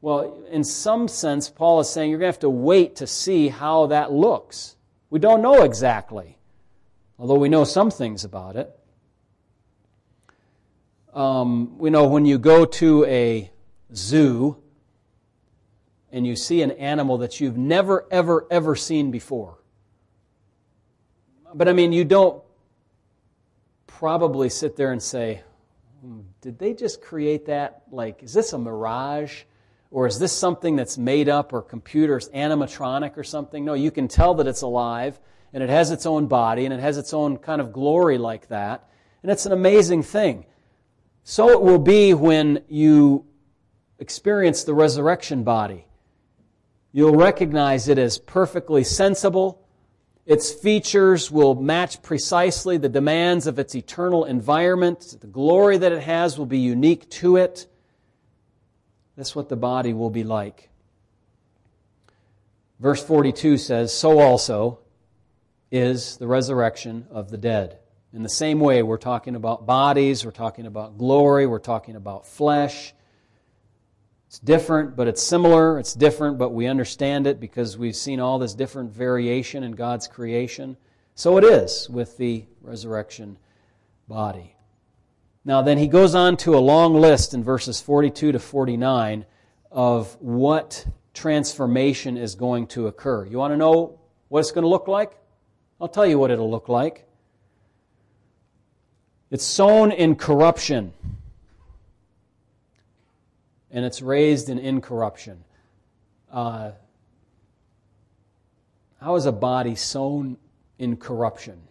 Well, 0.01 0.43
in 0.49 0.63
some 0.63 1.08
sense, 1.08 1.49
Paul 1.49 1.82
is 1.82 1.89
saying 1.89 2.10
you're 2.10 2.19
going 2.19 2.32
to 2.32 2.36
have 2.36 2.39
to 2.39 2.49
wait 2.49 2.95
to 2.95 3.05
see 3.05 3.49
how 3.49 3.88
that 3.88 4.12
looks. 4.12 4.77
We 5.10 5.19
don't 5.19 5.41
know 5.41 5.63
exactly, 5.63 6.38
although 7.19 7.36
we 7.36 7.49
know 7.49 7.65
some 7.65 7.91
things 7.91 8.23
about 8.23 8.55
it 8.55 8.79
um, 11.13 11.78
you 11.82 11.89
know, 11.89 12.08
when 12.08 12.26
you 12.26 12.38
go 12.38 12.65
to 12.65 13.06
a 13.06 13.52
zoo 13.93 14.57
and 16.12 16.26
you 16.26 16.36
see 16.36 16.62
an 16.62 16.72
animal 16.72 17.20
that 17.20 17.39
you've 17.39 17.57
never, 17.57 18.05
ever, 18.12 18.47
ever 18.49 18.76
seen 18.76 19.12
before. 19.12 19.57
But 21.53 21.68
I 21.68 21.74
mean, 21.74 21.91
you 21.91 22.05
don't 22.05 22.43
probably 23.88 24.49
sit 24.49 24.76
there 24.76 24.91
and 24.91 25.01
say, 25.01 25.41
hmm, 26.01 26.22
did 26.41 26.60
they 26.60 26.74
just 26.74 27.01
create 27.01 27.47
that? 27.47 27.84
Like, 27.91 28.24
is 28.24 28.34
this 28.34 28.53
a 28.53 28.57
mirage? 28.57 29.43
Or 29.91 30.05
is 30.05 30.20
this 30.20 30.32
something 30.32 30.76
that's 30.76 30.97
made 30.97 31.30
up 31.30 31.51
or 31.51 31.64
computers, 31.64 32.30
animatronic 32.30 33.18
or 33.18 33.24
something? 33.24 33.66
No, 33.66 33.74
you 33.74 33.89
can 33.89 34.07
tell 34.07 34.36
that 34.36 34.45
it's 34.45 34.62
alive 34.62 35.20
and 35.51 35.64
it 35.64 35.70
has 35.70 35.89
its 35.89 36.05
own 36.05 36.28
body 36.28 36.66
and 36.66 36.74
it 36.74 36.80
has 36.80 36.97
its 36.97 37.14
own 37.14 37.38
kind 37.38 37.60
of 37.60 37.74
glory 37.74 38.20
like 38.20 38.47
that. 38.49 38.88
And 39.24 39.32
it's 39.32 39.47
an 39.47 39.51
amazing 39.51 40.03
thing. 40.03 40.45
So 41.30 41.49
it 41.49 41.61
will 41.61 41.77
be 41.77 42.15
when 42.15 42.63
you 42.69 43.23
experience 43.99 44.63
the 44.63 44.73
resurrection 44.73 45.43
body. 45.43 45.86
You'll 46.91 47.17
recognize 47.17 47.88
it 47.88 47.99
as 47.99 48.17
perfectly 48.17 48.84
sensible. 48.84 49.63
Its 50.25 50.51
features 50.51 51.30
will 51.30 51.53
match 51.53 52.01
precisely 52.01 52.77
the 52.77 52.89
demands 52.89 53.45
of 53.45 53.59
its 53.59 53.75
eternal 53.75 54.25
environment. 54.25 55.17
The 55.21 55.27
glory 55.27 55.77
that 55.77 55.91
it 55.91 56.01
has 56.01 56.39
will 56.39 56.47
be 56.47 56.57
unique 56.57 57.07
to 57.21 57.36
it. 57.36 57.67
That's 59.15 59.36
what 59.36 59.49
the 59.49 59.55
body 59.55 59.93
will 59.93 60.09
be 60.09 60.23
like. 60.23 60.71
Verse 62.80 63.03
42 63.03 63.59
says, 63.59 63.93
So 63.93 64.17
also 64.17 64.80
is 65.71 66.17
the 66.17 66.25
resurrection 66.25 67.05
of 67.11 67.30
the 67.30 67.38
dead. 67.38 67.77
In 68.12 68.24
the 68.24 68.30
same 68.30 68.60
way, 68.60 68.82
we're 68.82 68.97
talking 68.97 69.36
about 69.36 69.68
bodies, 69.68 70.26
we're 70.26 70.32
talking 70.32 70.66
about 70.66 70.97
glory, 70.97 71.45
we're 71.45 71.60
talking 71.60 71.95
about 71.95 72.26
flesh. 72.26 72.93
It's 74.30 74.39
different, 74.39 74.95
but 74.95 75.07
it's 75.07 75.24
similar. 75.24 75.80
It's 75.80 75.95
different, 75.95 76.38
but 76.38 76.49
we 76.49 76.68
understand 76.68 77.26
it 77.26 77.39
because 77.39 77.80
we've 77.80 77.95
seen 77.95 78.20
all 78.20 78.38
this 78.38 78.53
different 78.53 78.91
variation 78.91 79.64
in 79.64 79.72
God's 79.72 80.07
creation. 80.07 80.78
So 81.16 81.38
it 81.38 81.43
is 81.43 81.89
with 81.89 82.16
the 82.18 82.45
resurrection 82.62 83.38
body. 84.07 84.55
Now, 85.45 85.64
then 85.64 85.80
he 85.80 85.88
goes 85.88 86.14
on 86.14 86.38
to 86.38 86.55
a 86.55 86.60
long 86.60 86.93
list 86.93 87.34
in 87.34 87.43
verses 87.43 87.82
42 87.82 88.34
to 88.34 88.39
49 88.39 89.26
of 89.72 90.16
what 90.22 90.86
transformation 91.16 92.16
is 92.16 92.36
going 92.36 92.68
to 92.68 92.86
occur. 92.86 93.26
You 93.26 93.39
want 93.39 93.53
to 93.53 93.57
know 93.57 93.99
what 94.28 94.41
it's 94.41 94.51
going 94.51 94.64
to 94.64 94.70
look 94.70 94.88
like? 94.88 95.18
I'll 95.82 95.88
tell 95.88 96.05
you 96.05 96.20
what 96.20 96.30
it'll 96.30 96.51
look 96.51 96.70
like. 96.70 97.09
It's 99.32 99.45
sown 99.45 99.91
in 99.91 100.15
corruption, 100.15 100.91
and 103.69 103.86
it's 103.86 104.01
raised 104.01 104.49
in 104.49 104.57
incorruption. 104.57 105.43
Uh, 106.32 106.71
how 108.99 109.15
is 109.15 109.27
a 109.27 109.32
body 109.32 109.75
sown 109.75 110.38
in 110.80 110.97
corruption? 110.97 111.61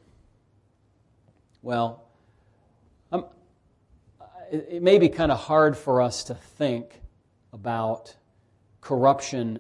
Well, 1.62 2.04
I'm, 3.11 3.24
it 4.52 4.82
may 4.82 4.98
be 4.98 5.09
kind 5.09 5.32
of 5.32 5.38
hard 5.38 5.76
for 5.76 6.00
us 6.00 6.24
to 6.24 6.34
think 6.34 7.00
about 7.52 8.14
corruption 8.80 9.59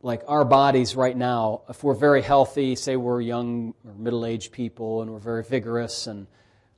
like 0.00 0.22
our 0.28 0.44
bodies 0.44 0.94
right 0.94 1.16
now, 1.16 1.62
if 1.68 1.82
we're 1.82 1.94
very 1.94 2.22
healthy, 2.22 2.76
say 2.76 2.96
we're 2.96 3.20
young 3.20 3.74
or 3.84 3.92
middle 3.94 4.24
aged 4.24 4.52
people 4.52 5.02
and 5.02 5.10
we're 5.10 5.18
very 5.18 5.42
vigorous 5.42 6.06
and 6.06 6.26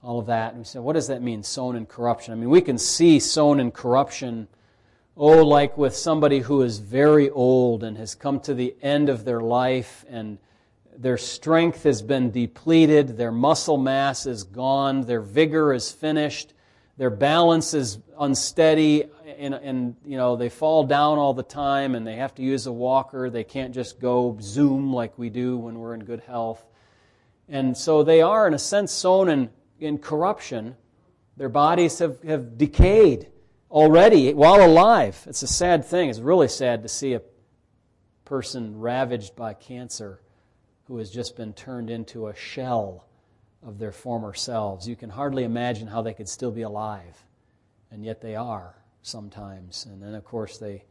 all 0.03 0.19
of 0.19 0.27
that, 0.27 0.53
and 0.53 0.59
we 0.59 0.65
say, 0.65 0.79
what 0.79 0.95
does 0.95 1.09
that 1.09 1.23
mean, 1.23 1.43
sown 1.43 1.77
in 1.77 1.87
corruption? 1.87 2.33
I 2.33 2.37
mean, 2.37 2.51
we 2.51 2.63
can 2.63 2.79
see 2.79 3.19
sown 3.19 3.61
in 3.61 3.71
corruption, 3.71 4.49
oh, 5.17 5.45
like 5.45 5.77
with 5.77 5.95
somebody 5.95 6.41
who 6.41 6.63
is 6.63 6.79
very 6.79 7.29
old 7.29 7.85
and 7.85 7.99
has 7.99 8.15
come 8.15 8.41
to 8.41 8.55
the 8.55 8.75
end 8.83 9.09
of 9.09 9.25
their 9.25 9.41
life 9.41 10.05
and 10.09 10.39
their 10.97 11.19
strength 11.19 11.85
has 11.85 12.03
been 12.03 12.31
depleted, 12.31 13.17
their 13.17 13.33
muscle 13.33 13.79
mass 13.79 14.27
is 14.27 14.45
gone, 14.45 15.03
their 15.03 15.21
vigor 15.21 15.73
is 15.73 15.91
finished, 15.91 16.53
their 16.99 17.11
balance 17.11 17.73
is 17.73 17.99
unsteady, 18.19 19.05
and, 19.39 19.55
and, 19.55 19.97
you 20.05 20.19
know 20.19 20.37
they 20.37 20.51
fall 20.51 20.85
down 20.85 21.17
all 21.17 21.33
the 21.33 21.43
time, 21.43 21.95
and 21.95 22.07
they 22.07 22.17
have 22.17 22.35
to 22.35 22.43
use 22.43 22.67
a 22.67 22.73
walker. 22.73 23.31
They 23.31 23.45
can't 23.45 23.75
just 23.75 23.99
go 23.99 24.37
zoom 24.43 24.93
like 24.93 25.19
we 25.19 25.31
do 25.31 25.57
when 25.57 25.79
we're 25.79 25.95
in 25.95 26.05
good 26.05 26.21
health, 26.21 26.63
and 27.49 27.75
so 27.75 28.03
they 28.03 28.21
are, 28.21 28.47
in 28.47 28.53
a 28.53 28.59
sense, 28.59 28.93
sown 28.93 29.31
in, 29.31 29.49
in 29.81 29.99
corruption. 29.99 30.77
Their 31.37 31.49
bodies 31.49 31.99
have, 31.99 32.23
have 32.23 32.59
decayed 32.59 33.29
already 33.71 34.35
while 34.35 34.65
alive. 34.65 35.25
It's 35.27 35.43
a 35.43 35.47
sad 35.47 35.85
thing. 35.85 36.11
It's 36.11 36.19
really 36.19 36.49
sad 36.49 36.83
to 36.83 36.89
see 36.89 37.15
a 37.15 37.23
person 38.25 38.79
ravaged 38.79 39.35
by 39.35 39.55
cancer 39.55 40.21
who 40.85 40.99
has 40.99 41.11
just 41.11 41.37
been 41.37 41.53
turned 41.53 41.91
into 41.91 42.27
a 42.27 42.35
shell 42.35 43.07
of 43.63 43.79
their 43.79 43.93
former 43.93 44.35
selves. 44.35 44.89
You 44.89 44.97
can 44.97 45.11
hardly 45.11 45.45
imagine 45.45 45.87
how 45.87 46.03
they 46.03 46.15
could 46.15 46.29
still 46.29 46.51
be 46.51 46.63
alive, 46.63 47.25
and 47.91 48.05
yet 48.05 48.21
they 48.21 48.37
are 48.37 48.75
sometimes. 49.03 49.87
And 49.87 50.03
then, 50.03 50.15
of 50.15 50.25
course, 50.25 50.59
they, 50.59 50.85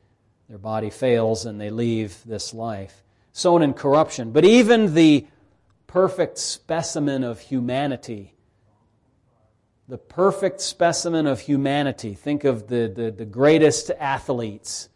their 0.47 0.57
body 0.57 0.89
fails 0.89 1.45
and 1.45 1.59
they 1.59 1.69
leave 1.69 2.21
this 2.25 2.53
life. 2.53 3.03
Sown 3.31 3.61
in 3.61 3.73
corruption. 3.73 4.31
But 4.31 4.45
even 4.45 4.93
the 4.93 5.27
perfect 5.87 6.37
specimen 6.37 7.23
of 7.23 7.39
humanity, 7.39 8.33
the 9.89 9.97
perfect 9.97 10.61
specimen 10.61 11.25
of 11.25 11.39
humanity, 11.39 12.13
think 12.13 12.43
of 12.43 12.67
the, 12.67 12.93
the, 12.95 13.09
the 13.09 13.25
greatest 13.25 13.89
athletes 13.99 14.87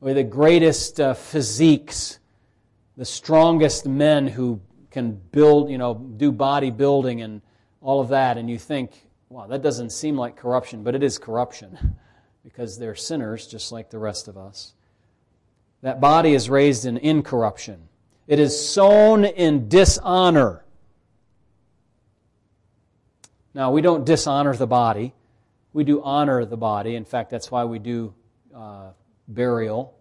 or 0.00 0.14
the 0.14 0.24
greatest 0.24 0.98
uh, 0.98 1.12
physiques, 1.12 2.18
the 2.96 3.04
strongest 3.04 3.86
men 3.86 4.26
who 4.26 4.62
can 4.90 5.12
build, 5.12 5.68
you 5.68 5.76
know, 5.76 5.92
do 5.94 6.32
bodybuilding 6.32 7.22
and 7.22 7.42
all 7.82 8.00
of 8.00 8.08
that, 8.08 8.38
and 8.38 8.48
you 8.48 8.58
think, 8.58 8.92
wow, 9.28 9.46
that 9.46 9.60
doesn't 9.60 9.90
seem 9.90 10.16
like 10.16 10.36
corruption, 10.36 10.82
but 10.82 10.94
it 10.94 11.02
is 11.02 11.18
corruption 11.18 11.94
because 12.44 12.78
they're 12.78 12.94
sinners 12.94 13.46
just 13.46 13.72
like 13.72 13.90
the 13.90 13.98
rest 13.98 14.26
of 14.26 14.38
us. 14.38 14.72
That 15.82 16.00
body 16.00 16.32
is 16.32 16.48
raised 16.48 16.86
in 16.86 16.96
incorruption. 16.96 17.88
It 18.26 18.38
is 18.38 18.58
sown 18.68 19.26
in 19.26 19.68
dishonor. 19.68 20.63
Now, 23.54 23.70
we 23.70 23.80
don't 23.80 24.04
dishonor 24.04 24.54
the 24.54 24.66
body. 24.66 25.14
We 25.72 25.84
do 25.84 26.02
honor 26.02 26.44
the 26.44 26.56
body. 26.56 26.96
In 26.96 27.04
fact, 27.04 27.30
that's 27.30 27.50
why 27.50 27.64
we 27.64 27.78
do 27.78 28.14
uh, 28.54 28.90
burial, 29.28 29.96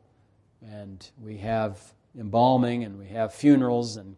and 0.62 1.08
we 1.22 1.38
have 1.38 1.80
embalming, 2.18 2.84
and 2.84 3.00
we 3.00 3.08
have 3.08 3.34
funerals, 3.34 3.98
and 3.98 4.16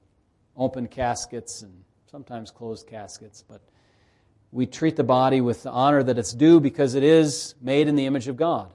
open 0.58 0.88
caskets 0.88 1.62
and 1.62 1.84
sometimes 2.10 2.52
closed 2.52 2.88
caskets, 2.88 3.44
but 3.48 3.62
we 4.52 4.66
treat 4.66 4.96
the 4.96 5.04
body 5.04 5.42
with 5.42 5.64
the 5.64 5.70
honor 5.70 6.02
that 6.02 6.18
it's 6.18 6.34
due 6.34 6.60
because 6.60 6.96
it 6.96 7.04
is 7.04 7.56
made 7.62 7.88
in 7.88 7.96
the 7.96 8.06
image 8.06 8.28
of 8.28 8.38
God. 8.38 8.74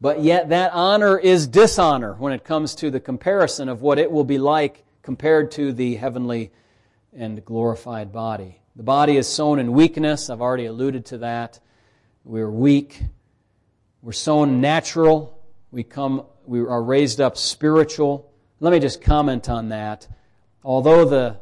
But 0.00 0.22
yet 0.22 0.50
that 0.50 0.72
honor 0.72 1.18
is 1.18 1.46
dishonor 1.46 2.14
when 2.14 2.32
it 2.32 2.44
comes 2.44 2.74
to 2.76 2.90
the 2.90 3.00
comparison 3.00 3.68
of 3.68 3.82
what 3.82 3.98
it 3.98 4.10
will 4.10 4.24
be 4.24 4.38
like 4.38 4.84
compared 5.02 5.50
to 5.52 5.72
the 5.72 5.96
heavenly 5.96 6.52
and 7.12 7.44
glorified 7.44 8.12
body. 8.12 8.59
The 8.80 8.84
body 8.84 9.18
is 9.18 9.28
sown 9.28 9.58
in 9.58 9.72
weakness. 9.72 10.30
I've 10.30 10.40
already 10.40 10.64
alluded 10.64 11.04
to 11.04 11.18
that. 11.18 11.60
We're 12.24 12.50
weak. 12.50 13.02
We're 14.00 14.12
sown 14.12 14.62
natural. 14.62 15.38
We 15.70 15.82
come 15.82 16.24
we 16.46 16.60
are 16.60 16.82
raised 16.82 17.20
up 17.20 17.36
spiritual. 17.36 18.32
Let 18.58 18.72
me 18.72 18.78
just 18.80 19.02
comment 19.02 19.50
on 19.50 19.68
that. 19.68 20.08
Although 20.64 21.04
the 21.04 21.40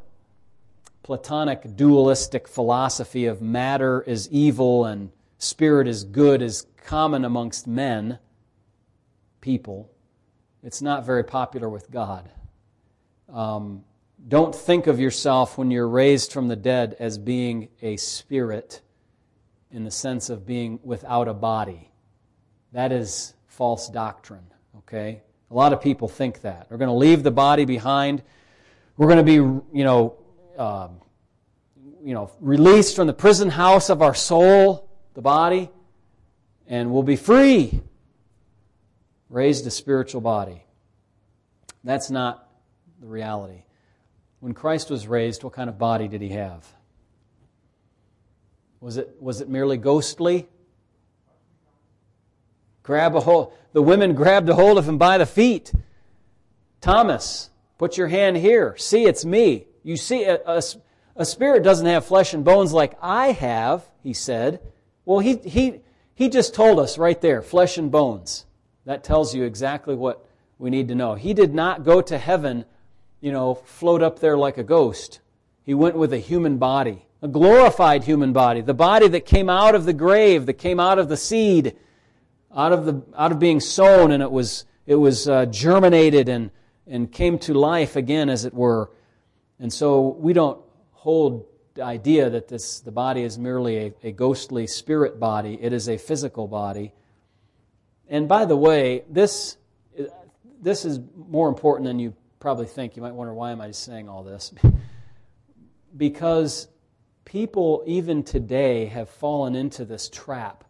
Platonic 1.04 1.76
dualistic 1.76 2.48
philosophy 2.48 3.26
of 3.26 3.40
matter 3.40 4.02
is 4.02 4.28
evil 4.30 4.84
and 4.84 5.12
spirit 5.38 5.86
is 5.86 6.02
good 6.02 6.42
is 6.42 6.66
common 6.86 7.24
amongst 7.24 7.68
men, 7.68 8.18
people, 9.40 9.92
it's 10.64 10.82
not 10.82 11.06
very 11.06 11.22
popular 11.22 11.68
with 11.68 11.88
God. 11.88 12.32
Um, 13.32 13.84
don't 14.26 14.54
think 14.54 14.86
of 14.86 14.98
yourself 14.98 15.56
when 15.56 15.70
you're 15.70 15.88
raised 15.88 16.32
from 16.32 16.48
the 16.48 16.56
dead 16.56 16.96
as 16.98 17.18
being 17.18 17.68
a 17.82 17.96
spirit 17.96 18.80
in 19.70 19.84
the 19.84 19.90
sense 19.90 20.30
of 20.30 20.46
being 20.46 20.80
without 20.82 21.28
a 21.28 21.34
body. 21.34 21.90
That 22.72 22.92
is 22.92 23.34
false 23.46 23.88
doctrine, 23.88 24.52
okay? 24.78 25.22
A 25.50 25.54
lot 25.54 25.72
of 25.72 25.80
people 25.80 26.08
think 26.08 26.42
that. 26.42 26.66
We're 26.70 26.78
going 26.78 26.88
to 26.88 26.94
leave 26.94 27.22
the 27.22 27.30
body 27.30 27.64
behind 27.64 28.22
we're 28.98 29.06
going 29.06 29.18
to 29.18 29.22
be, 29.22 29.34
you 29.34 29.84
know, 29.84 30.16
um, 30.58 31.00
you 32.02 32.14
know, 32.14 32.32
released 32.40 32.96
from 32.96 33.06
the 33.06 33.12
prison 33.12 33.48
house 33.48 33.90
of 33.90 34.02
our 34.02 34.14
soul, 34.14 34.90
the 35.14 35.22
body, 35.22 35.70
and 36.66 36.90
we'll 36.90 37.04
be 37.04 37.14
free. 37.14 37.80
Raised 39.30 39.66
a 39.68 39.70
spiritual 39.70 40.20
body. 40.20 40.64
That's 41.84 42.10
not 42.10 42.50
the 43.00 43.06
reality. 43.06 43.62
When 44.40 44.54
Christ 44.54 44.90
was 44.90 45.06
raised, 45.06 45.42
what 45.42 45.52
kind 45.52 45.68
of 45.68 45.78
body 45.78 46.08
did 46.08 46.22
he 46.22 46.30
have? 46.30 46.66
Was 48.80 48.96
it, 48.96 49.16
was 49.20 49.40
it 49.40 49.48
merely 49.48 49.76
ghostly? 49.76 50.48
Grab 52.82 53.16
a 53.16 53.20
hold. 53.20 53.52
The 53.72 53.82
women 53.82 54.14
grabbed 54.14 54.48
a 54.48 54.54
hold 54.54 54.78
of 54.78 54.88
him 54.88 54.98
by 54.98 55.18
the 55.18 55.26
feet. 55.26 55.72
Thomas, 56.80 57.50
Put 57.78 57.96
your 57.96 58.08
hand 58.08 58.36
here. 58.36 58.76
See, 58.76 59.06
it's 59.06 59.24
me. 59.24 59.66
You 59.84 59.96
see, 59.96 60.24
a, 60.24 60.40
a, 60.44 60.62
a, 61.14 61.24
spirit 61.24 61.62
doesn't 61.62 61.86
have 61.86 62.04
flesh 62.04 62.34
and 62.34 62.44
bones 62.44 62.72
like 62.72 62.98
I 63.00 63.28
have, 63.28 63.88
he 64.02 64.12
said. 64.12 64.60
Well, 65.04 65.20
he, 65.20 65.36
he, 65.36 65.80
he 66.14 66.28
just 66.28 66.54
told 66.54 66.80
us 66.80 66.98
right 66.98 67.20
there 67.20 67.40
flesh 67.40 67.78
and 67.78 67.90
bones. 67.90 68.46
That 68.84 69.04
tells 69.04 69.32
you 69.32 69.44
exactly 69.44 69.94
what 69.94 70.26
we 70.58 70.70
need 70.70 70.88
to 70.88 70.96
know. 70.96 71.14
He 71.14 71.34
did 71.34 71.54
not 71.54 71.84
go 71.84 72.00
to 72.02 72.18
heaven, 72.18 72.64
you 73.20 73.32
know, 73.32 73.54
float 73.54 74.02
up 74.02 74.20
there 74.20 74.36
like 74.36 74.58
a 74.58 74.62
ghost. 74.62 75.20
He 75.62 75.74
went 75.74 75.96
with 75.96 76.12
a 76.12 76.18
human 76.18 76.58
body, 76.58 77.06
a 77.20 77.28
glorified 77.28 78.04
human 78.04 78.32
body, 78.32 78.60
the 78.60 78.74
body 78.74 79.08
that 79.08 79.26
came 79.26 79.50
out 79.50 79.74
of 79.74 79.84
the 79.84 79.92
grave, 79.92 80.46
that 80.46 80.54
came 80.54 80.80
out 80.80 80.98
of 80.98 81.08
the 81.08 81.16
seed, 81.16 81.76
out 82.54 82.72
of, 82.72 82.86
the, 82.86 83.02
out 83.16 83.32
of 83.32 83.38
being 83.38 83.60
sown, 83.60 84.12
and 84.12 84.22
it 84.22 84.30
was 84.30 84.64
it 84.88 84.94
was 84.94 85.28
uh, 85.28 85.44
germinated 85.44 86.30
and, 86.30 86.50
and 86.86 87.12
came 87.12 87.38
to 87.40 87.52
life 87.52 87.94
again, 87.94 88.30
as 88.30 88.46
it 88.46 88.54
were. 88.54 88.90
And 89.60 89.70
so 89.70 90.16
we 90.18 90.32
don't 90.32 90.62
hold 90.92 91.44
the 91.74 91.82
idea 91.82 92.30
that 92.30 92.48
this, 92.48 92.80
the 92.80 92.90
body 92.90 93.22
is 93.22 93.36
merely 93.36 93.76
a, 93.76 93.94
a 94.02 94.12
ghostly 94.12 94.66
spirit 94.66 95.20
body, 95.20 95.58
it 95.60 95.74
is 95.74 95.90
a 95.90 95.98
physical 95.98 96.48
body. 96.48 96.94
And 98.08 98.28
by 98.28 98.46
the 98.46 98.56
way, 98.56 99.04
this, 99.10 99.58
this 100.62 100.86
is 100.86 101.00
more 101.14 101.50
important 101.50 101.86
than 101.86 101.98
you 101.98 102.14
probably 102.40 102.66
think. 102.66 102.96
You 102.96 103.02
might 103.02 103.14
wonder, 103.14 103.34
why 103.34 103.52
am 103.52 103.60
I 103.60 103.70
saying 103.70 104.08
all 104.08 104.22
this? 104.22 104.52
because 105.96 106.68
people, 107.24 107.82
even 107.86 108.22
today, 108.22 108.86
have 108.86 109.08
fallen 109.08 109.54
into 109.54 109.84
this 109.84 110.08
trap 110.08 110.64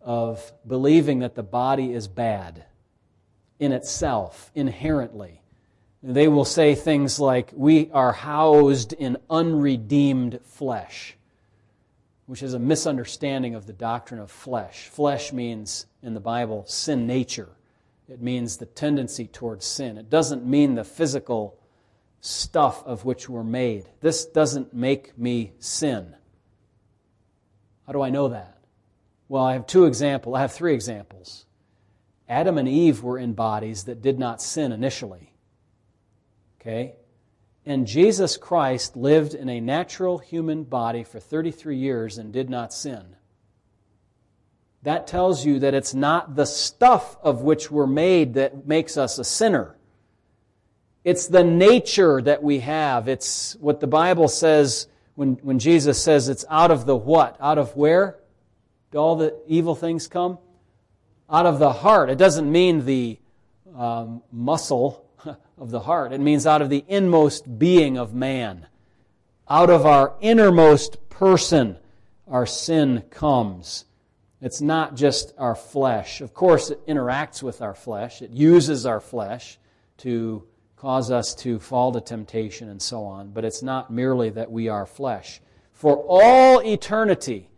of 0.00 0.52
believing 0.66 1.20
that 1.20 1.34
the 1.34 1.42
body 1.42 1.92
is 1.92 2.08
bad 2.08 2.64
in 3.58 3.72
itself, 3.72 4.50
inherently. 4.54 5.40
They 6.02 6.28
will 6.28 6.44
say 6.44 6.74
things 6.74 7.18
like, 7.18 7.50
We 7.54 7.90
are 7.92 8.12
housed 8.12 8.92
in 8.92 9.16
unredeemed 9.30 10.40
flesh, 10.44 11.16
which 12.26 12.42
is 12.42 12.52
a 12.52 12.58
misunderstanding 12.58 13.54
of 13.54 13.66
the 13.66 13.72
doctrine 13.72 14.20
of 14.20 14.30
flesh. 14.30 14.88
Flesh 14.88 15.32
means, 15.32 15.86
in 16.02 16.12
the 16.12 16.20
Bible, 16.20 16.64
sin 16.66 17.06
nature. 17.06 17.48
It 18.08 18.20
means 18.20 18.56
the 18.56 18.66
tendency 18.66 19.26
towards 19.26 19.64
sin. 19.64 19.96
It 19.96 20.10
doesn't 20.10 20.44
mean 20.44 20.74
the 20.74 20.84
physical 20.84 21.58
stuff 22.20 22.84
of 22.84 23.04
which 23.04 23.28
we're 23.28 23.44
made. 23.44 23.88
This 24.00 24.24
doesn't 24.26 24.74
make 24.74 25.16
me 25.18 25.52
sin. 25.58 26.14
How 27.86 27.92
do 27.92 28.02
I 28.02 28.10
know 28.10 28.28
that? 28.28 28.58
Well, 29.28 29.44
I 29.44 29.54
have 29.54 29.66
two 29.66 29.86
examples. 29.86 30.36
I 30.36 30.40
have 30.40 30.52
three 30.52 30.74
examples. 30.74 31.46
Adam 32.28 32.58
and 32.58 32.68
Eve 32.68 33.02
were 33.02 33.18
in 33.18 33.32
bodies 33.32 33.84
that 33.84 34.02
did 34.02 34.18
not 34.18 34.40
sin 34.40 34.72
initially. 34.72 35.32
Okay? 36.60 36.94
And 37.66 37.86
Jesus 37.86 38.36
Christ 38.36 38.96
lived 38.96 39.34
in 39.34 39.48
a 39.48 39.60
natural 39.60 40.18
human 40.18 40.64
body 40.64 41.04
for 41.04 41.20
33 41.20 41.76
years 41.76 42.18
and 42.18 42.32
did 42.32 42.50
not 42.50 42.72
sin. 42.72 43.16
That 44.84 45.06
tells 45.06 45.44
you 45.44 45.58
that 45.60 45.74
it's 45.74 45.94
not 45.94 46.36
the 46.36 46.44
stuff 46.44 47.16
of 47.22 47.40
which 47.40 47.70
we're 47.70 47.86
made 47.86 48.34
that 48.34 48.66
makes 48.66 48.96
us 48.96 49.18
a 49.18 49.24
sinner. 49.24 49.76
It's 51.04 51.26
the 51.26 51.42
nature 51.42 52.20
that 52.22 52.42
we 52.42 52.60
have. 52.60 53.08
It's 53.08 53.56
what 53.60 53.80
the 53.80 53.86
Bible 53.86 54.28
says 54.28 54.86
when, 55.14 55.34
when 55.42 55.58
Jesus 55.58 56.02
says 56.02 56.28
it's 56.28 56.44
out 56.50 56.70
of 56.70 56.84
the 56.84 56.96
what? 56.96 57.36
Out 57.40 57.56
of 57.56 57.74
where? 57.76 58.18
Do 58.90 58.98
all 58.98 59.16
the 59.16 59.34
evil 59.46 59.74
things 59.74 60.06
come? 60.06 60.38
Out 61.30 61.46
of 61.46 61.58
the 61.58 61.72
heart. 61.72 62.10
It 62.10 62.18
doesn't 62.18 62.50
mean 62.50 62.84
the 62.84 63.18
um, 63.74 64.22
muscle 64.30 65.04
of 65.58 65.70
the 65.70 65.80
heart, 65.80 66.12
it 66.12 66.20
means 66.20 66.46
out 66.46 66.62
of 66.62 66.70
the 66.70 66.84
inmost 66.88 67.58
being 67.58 67.96
of 67.96 68.14
man. 68.14 68.66
Out 69.48 69.70
of 69.70 69.84
our 69.86 70.14
innermost 70.20 71.08
person, 71.08 71.76
our 72.28 72.46
sin 72.46 73.02
comes. 73.10 73.84
It's 74.44 74.60
not 74.60 74.94
just 74.94 75.32
our 75.38 75.54
flesh. 75.54 76.20
Of 76.20 76.34
course, 76.34 76.68
it 76.68 76.86
interacts 76.86 77.42
with 77.42 77.62
our 77.62 77.72
flesh, 77.72 78.20
it 78.20 78.30
uses 78.30 78.84
our 78.84 79.00
flesh 79.00 79.58
to 79.98 80.46
cause 80.76 81.10
us 81.10 81.34
to 81.36 81.58
fall 81.58 81.92
to 81.92 82.00
temptation 82.02 82.68
and 82.68 82.82
so 82.82 83.04
on, 83.04 83.30
but 83.30 83.46
it's 83.46 83.62
not 83.62 83.90
merely 83.90 84.28
that 84.28 84.52
we 84.52 84.68
are 84.68 84.84
flesh. 84.84 85.40
For 85.72 85.96
all 86.06 86.60
eternity, 86.60 87.48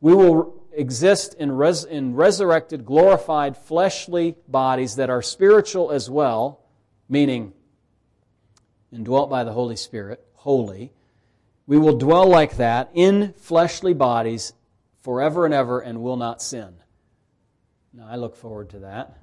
we 0.00 0.12
will 0.12 0.60
exist 0.72 1.34
in, 1.34 1.52
res- 1.52 1.84
in 1.84 2.16
resurrected, 2.16 2.84
glorified, 2.84 3.56
fleshly 3.56 4.34
bodies 4.48 4.96
that 4.96 5.10
are 5.10 5.22
spiritual 5.22 5.92
as 5.92 6.10
well, 6.10 6.64
meaning 7.08 7.52
indwelt 8.92 9.30
by 9.30 9.44
the 9.44 9.52
Holy 9.52 9.76
Spirit, 9.76 10.26
holy. 10.34 10.90
We 11.68 11.78
will 11.78 11.96
dwell 11.96 12.26
like 12.26 12.56
that 12.56 12.90
in 12.92 13.34
fleshly 13.34 13.94
bodies 13.94 14.52
forever 15.08 15.46
and 15.46 15.54
ever 15.54 15.80
and 15.80 16.02
will 16.02 16.18
not 16.18 16.42
sin. 16.42 16.68
Now, 17.94 18.06
I 18.10 18.16
look 18.16 18.36
forward 18.36 18.68
to 18.70 18.80
that. 18.80 19.16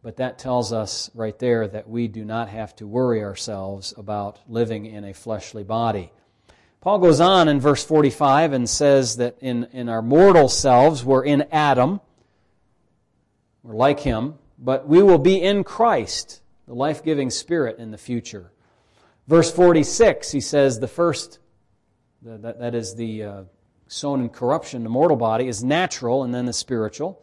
But 0.00 0.18
that 0.18 0.38
tells 0.38 0.72
us 0.72 1.10
right 1.12 1.36
there 1.40 1.66
that 1.66 1.88
we 1.88 2.06
do 2.06 2.24
not 2.24 2.48
have 2.50 2.76
to 2.76 2.86
worry 2.86 3.24
ourselves 3.24 3.92
about 3.96 4.38
living 4.46 4.86
in 4.86 5.02
a 5.02 5.12
fleshly 5.12 5.64
body. 5.64 6.12
Paul 6.80 7.00
goes 7.00 7.18
on 7.18 7.48
in 7.48 7.58
verse 7.58 7.84
45 7.84 8.52
and 8.52 8.70
says 8.70 9.16
that 9.16 9.38
in, 9.40 9.64
in 9.72 9.88
our 9.88 10.02
mortal 10.02 10.48
selves, 10.48 11.04
we're 11.04 11.24
in 11.24 11.48
Adam. 11.50 12.00
We're 13.64 13.74
like 13.74 13.98
him, 13.98 14.34
but 14.56 14.86
we 14.86 15.02
will 15.02 15.18
be 15.18 15.42
in 15.42 15.64
Christ, 15.64 16.42
the 16.68 16.74
life 16.74 17.02
giving 17.02 17.30
Spirit, 17.30 17.80
in 17.80 17.90
the 17.90 17.98
future. 17.98 18.52
Verse 19.26 19.50
46, 19.50 20.30
he 20.30 20.40
says, 20.40 20.78
the 20.78 20.86
first, 20.86 21.40
that, 22.22 22.60
that 22.60 22.76
is 22.76 22.94
the 22.94 23.24
uh, 23.24 23.42
sown 23.88 24.20
in 24.20 24.28
corruption, 24.28 24.84
the 24.84 24.90
mortal 24.90 25.16
body, 25.16 25.48
is 25.48 25.64
natural, 25.64 26.22
and 26.22 26.32
then 26.32 26.46
the 26.46 26.52
spiritual. 26.52 27.20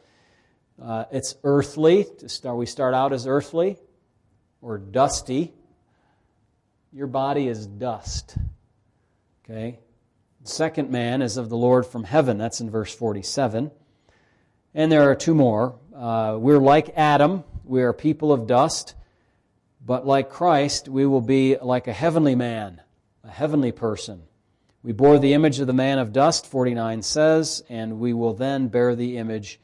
Uh, 0.81 1.05
it's 1.11 1.35
earthly. 1.43 2.05
We 2.43 2.65
start 2.65 2.93
out 2.93 3.13
as 3.13 3.25
earthly 3.25 3.77
or 4.61 4.77
dusty. 4.77 5.53
Your 6.91 7.07
body 7.07 7.47
is 7.47 7.65
dust. 7.65 8.37
Okay? 9.43 9.79
The 10.41 10.49
second 10.49 10.89
man 10.89 11.21
is 11.21 11.37
of 11.37 11.49
the 11.49 11.57
Lord 11.57 11.85
from 11.85 12.03
heaven. 12.03 12.37
That's 12.37 12.59
in 12.59 12.69
verse 12.69 12.93
47. 12.93 13.71
And 14.73 14.91
there 14.91 15.09
are 15.09 15.15
two 15.15 15.35
more. 15.35 15.79
Uh, 15.95 16.35
we're 16.39 16.59
like 16.59 16.89
Adam. 16.97 17.43
We 17.63 17.83
are 17.83 17.93
people 17.93 18.33
of 18.33 18.47
dust. 18.47 18.95
But 19.85 20.05
like 20.05 20.29
Christ, 20.29 20.89
we 20.89 21.05
will 21.05 21.21
be 21.21 21.57
like 21.57 21.87
a 21.87 21.93
heavenly 21.93 22.35
man, 22.35 22.81
a 23.23 23.29
heavenly 23.29 23.71
person. 23.71 24.23
We 24.85 24.91
bore 24.91 25.17
the 25.17 25.33
image 25.33 25.59
of 25.59 25.65
the 25.65 25.73
man 25.73 25.97
of 25.97 26.13
dust, 26.13 26.45
49 26.45 27.01
says, 27.01 27.63
and 27.69 27.99
we 27.99 28.13
will 28.13 28.35
then 28.35 28.67
bear 28.67 28.95
the 28.95 29.17
image 29.17 29.59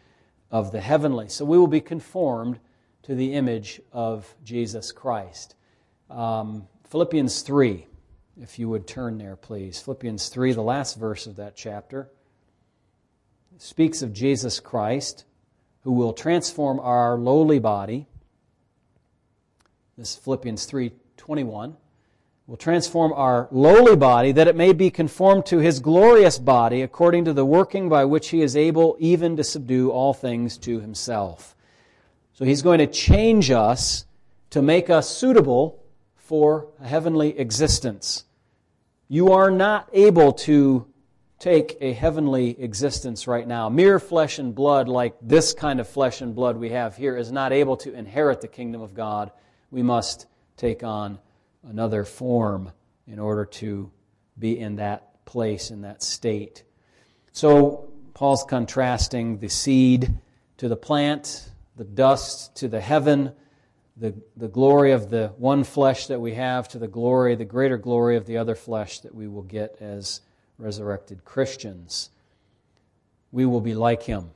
of 0.49 0.71
the 0.71 0.81
heavenly. 0.81 1.29
So 1.29 1.45
we 1.45 1.59
will 1.59 1.67
be 1.67 1.79
conformed 1.79 2.59
to 3.03 3.13
the 3.13 3.35
image 3.35 3.79
of 3.91 4.33
Jesus 4.43 4.91
Christ. 4.91 5.53
Um, 6.09 6.67
Philippians 6.89 7.43
3, 7.43 7.85
if 8.41 8.57
you 8.57 8.67
would 8.69 8.87
turn 8.87 9.19
there, 9.19 9.35
please. 9.35 9.79
Philippians 9.79 10.29
3, 10.29 10.53
the 10.53 10.63
last 10.63 10.97
verse 10.97 11.27
of 11.27 11.35
that 11.35 11.55
chapter, 11.55 12.09
speaks 13.59 14.01
of 14.01 14.13
Jesus 14.13 14.59
Christ 14.59 15.25
who 15.81 15.91
will 15.91 16.13
transform 16.13 16.79
our 16.79 17.15
lowly 17.19 17.59
body. 17.59 18.07
This 19.99 20.13
is 20.13 20.15
Philippians 20.15 20.65
3 20.65 20.93
21 21.17 21.77
will 22.47 22.57
transform 22.57 23.13
our 23.13 23.47
lowly 23.51 23.95
body 23.95 24.31
that 24.31 24.47
it 24.47 24.55
may 24.55 24.73
be 24.73 24.89
conformed 24.89 25.45
to 25.45 25.59
his 25.59 25.79
glorious 25.79 26.37
body 26.37 26.81
according 26.81 27.25
to 27.25 27.33
the 27.33 27.45
working 27.45 27.87
by 27.87 28.03
which 28.03 28.29
he 28.29 28.41
is 28.41 28.57
able 28.57 28.97
even 28.99 29.37
to 29.37 29.43
subdue 29.43 29.91
all 29.91 30.13
things 30.13 30.57
to 30.57 30.79
himself. 30.79 31.55
So 32.33 32.45
he's 32.45 32.61
going 32.61 32.79
to 32.79 32.87
change 32.87 33.51
us 33.51 34.05
to 34.49 34.61
make 34.61 34.89
us 34.89 35.09
suitable 35.09 35.83
for 36.15 36.67
a 36.81 36.87
heavenly 36.87 37.37
existence. 37.37 38.25
You 39.07 39.33
are 39.33 39.51
not 39.51 39.89
able 39.93 40.33
to 40.33 40.87
take 41.39 41.77
a 41.81 41.93
heavenly 41.93 42.59
existence 42.61 43.27
right 43.27 43.47
now. 43.47 43.67
Mere 43.69 43.99
flesh 43.99 44.39
and 44.39 44.53
blood, 44.53 44.87
like 44.87 45.15
this 45.21 45.53
kind 45.53 45.79
of 45.79 45.87
flesh 45.87 46.21
and 46.21 46.35
blood 46.35 46.57
we 46.57 46.69
have 46.69 46.95
here, 46.95 47.17
is 47.17 47.31
not 47.31 47.51
able 47.51 47.77
to 47.77 47.93
inherit 47.93 48.41
the 48.41 48.47
kingdom 48.47 48.81
of 48.81 48.93
God. 48.93 49.31
We 49.71 49.83
must 49.83 50.27
take 50.55 50.83
on 50.83 51.19
another 51.63 52.03
form 52.03 52.71
in 53.07 53.19
order 53.19 53.45
to 53.45 53.91
be 54.37 54.57
in 54.57 54.77
that 54.77 55.25
place, 55.25 55.71
in 55.71 55.81
that 55.81 56.01
state. 56.01 56.63
So, 57.31 57.91
Paul's 58.13 58.43
contrasting 58.43 59.37
the 59.39 59.47
seed 59.47 60.17
to 60.57 60.67
the 60.67 60.75
plant, 60.75 61.49
the 61.75 61.83
dust 61.83 62.55
to 62.57 62.67
the 62.67 62.81
heaven, 62.81 63.31
the, 63.97 64.13
the 64.35 64.47
glory 64.47 64.91
of 64.91 65.09
the 65.09 65.33
one 65.37 65.63
flesh 65.63 66.07
that 66.07 66.19
we 66.19 66.33
have 66.33 66.67
to 66.69 66.79
the 66.79 66.87
glory, 66.87 67.35
the 67.35 67.45
greater 67.45 67.77
glory 67.77 68.17
of 68.17 68.25
the 68.25 68.37
other 68.37 68.55
flesh 68.55 68.99
that 68.99 69.13
we 69.13 69.27
will 69.27 69.43
get 69.43 69.77
as 69.79 70.21
resurrected 70.57 71.23
Christians. 71.23 72.09
We 73.31 73.45
will 73.45 73.61
be 73.61 73.73
like 73.73 74.03
him. 74.03 74.31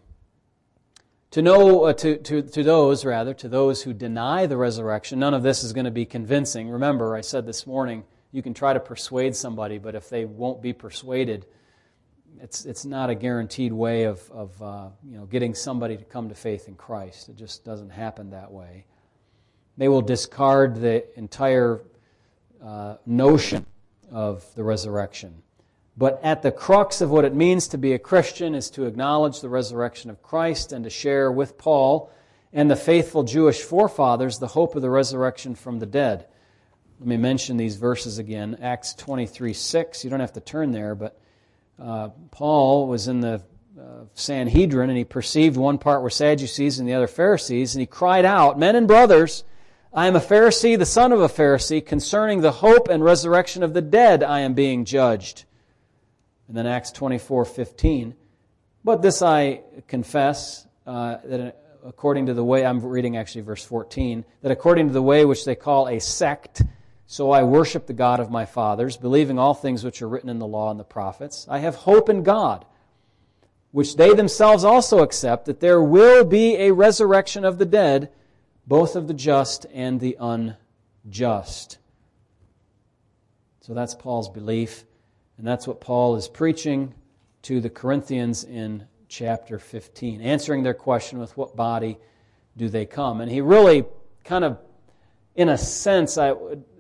To 1.36 1.42
know, 1.42 1.84
uh, 1.84 1.92
to, 1.92 2.16
to, 2.16 2.42
to 2.44 2.64
those, 2.64 3.04
rather, 3.04 3.34
to 3.34 3.50
those 3.50 3.84
who 3.84 3.92
deny 3.92 4.46
the 4.46 4.56
resurrection, 4.56 5.20
none 5.20 5.34
of 5.34 5.44
this 5.44 5.66
is 5.66 5.74
going 5.74 5.84
to 5.84 5.92
be 5.92 6.06
convincing. 6.06 6.70
Remember, 6.70 7.14
I 7.14 7.20
said 7.20 7.46
this 7.46 7.68
morning, 7.68 8.06
you 8.32 8.42
can 8.42 8.54
try 8.54 8.72
to 8.72 8.80
persuade 8.80 9.36
somebody, 9.36 9.78
but 9.78 9.96
if 9.96 10.08
they 10.08 10.24
won't 10.24 10.62
be 10.62 10.72
persuaded, 10.72 11.46
it's, 12.40 12.64
it's 12.64 12.86
not 12.86 13.10
a 13.10 13.16
guaranteed 13.16 13.74
way 13.74 14.04
of, 14.04 14.22
of 14.32 14.62
uh, 14.62 14.88
you 15.04 15.18
know, 15.18 15.26
getting 15.26 15.54
somebody 15.54 15.98
to 15.98 16.06
come 16.06 16.30
to 16.30 16.36
faith 16.36 16.70
in 16.70 16.76
Christ. 16.76 17.28
It 17.28 17.36
just 17.36 17.66
doesn't 17.66 17.90
happen 17.90 18.30
that 18.30 18.50
way. 18.50 18.86
They 19.76 19.90
will 19.90 20.04
discard 20.04 20.78
the 20.78 21.04
entire 21.20 21.82
uh, 22.64 22.96
notion 23.06 23.66
of 24.10 24.46
the 24.56 24.64
resurrection. 24.64 25.44
But 25.98 26.20
at 26.24 26.42
the 26.42 26.52
crux 26.52 27.00
of 27.00 27.10
what 27.10 27.26
it 27.26 27.34
means 27.34 27.70
to 27.70 27.78
be 27.78 27.94
a 27.94 28.00
Christian 28.00 28.54
is 28.54 28.70
to 28.72 28.86
acknowledge 28.86 29.40
the 29.40 29.50
resurrection 29.50 30.10
of 30.10 30.22
Christ 30.22 30.74
and 30.74 30.84
to 30.84 30.90
share 30.90 31.32
with 31.32 31.58
Paul 31.58 32.12
and 32.52 32.70
the 32.70 32.76
faithful 32.76 33.24
Jewish 33.24 33.62
forefathers 33.62 34.40
the 34.40 34.48
hope 34.48 34.76
of 34.76 34.82
the 34.82 34.90
resurrection 34.90 35.56
from 35.56 35.80
the 35.80 35.86
dead. 35.86 36.28
Let 37.00 37.08
me 37.08 37.18
mention 37.18 37.58
these 37.58 37.76
verses 37.76 38.18
again. 38.18 38.58
Acts 38.62 38.94
23 38.94 39.54
6. 39.54 40.04
You 40.04 40.10
don't 40.10 40.20
have 40.20 40.34
to 40.34 40.42
turn 40.42 40.72
there, 40.72 40.96
but 40.96 41.20
uh, 41.80 42.10
Paul 42.32 42.88
was 42.88 43.08
in 43.08 43.20
the 43.20 43.42
uh, 43.80 44.06
Sanhedrin 44.14 44.90
and 44.90 44.98
he 44.98 45.04
perceived 45.04 45.58
one 45.58 45.78
part 45.78 46.02
were 46.02 46.10
Sadducees 46.10 46.80
and 46.80 46.88
the 46.88 46.94
other 46.94 47.08
Pharisees, 47.08 47.76
and 47.76 47.82
he 47.82 47.86
cried 47.86 48.24
out, 48.24 48.58
Men 48.58 48.76
and 48.76 48.88
brothers, 48.88 49.44
I 49.94 50.08
am 50.08 50.16
a 50.16 50.22
Pharisee, 50.22 50.78
the 50.78 50.86
son 50.86 51.12
of 51.12 51.22
a 51.22 51.30
Pharisee. 51.30 51.86
Concerning 51.86 52.42
the 52.42 52.52
hope 52.52 52.90
and 52.90 53.04
resurrection 53.04 53.64
of 53.64 53.74
the 53.74 53.82
dead, 53.82 54.24
I 54.24 54.42
am 54.42 54.54
being 54.54 54.84
judged. 54.84 55.46
And 56.48 56.56
then 56.56 56.68
Acts 56.68 56.92
24 56.92 57.46
15. 57.46 58.16
But 58.84 59.02
this 59.02 59.22
I 59.22 59.62
confess, 59.88 60.68
uh, 60.86 61.18
that 61.26 61.58
according 61.86 62.28
to 62.28 62.34
the 62.34 62.44
way, 62.44 62.66
I'm 62.66 62.80
reading 62.84 63.18
actually 63.18 63.42
verse 63.42 63.64
14, 63.64 64.26
that 64.42 64.52
according 64.52 64.88
to 64.88 64.94
the 64.94 65.02
way 65.02 65.26
which 65.26 65.46
they 65.46 65.56
call 65.56 65.88
a 65.88 66.00
sect, 66.00 66.62
so 67.08 67.32
I 67.32 67.44
worship 67.44 67.86
the 67.86 67.94
God 67.94 68.20
of 68.20 68.32
my 68.32 68.46
fathers, 68.46 68.98
believing 68.98 69.38
all 69.38 69.54
things 69.54 69.84
which 69.84 70.02
are 70.02 70.08
written 70.08 70.30
in 70.30 70.40
the 70.40 70.48
law 70.48 70.72
and 70.72 70.80
the 70.80 70.84
prophets. 70.84 71.46
I 71.50 71.60
have 71.60 71.76
hope 71.76 72.10
in 72.10 72.24
God, 72.24 72.66
which 73.72 73.96
they 73.96 74.14
themselves 74.14 74.64
also 74.64 75.00
accept, 75.00 75.46
that 75.46 75.60
there 75.60 75.82
will 75.82 76.26
be 76.26 76.56
a 76.56 76.72
resurrection 76.72 77.46
of 77.46 77.58
the 77.58 77.66
dead, 77.66 78.12
both 78.66 78.96
of 78.96 79.08
the 79.08 79.14
just 79.14 79.66
and 79.72 80.00
the 80.00 80.18
unjust. 80.20 81.78
So 83.62 83.74
that's 83.74 83.96
Paul's 83.96 84.30
belief, 84.30 84.86
and 85.38 85.46
that's 85.46 85.68
what 85.68 85.82
Paul 85.82 86.16
is 86.16 86.28
preaching 86.28 86.94
to 87.44 87.62
the 87.62 87.70
Corinthians 87.70 88.44
in 88.44 88.88
chapter 89.08 89.60
15, 89.60 90.22
answering 90.22 90.64
their 90.64 90.74
question 90.74 91.20
with 91.20 91.36
what 91.38 91.56
body 91.56 91.98
do 92.58 92.70
they 92.70 92.86
come. 92.86 93.22
And 93.22 93.32
he 93.32 93.42
really 93.42 93.86
kind 94.24 94.44
of, 94.44 94.58
in 95.36 95.50
a 95.50 95.58
sense, 95.58 96.18
I 96.18 96.34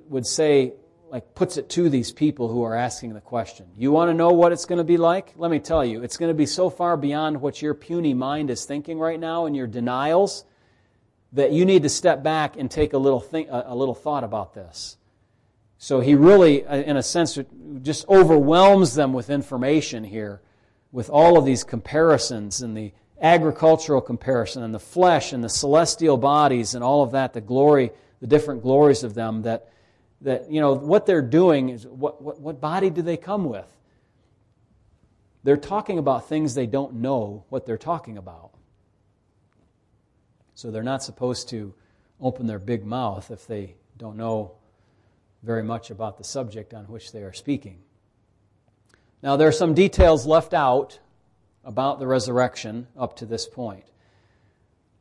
would 0.08 0.26
say, 0.26 0.74
like, 1.10 1.36
puts 1.36 1.58
it 1.58 1.70
to 1.70 1.89
these 1.89 2.12
people 2.12 2.47
who 2.47 2.64
are 2.64 2.76
asking 2.76 3.14
the 3.14 3.22
question. 3.22 3.68
You 3.78 3.91
want 3.91 4.10
to 4.10 4.14
know 4.14 4.30
what 4.30 4.51
it's 4.51 4.66
going 4.66 4.80
to 4.80 4.84
be 4.84 4.97
like? 4.97 5.34
Let 5.36 5.51
me 5.51 5.60
tell 5.60 5.86
you, 5.86 6.03
it's 6.03 6.18
going 6.18 6.30
to 6.30 6.36
be 6.36 6.45
so 6.45 6.70
far 6.70 6.97
beyond 6.97 7.41
what 7.41 7.62
your 7.62 7.74
puny 7.74 8.14
mind 8.14 8.49
is 8.49 8.66
thinking 8.66 8.97
right 8.99 9.20
now 9.20 9.45
and 9.45 9.56
your 9.56 9.68
denials 9.68 10.45
that 11.34 11.51
you 11.51 11.66
need 11.66 11.84
to 11.84 11.89
step 11.89 12.24
back 12.24 12.58
and 12.58 12.72
take 12.72 12.93
a 12.93 12.97
little, 12.97 13.20
think, 13.20 13.49
a 13.51 13.76
little 13.76 13.93
thought 13.93 14.24
about 14.24 14.53
this. 14.53 14.97
So 15.86 15.99
he 15.99 16.15
really, 16.15 16.65
uh, 16.65 16.77
in 16.77 16.97
a 16.97 17.03
sense, 17.03 17.38
just 17.83 18.09
overwhelms 18.09 18.95
them 18.95 19.13
with 19.13 19.29
information 19.29 20.03
here, 20.03 20.41
with 20.91 21.11
all 21.11 21.38
of 21.38 21.45
these 21.45 21.63
comparisons 21.63 22.63
and 22.63 22.75
the 22.75 22.91
agricultural 23.21 24.01
comparison 24.01 24.63
and 24.63 24.73
the 24.73 24.79
flesh 24.79 25.31
and 25.31 25.43
the 25.43 25.47
celestial 25.47 26.17
bodies 26.17 26.73
and 26.73 26.83
all 26.83 27.03
of 27.03 27.11
that, 27.11 27.33
the 27.33 27.39
glory, 27.39 27.91
the 28.19 28.25
different 28.25 28.63
glories 28.63 29.03
of 29.03 29.13
them 29.13 29.43
that 29.43 29.69
that, 30.21 30.49
you 30.49 30.59
know, 30.59 30.73
what 30.73 31.05
they're 31.05 31.21
doing 31.21 31.69
is 31.69 31.86
what, 31.86 32.19
what, 32.19 32.39
what 32.39 32.59
body 32.59 32.89
do 32.89 33.03
they 33.03 33.15
come 33.15 33.45
with? 33.45 33.71
They're 35.43 35.55
talking 35.55 35.99
about 35.99 36.27
things 36.27 36.55
they 36.55 36.65
don't 36.65 36.95
know 36.95 37.43
what 37.49 37.67
they're 37.67 37.77
talking 37.77 38.17
about. 38.17 38.49
So 40.55 40.71
they're 40.71 40.81
not 40.81 41.03
supposed 41.03 41.49
to 41.49 41.75
open 42.19 42.47
their 42.47 42.57
big 42.57 42.88
mouth 42.88 43.29
if 43.29 43.45
they 43.45 43.75
don't 43.99 44.17
know 44.17 44.53
very 45.46 45.64
much 45.64 45.91
about 45.91 46.18
the 46.18 46.24
subject 46.24 46.74
on 46.74 46.86
which 46.86 47.12
they 47.12 47.22
are 47.22 47.34
speaking. 47.34 47.80
Now, 49.22 49.38
there 49.38 49.48
are 49.48 49.54
some 49.54 49.74
details 49.74 50.26
left 50.26 50.54
out 50.54 51.00
about 51.64 52.00
the 52.00 52.08
resurrection 52.08 52.88
up 52.98 53.16
to 53.18 53.26
this 53.26 53.48
point. 53.48 53.86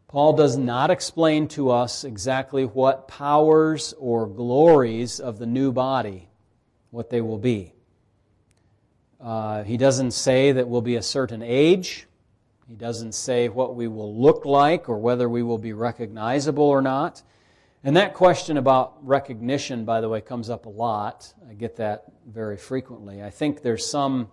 Paul 0.06 0.34
does 0.34 0.56
not 0.56 0.90
explain 0.90 1.48
to 1.48 1.70
us 1.70 2.04
exactly 2.04 2.64
what 2.64 3.08
powers 3.08 3.94
or 3.98 4.26
glories 4.26 5.18
of 5.18 5.38
the 5.38 5.46
new 5.46 5.72
body, 5.72 6.28
what 6.90 7.10
they 7.10 7.20
will 7.20 7.38
be. 7.38 7.72
Uh, 9.20 9.64
he 9.64 9.76
doesn't 9.76 10.12
say 10.12 10.52
that 10.52 10.68
we'll 10.68 10.82
be 10.82 10.96
a 10.96 11.02
certain 11.02 11.42
age. 11.42 12.06
He 12.68 12.74
doesn't 12.74 13.12
say 13.12 13.48
what 13.48 13.74
we 13.74 13.88
will 13.88 14.14
look 14.14 14.44
like 14.44 14.88
or 14.88 14.98
whether 14.98 15.28
we 15.28 15.42
will 15.42 15.58
be 15.58 15.72
recognizable 15.72 16.64
or 16.64 16.82
not. 16.82 17.22
And 17.86 17.96
that 17.96 18.14
question 18.14 18.56
about 18.56 19.06
recognition, 19.06 19.84
by 19.84 20.00
the 20.00 20.08
way, 20.08 20.22
comes 20.22 20.48
up 20.48 20.64
a 20.64 20.70
lot. 20.70 21.32
I 21.48 21.52
get 21.52 21.76
that 21.76 22.04
very 22.26 22.56
frequently. 22.56 23.22
I 23.22 23.28
think 23.28 23.60
there's 23.60 23.86
some 23.86 24.28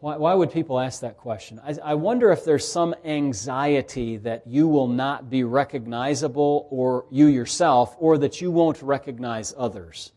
why, 0.00 0.16
why 0.16 0.34
would 0.34 0.52
people 0.52 0.78
ask 0.78 1.00
that 1.00 1.16
question? 1.16 1.60
I, 1.64 1.74
I 1.82 1.94
wonder 1.94 2.30
if 2.30 2.44
there's 2.44 2.66
some 2.66 2.94
anxiety 3.04 4.16
that 4.18 4.46
you 4.46 4.68
will 4.68 4.86
not 4.86 5.28
be 5.28 5.42
recognizable, 5.44 6.68
or 6.70 7.06
you 7.10 7.26
yourself, 7.26 7.96
or 7.98 8.16
that 8.18 8.40
you 8.40 8.50
won't 8.50 8.80
recognize 8.80 9.52
others. 9.56 10.12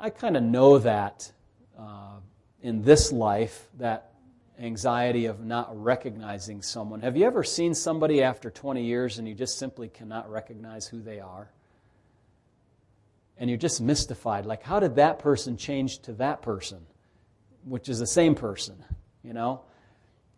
I 0.00 0.10
kind 0.10 0.36
of 0.36 0.42
know 0.42 0.78
that 0.78 1.30
uh, 1.78 2.16
in 2.62 2.82
this 2.82 3.12
life, 3.12 3.68
that 3.78 4.12
anxiety 4.58 5.26
of 5.26 5.40
not 5.40 5.70
recognizing 5.82 6.62
someone. 6.62 7.00
Have 7.00 7.16
you 7.16 7.26
ever 7.26 7.44
seen 7.44 7.74
somebody 7.74 8.22
after 8.22 8.50
20 8.50 8.84
years 8.84 9.18
and 9.18 9.28
you 9.28 9.34
just 9.34 9.58
simply 9.58 9.88
cannot 9.88 10.30
recognize 10.30 10.86
who 10.86 11.00
they 11.00 11.20
are? 11.20 11.50
And 13.36 13.48
you're 13.48 13.58
just 13.58 13.80
mystified. 13.80 14.46
Like, 14.46 14.64
how 14.64 14.80
did 14.80 14.96
that 14.96 15.20
person 15.20 15.56
change 15.56 16.00
to 16.00 16.12
that 16.14 16.42
person? 16.42 16.86
which 17.68 17.88
is 17.88 17.98
the 17.98 18.06
same 18.06 18.34
person, 18.34 18.82
you 19.22 19.32
know, 19.32 19.62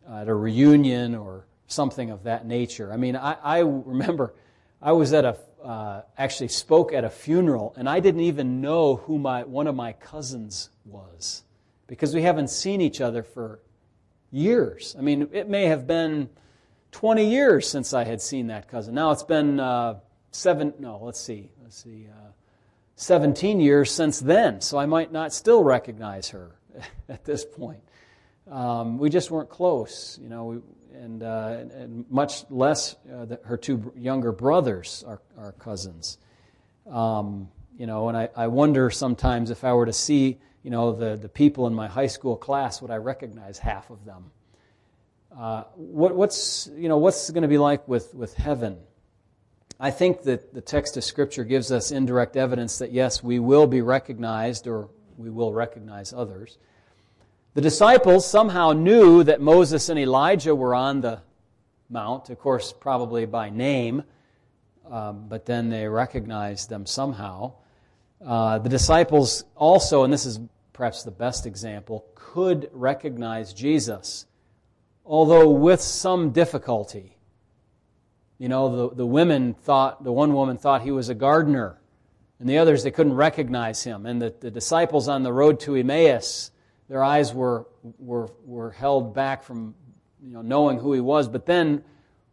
at 0.09 0.29
a 0.29 0.35
reunion 0.35 1.15
or 1.15 1.47
something 1.67 2.11
of 2.11 2.25
that 2.25 2.47
nature. 2.47 2.93
I 2.93 2.97
mean, 2.97 3.17
I, 3.17 3.37
I 3.43 3.59
remember 3.61 4.35
I 4.83 4.93
was 4.93 5.13
at 5.13 5.25
a 5.25 5.37
uh, 5.63 6.03
actually 6.17 6.49
spoke 6.49 6.91
at 6.95 7.05
a 7.05 7.11
funeral, 7.11 7.75
and 7.77 7.87
I 7.87 8.01
didn't 8.01 8.23
even 8.23 8.63
know 8.63 8.97
who 8.97 9.19
my 9.19 9.45
one 9.45 9.67
of 9.67 9.75
my 9.75 9.93
cousins 9.93 10.71
was 10.87 11.45
because 11.87 12.15
we 12.15 12.23
haven't 12.23 12.49
seen 12.49 12.81
each 12.81 13.01
other 13.01 13.23
for 13.23 13.61
years. 14.31 14.95
I 14.99 15.03
mean, 15.03 15.29
it 15.33 15.49
may 15.49 15.67
have 15.67 15.87
been 15.87 16.29
20 16.93 17.29
years 17.31 17.69
since 17.69 17.93
I 17.93 18.05
had 18.05 18.21
seen 18.21 18.49
that 18.49 18.69
cousin. 18.69 18.95
Now 18.95 19.11
it's 19.11 19.23
been 19.23 19.61
uh, 19.61 20.01
seven. 20.31 20.75
No, 20.79 21.01
let's 21.03 21.21
see, 21.21 21.51
let's 21.63 21.83
see, 21.83 22.07
uh, 22.11 22.31
17 22.97 23.61
years 23.61 23.91
since 23.91 24.21
then. 24.21 24.61
So 24.61 24.79
I 24.79 24.87
might 24.87 25.13
not 25.13 25.33
still 25.33 25.63
recognize 25.63 26.31
her. 26.31 26.57
at 27.09 27.25
this 27.25 27.45
point. 27.45 27.81
Um, 28.51 28.99
we 28.99 29.11
just 29.11 29.31
weren't 29.31 29.51
close, 29.51 30.19
you 30.21 30.29
know, 30.29 30.45
we, 30.45 30.59
and, 30.99 31.23
uh, 31.23 31.65
and, 31.73 32.05
much 32.11 32.45
less 32.51 32.97
uh, 33.13 33.25
the, 33.25 33.41
her 33.45 33.57
two 33.57 33.93
younger 33.97 34.33
brothers 34.33 35.05
are, 35.07 35.21
are 35.39 35.53
cousins. 35.53 36.19
Um, 36.91 37.49
you 37.79 37.87
know, 37.87 38.09
and 38.09 38.17
I, 38.17 38.29
I 38.37 38.49
wonder 38.49 38.91
sometimes 38.91 39.51
if 39.51 39.65
I 39.65 39.73
were 39.73 39.87
to 39.87 39.93
see, 39.93 40.39
you 40.63 40.71
know, 40.71 40.93
the, 40.93 41.17
the 41.17 41.29
people 41.29 41.67
in 41.67 41.75
my 41.75 41.89
high 41.89 42.07
school 42.07 42.37
class, 42.37 42.83
would 42.83 42.91
I 42.91 42.97
recognize 42.97 43.59
half 43.59 43.91
of 43.91 44.05
them? 44.05 44.31
Uh, 45.37 45.63
what, 45.77 46.15
what's, 46.15 46.69
you 46.77 46.89
know, 46.89 46.99
what's 46.99 47.31
going 47.31 47.43
to 47.43 47.49
be 47.49 47.59
like 47.59 47.87
with, 47.89 48.15
with 48.15 48.35
heaven? 48.35 48.79
I 49.79 49.91
think 49.91 50.25
that 50.25 50.53
the 50.53 50.61
text 50.61 50.97
of 50.97 51.05
Scripture 51.05 51.45
gives 51.45 51.73
us 51.73 51.91
indirect 51.91 52.37
evidence 52.37 52.79
that, 52.79 52.93
yes, 52.93 53.23
we 53.23 53.39
will 53.39 53.67
be 53.67 53.81
recognized 53.81 54.67
or 54.67 54.91
we 55.17 55.31
will 55.31 55.53
recognize 55.53 56.13
others. 56.13 56.59
The 57.55 57.63
disciples 57.63 58.27
somehow 58.29 58.73
knew 58.73 59.25
that 59.25 59.41
Moses 59.41 59.89
and 59.89 59.99
Elijah 59.99 60.55
were 60.55 60.75
on 60.75 61.01
the 61.01 61.23
mount, 61.89 62.31
of 62.31 62.39
course, 62.39 62.73
probably 62.73 63.25
by 63.25 63.51
name, 63.51 64.05
um, 64.91 65.27
but 65.29 65.47
then 65.47 65.71
they 65.71 65.89
recognized 65.89 66.69
them 66.69 66.85
somehow. 66.87 67.55
Uh, 68.25 68.59
the 68.59 68.69
disciples 68.69 69.45
also, 69.57 70.05
and 70.05 70.13
this 70.13 70.27
is 70.27 70.41
perhaps 70.73 71.03
the 71.03 71.11
best 71.11 71.47
example, 71.47 72.07
could 72.15 72.69
recognize 72.73 73.53
Jesus, 73.53 74.27
although 75.05 75.51
with 75.51 75.81
some 75.81 76.31
difficulty. 76.31 77.17
You 78.39 78.49
know, 78.49 78.89
the, 78.89 78.97
the 78.97 79.07
women 79.07 79.55
thought, 79.55 80.05
the 80.05 80.13
one 80.13 80.33
woman 80.33 80.57
thought 80.57 80.83
he 80.83 80.91
was 80.91 81.09
a 81.09 81.15
gardener 81.15 81.81
and 82.41 82.49
the 82.49 82.57
others, 82.57 82.83
they 82.83 82.91
couldn't 82.91 83.13
recognize 83.13 83.85
him. 83.85 84.07
And 84.07 84.21
the, 84.21 84.35
the 84.41 84.51
disciples 84.51 85.09
on 85.09 85.23
the 85.23 85.33
road 85.33 85.61
to 85.61 85.77
Emmaus, 85.77 86.51
their 86.89 87.05
eyes 87.05 87.35
were, 87.35 87.67
were, 87.99 88.31
were 88.47 88.71
held 88.71 89.15
back 89.15 89.43
from 89.43 89.75
you 90.25 90.33
know, 90.33 90.41
knowing 90.41 90.79
who 90.79 90.95
he 90.95 91.01
was. 91.01 91.29
But 91.29 91.45
then, 91.45 91.85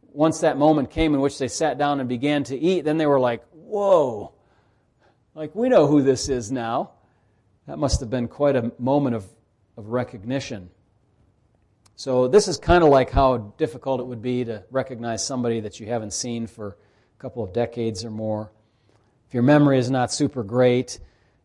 once 0.02 0.40
that 0.40 0.58
moment 0.58 0.90
came 0.90 1.14
in 1.14 1.20
which 1.20 1.38
they 1.38 1.50
sat 1.50 1.78
down 1.78 2.00
and 2.00 2.08
began 2.08 2.46
to 2.46 2.58
eat, 2.58 2.86
then 2.86 2.98
they 2.98 3.06
were 3.06 3.20
like, 3.20 3.44
whoa, 3.52 4.34
like 5.38 5.54
we 5.54 5.70
know 5.70 5.86
who 5.86 6.02
this 6.02 6.30
is 6.30 6.52
now. 6.52 6.90
That 7.68 7.78
must 7.78 8.00
have 8.00 8.10
been 8.10 8.28
quite 8.28 8.56
a 8.56 8.72
moment 8.80 9.16
of, 9.16 9.24
of 9.78 9.90
recognition. 9.90 10.72
So, 11.96 12.28
this 12.28 12.48
is 12.48 12.58
kind 12.58 12.84
of 12.84 12.90
like 12.90 13.12
how 13.12 13.54
difficult 13.58 14.00
it 14.00 14.08
would 14.08 14.22
be 14.22 14.44
to 14.46 14.64
recognize 14.72 15.26
somebody 15.26 15.60
that 15.60 15.80
you 15.80 15.86
haven't 15.86 16.14
seen 16.14 16.48
for 16.48 16.70
a 16.70 17.22
couple 17.22 17.44
of 17.44 17.54
decades 17.54 18.04
or 18.04 18.10
more. 18.10 18.52
If 19.28 19.36
your 19.36 19.44
memory 19.44 19.78
is 19.78 19.92
not 19.92 20.12
super 20.12 20.42
great, 20.42 21.00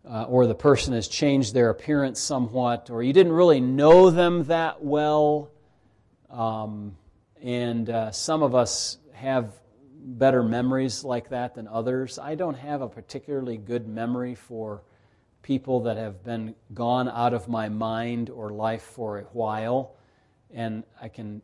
uh, 0.08 0.24
or 0.24 0.46
the 0.46 0.54
person 0.54 0.94
has 0.94 1.06
changed 1.06 1.52
their 1.52 1.68
appearance 1.68 2.18
somewhat, 2.18 2.88
or 2.88 3.02
you 3.02 3.12
didn't 3.12 3.32
really 3.32 3.60
know 3.60 4.08
them 4.08 4.44
that 4.44 4.82
well, 4.82 5.50
um, 6.30 6.96
and 7.42 7.90
uh, 7.90 8.10
some 8.10 8.42
of 8.42 8.54
us 8.54 8.96
have 9.12 9.52
better 10.04 10.42
memories 10.42 11.04
like 11.04 11.28
that 11.30 11.54
than 11.54 11.68
others. 11.68 12.18
I 12.18 12.34
don't 12.34 12.56
have 12.56 12.82
a 12.82 12.88
particularly 12.88 13.56
good 13.56 13.86
memory 13.86 14.34
for 14.34 14.82
people 15.42 15.80
that 15.82 15.96
have 15.96 16.24
been 16.24 16.54
gone 16.74 17.08
out 17.08 17.34
of 17.34 17.48
my 17.48 17.68
mind 17.68 18.30
or 18.30 18.50
life 18.50 18.82
for 18.82 19.18
a 19.18 19.22
while, 19.32 19.96
and 20.52 20.84
I 21.00 21.08
can 21.08 21.42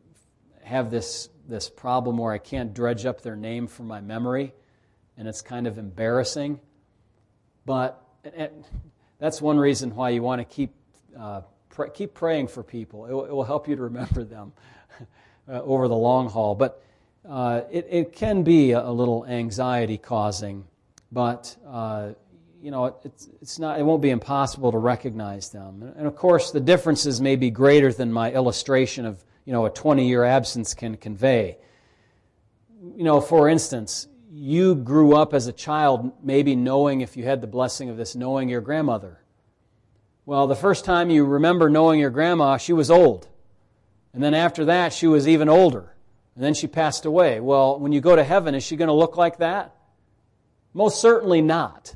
have 0.63 0.91
this 0.91 1.29
this 1.47 1.69
problem 1.69 2.17
where 2.17 2.31
I 2.31 2.37
can't 2.37 2.73
dredge 2.73 3.05
up 3.05 3.21
their 3.21 3.35
name 3.35 3.67
from 3.67 3.87
my 3.87 4.01
memory, 4.01 4.53
and 5.17 5.27
it's 5.27 5.41
kind 5.41 5.65
of 5.65 5.77
embarrassing. 5.77 6.59
But 7.65 8.01
that's 9.19 9.41
one 9.41 9.57
reason 9.57 9.95
why 9.95 10.09
you 10.09 10.21
want 10.21 10.39
to 10.41 10.45
keep 10.45 10.75
uh, 11.17 11.41
keep 11.93 12.13
praying 12.13 12.47
for 12.47 12.63
people. 12.63 13.05
It 13.05 13.13
will, 13.13 13.25
it 13.25 13.31
will, 13.31 13.43
help 13.43 13.67
you 13.67 13.75
to 13.75 13.83
remember 13.83 14.23
them 14.23 14.53
uh, 15.47 15.61
over 15.61 15.87
the 15.87 15.95
long 15.95 16.29
haul. 16.29 16.55
But 16.55 16.83
uh, 17.27 17.61
it, 17.71 17.87
it, 17.89 18.13
can 18.13 18.43
be 18.43 18.71
a 18.71 18.89
little 18.89 19.25
anxiety 19.25 19.97
causing, 19.97 20.65
but 21.11 21.55
uh, 21.67 22.09
you 22.61 22.71
know 22.71 22.97
it's, 23.03 23.29
it's 23.41 23.59
not. 23.59 23.79
It 23.79 23.83
won't 23.83 24.01
be 24.01 24.09
impossible 24.09 24.71
to 24.71 24.77
recognize 24.77 25.49
them. 25.49 25.93
And 25.97 26.07
of 26.07 26.15
course, 26.15 26.51
the 26.51 26.59
differences 26.59 27.19
may 27.19 27.35
be 27.35 27.49
greater 27.49 27.91
than 27.91 28.11
my 28.11 28.31
illustration 28.31 29.05
of 29.05 29.23
you 29.45 29.53
know 29.53 29.65
a 29.65 29.69
20 29.69 30.07
year 30.07 30.23
absence 30.23 30.73
can 30.73 30.95
convey. 30.95 31.57
You 32.95 33.03
know, 33.03 33.19
for 33.19 33.49
instance, 33.49 34.07
you 34.31 34.75
grew 34.75 35.15
up 35.15 35.33
as 35.33 35.47
a 35.47 35.53
child 35.53 36.13
maybe 36.23 36.55
knowing, 36.55 37.01
if 37.01 37.17
you 37.17 37.25
had 37.25 37.41
the 37.41 37.47
blessing 37.47 37.89
of 37.89 37.97
this, 37.97 38.15
knowing 38.15 38.47
your 38.47 38.61
grandmother. 38.61 39.19
Well, 40.25 40.47
the 40.47 40.55
first 40.55 40.85
time 40.85 41.09
you 41.09 41.25
remember 41.25 41.69
knowing 41.69 41.99
your 41.99 42.11
grandma, 42.11 42.57
she 42.57 42.71
was 42.71 42.89
old. 42.89 43.27
And 44.13 44.23
then 44.23 44.33
after 44.33 44.65
that, 44.65 44.93
she 44.93 45.07
was 45.07 45.27
even 45.27 45.49
older. 45.49 45.93
And 46.39 46.45
then 46.45 46.53
she 46.53 46.67
passed 46.67 47.03
away. 47.03 47.41
Well, 47.41 47.77
when 47.79 47.91
you 47.91 47.99
go 47.99 48.15
to 48.15 48.23
heaven, 48.23 48.55
is 48.55 48.63
she 48.63 48.77
going 48.77 48.87
to 48.87 48.93
look 48.93 49.17
like 49.17 49.39
that? 49.39 49.75
Most 50.73 51.01
certainly 51.01 51.41
not. 51.41 51.93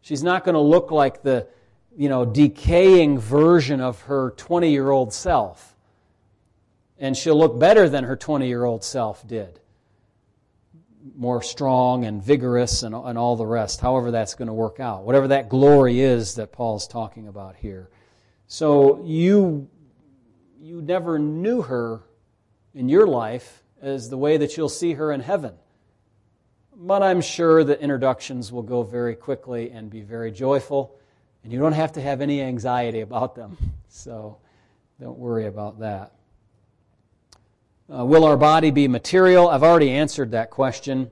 She's 0.00 0.24
not 0.24 0.42
going 0.42 0.56
to 0.56 0.60
look 0.60 0.90
like 0.90 1.22
the, 1.22 1.46
you 1.96 2.08
know, 2.08 2.24
decaying 2.24 3.20
version 3.20 3.80
of 3.80 4.00
her 4.00 4.32
20 4.38 4.72
year 4.72 4.90
old 4.90 5.12
self. 5.12 5.76
And 6.98 7.16
she'll 7.16 7.38
look 7.38 7.60
better 7.60 7.88
than 7.88 8.02
her 8.02 8.16
20 8.16 8.48
year 8.48 8.64
old 8.64 8.82
self 8.82 9.24
did 9.24 9.60
more 11.14 11.40
strong 11.40 12.06
and 12.06 12.20
vigorous 12.20 12.82
and, 12.82 12.92
and 12.92 13.16
all 13.16 13.36
the 13.36 13.46
rest, 13.46 13.80
however 13.80 14.10
that's 14.10 14.34
going 14.34 14.48
to 14.48 14.52
work 14.52 14.80
out. 14.80 15.04
Whatever 15.04 15.28
that 15.28 15.48
glory 15.48 16.00
is 16.00 16.34
that 16.34 16.50
Paul's 16.50 16.88
talking 16.88 17.28
about 17.28 17.54
here. 17.54 17.88
So 18.48 19.04
you, 19.04 19.68
you 20.60 20.82
never 20.82 21.20
knew 21.20 21.62
her 21.62 22.00
in 22.74 22.88
your 22.88 23.06
life 23.06 23.62
as 23.80 24.08
the 24.08 24.18
way 24.18 24.36
that 24.36 24.56
you'll 24.56 24.68
see 24.68 24.94
her 24.94 25.12
in 25.12 25.20
heaven. 25.20 25.54
But 26.74 27.02
I'm 27.02 27.20
sure 27.20 27.64
the 27.64 27.80
introductions 27.80 28.52
will 28.52 28.62
go 28.62 28.82
very 28.82 29.14
quickly 29.14 29.70
and 29.70 29.90
be 29.90 30.02
very 30.02 30.30
joyful, 30.30 30.98
and 31.42 31.52
you 31.52 31.58
don't 31.58 31.72
have 31.72 31.92
to 31.92 32.00
have 32.00 32.20
any 32.20 32.42
anxiety 32.42 33.00
about 33.00 33.34
them. 33.34 33.56
So 33.88 34.38
don't 35.00 35.18
worry 35.18 35.46
about 35.46 35.80
that. 35.80 36.12
Uh, 37.88 38.04
will 38.04 38.24
our 38.24 38.36
body 38.36 38.70
be 38.70 38.88
material? 38.88 39.48
I've 39.48 39.62
already 39.62 39.90
answered 39.90 40.32
that 40.32 40.50
question. 40.50 41.10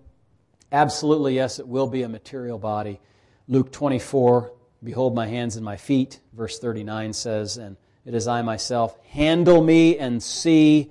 Absolutely, 0.72 1.36
yes, 1.36 1.58
it 1.58 1.68
will 1.68 1.86
be 1.86 2.02
a 2.02 2.08
material 2.08 2.58
body. 2.58 3.00
Luke 3.46 3.70
24, 3.70 4.52
behold 4.82 5.14
my 5.14 5.26
hands 5.26 5.56
and 5.56 5.64
my 5.64 5.76
feet, 5.76 6.20
verse 6.32 6.58
39 6.58 7.12
says, 7.12 7.58
and 7.58 7.76
it 8.04 8.12
is 8.12 8.26
I 8.26 8.42
myself. 8.42 8.98
Handle 9.06 9.62
me 9.62 9.98
and 9.98 10.22
see. 10.22 10.90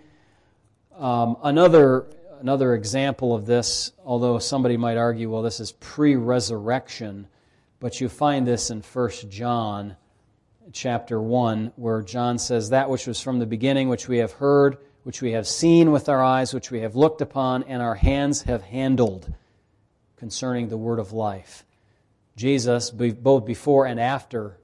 Um, 0.98 1.38
another, 1.44 2.06
another 2.40 2.76
example 2.76 3.34
of 3.34 3.46
this, 3.46 3.92
although 4.06 4.38
somebody 4.38 4.78
might 4.78 4.98
argue, 4.98 5.30
well, 5.30 5.42
this 5.42 5.60
is 5.60 5.72
pre 5.72 6.16
resurrection, 6.16 7.28
but 7.80 8.00
you 8.00 8.10
find 8.10 8.46
this 8.46 8.70
in 8.70 8.82
1 8.82 9.10
John 9.30 9.96
chapter 10.72 11.20
1, 11.20 11.74
where 11.76 12.02
John 12.02 12.38
says, 12.38 12.70
That 12.70 12.90
which 12.90 13.08
was 13.08 13.20
from 13.20 13.40
the 13.40 13.46
beginning, 13.46 13.90
which 13.90 14.08
we 14.08 14.20
have 14.20 14.34
heard, 14.34 14.78
which 15.04 15.22
we 15.22 15.32
have 15.32 15.48
seen 15.48 15.92
with 15.92 16.10
our 16.10 16.24
eyes, 16.24 16.54
which 16.54 16.70
we 16.70 16.82
have 16.82 16.96
looked 16.96 17.22
upon, 17.22 17.64
and 17.64 17.82
our 17.82 17.96
hands 17.96 18.44
have 18.44 18.62
handled 18.62 19.34
concerning 20.16 20.70
the 20.70 20.78
word 20.78 21.00
of 21.00 21.12
life. 21.12 21.66
Jesus, 22.36 22.90
both 22.92 23.46
before 23.46 23.86
and 23.86 24.00
after 24.00 24.60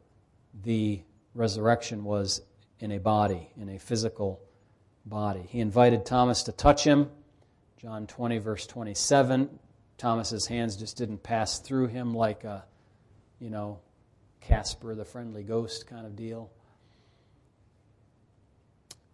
the 0.64 1.02
resurrection, 1.34 2.04
was 2.04 2.42
in 2.80 2.92
a 2.92 3.00
body, 3.00 3.50
in 3.60 3.70
a 3.70 3.80
physical 3.80 4.42
body. 5.10 5.46
He 5.50 5.60
invited 5.60 6.06
Thomas 6.06 6.44
to 6.44 6.52
touch 6.52 6.84
him. 6.84 7.10
John 7.78 8.08
20, 8.08 8.38
verse 8.38 8.66
27. 8.68 9.50
Thomas's 9.98 10.48
hands 10.48 10.78
just 10.78 10.98
didn't 10.98 11.24
pass 11.24 11.60
through 11.60 11.88
him 11.88 12.14
like 12.14 12.44
a, 12.44 12.64
you 13.40 13.50
know, 13.50 13.80
Casper 14.42 14.96
the 14.96 15.06
friendly 15.06 15.44
ghost 15.44 15.88
kind 15.88 16.06
of 16.06 16.16
deal. 16.16 16.50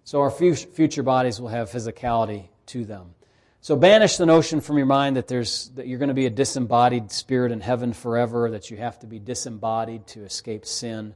So 0.03 0.21
our 0.21 0.29
future 0.29 1.03
bodies 1.03 1.41
will 1.41 1.49
have 1.49 1.71
physicality 1.71 2.47
to 2.67 2.85
them. 2.85 3.15
So 3.61 3.75
banish 3.75 4.17
the 4.17 4.27
notion 4.27 4.61
from 4.61 4.77
your 4.77 4.85
mind 4.85 5.15
that 5.15 5.27
there's 5.27 5.69
that 5.69 5.87
you're 5.87 5.97
going 5.97 6.09
to 6.09 6.13
be 6.13 6.27
a 6.27 6.29
disembodied 6.29 7.11
spirit 7.11 7.51
in 7.51 7.59
heaven 7.59 7.93
forever, 7.93 8.51
that 8.51 8.69
you 8.69 8.77
have 8.77 8.99
to 8.99 9.07
be 9.07 9.17
disembodied 9.17 10.05
to 10.07 10.23
escape 10.23 10.67
sin. 10.67 11.15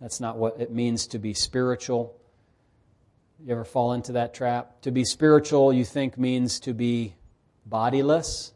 That's 0.00 0.20
not 0.20 0.36
what 0.36 0.60
it 0.60 0.70
means 0.70 1.08
to 1.08 1.18
be 1.18 1.34
spiritual. 1.34 2.14
You 3.44 3.52
ever 3.52 3.64
fall 3.64 3.92
into 3.92 4.12
that 4.12 4.34
trap? 4.34 4.80
To 4.82 4.90
be 4.90 5.04
spiritual, 5.04 5.72
you 5.72 5.84
think 5.84 6.18
means 6.18 6.58
to 6.60 6.74
be 6.74 7.14
bodiless? 7.66 8.52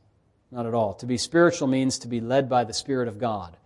Not 0.51 0.67
at 0.67 0.75
all. 0.75 0.95
To 0.95 1.07
be 1.07 1.17
spiritual 1.17 1.69
means 1.69 1.99
to 2.01 2.09
be 2.09 2.21
led 2.21 2.49
by 2.49 2.65
the 2.65 2.73
Spirit 2.73 3.07
of 3.09 3.19
God. 3.19 3.57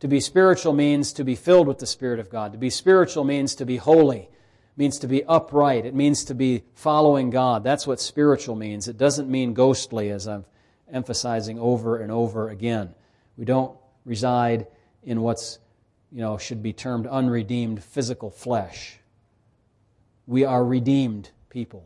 To 0.00 0.08
be 0.08 0.20
spiritual 0.20 0.72
means 0.72 1.12
to 1.12 1.24
be 1.24 1.36
filled 1.36 1.68
with 1.68 1.78
the 1.78 1.86
Spirit 1.86 2.18
of 2.18 2.28
God. 2.28 2.52
To 2.52 2.58
be 2.58 2.70
spiritual 2.70 3.24
means 3.24 3.54
to 3.54 3.64
be 3.64 3.76
holy 3.76 4.28
means 4.76 4.98
to 4.98 5.06
be 5.06 5.24
upright. 5.24 5.86
It 5.86 5.94
means 5.94 6.24
to 6.24 6.34
be 6.34 6.64
following 6.74 7.30
God. 7.30 7.62
That's 7.62 7.86
what 7.86 8.00
spiritual 8.00 8.56
means. 8.56 8.88
It 8.88 8.98
doesn't 8.98 9.30
mean 9.30 9.54
ghostly, 9.54 10.10
as 10.10 10.26
I'm 10.26 10.44
emphasizing 10.92 11.58
over 11.58 11.98
and 11.98 12.10
over 12.10 12.48
again. 12.48 12.94
We 13.36 13.44
don't 13.44 13.76
reside 14.04 14.66
in 15.02 15.20
what's, 15.20 15.58
you 16.10 16.20
know, 16.20 16.38
should 16.38 16.62
be 16.62 16.72
termed 16.72 17.06
unredeemed 17.06 17.82
physical 17.82 18.30
flesh. 18.30 18.98
We 20.26 20.44
are 20.44 20.64
redeemed 20.64 21.30
people, 21.50 21.84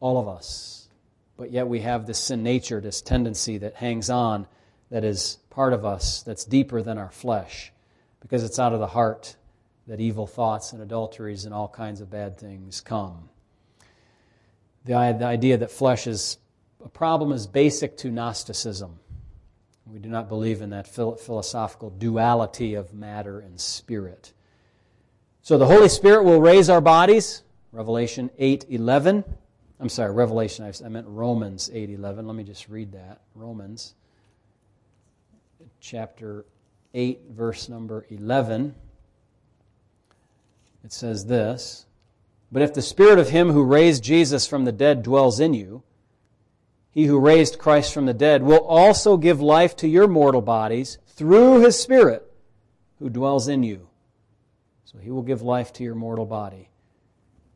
all 0.00 0.18
of 0.18 0.28
us. 0.28 0.88
But 1.36 1.50
yet 1.50 1.68
we 1.68 1.80
have 1.80 2.06
this 2.06 2.18
sin 2.18 2.42
nature, 2.42 2.80
this 2.80 3.00
tendency 3.00 3.58
that 3.58 3.74
hangs 3.74 4.10
on, 4.10 4.46
that 4.90 5.04
is 5.04 5.38
part 5.50 5.72
of 5.72 5.84
us, 5.84 6.22
that's 6.22 6.44
deeper 6.44 6.82
than 6.82 6.98
our 6.98 7.10
flesh, 7.10 7.72
because 8.20 8.44
it's 8.44 8.58
out 8.58 8.72
of 8.72 8.80
the 8.80 8.86
heart 8.86 9.36
that 9.86 10.00
evil 10.00 10.26
thoughts 10.26 10.72
and 10.72 10.80
adulteries 10.80 11.44
and 11.44 11.54
all 11.54 11.68
kinds 11.68 12.00
of 12.00 12.10
bad 12.10 12.38
things 12.38 12.80
come. 12.80 13.28
The, 14.84 15.16
the 15.18 15.26
idea 15.26 15.58
that 15.58 15.70
flesh 15.70 16.06
is 16.06 16.38
a 16.84 16.88
problem 16.88 17.32
is 17.32 17.46
basic 17.46 17.96
to 17.98 18.10
Gnosticism. 18.10 18.98
We 19.86 19.98
do 19.98 20.08
not 20.08 20.28
believe 20.28 20.62
in 20.62 20.70
that 20.70 20.86
philosophical 20.86 21.90
duality 21.90 22.74
of 22.74 22.94
matter 22.94 23.40
and 23.40 23.60
spirit. 23.60 24.32
So 25.42 25.58
the 25.58 25.66
Holy 25.66 25.88
Spirit 25.88 26.22
will 26.22 26.40
raise 26.40 26.70
our 26.70 26.80
bodies, 26.80 27.42
Revelation 27.72 28.30
8:11. 28.38 29.24
I'm 29.80 29.88
sorry, 29.88 30.12
Revelation, 30.12 30.64
I 30.64 30.88
meant 30.88 31.08
Romans 31.08 31.68
8:11. 31.72 32.26
Let 32.28 32.36
me 32.36 32.44
just 32.44 32.68
read 32.68 32.92
that. 32.92 33.20
Romans 33.34 33.94
chapter 35.80 36.44
8 36.94 37.22
verse 37.30 37.68
number 37.68 38.06
11 38.08 38.72
it 40.84 40.92
says 40.92 41.26
this 41.26 41.86
But 42.50 42.62
if 42.62 42.74
the 42.74 42.82
Spirit 42.82 43.18
of 43.18 43.30
Him 43.30 43.50
who 43.50 43.64
raised 43.64 44.04
Jesus 44.04 44.46
from 44.46 44.64
the 44.64 44.72
dead 44.72 45.02
dwells 45.02 45.40
in 45.40 45.54
you, 45.54 45.82
He 46.90 47.06
who 47.06 47.18
raised 47.18 47.58
Christ 47.58 47.92
from 47.92 48.06
the 48.06 48.14
dead 48.14 48.42
will 48.42 48.64
also 48.64 49.16
give 49.16 49.40
life 49.40 49.74
to 49.76 49.88
your 49.88 50.06
mortal 50.06 50.42
bodies 50.42 50.98
through 51.08 51.60
His 51.60 51.80
Spirit 51.80 52.32
who 52.98 53.10
dwells 53.10 53.48
in 53.48 53.62
you. 53.62 53.88
So 54.92 54.98
He 54.98 55.10
will 55.10 55.22
give 55.22 55.42
life 55.42 55.72
to 55.74 55.84
your 55.84 55.94
mortal 55.94 56.26
body. 56.26 56.68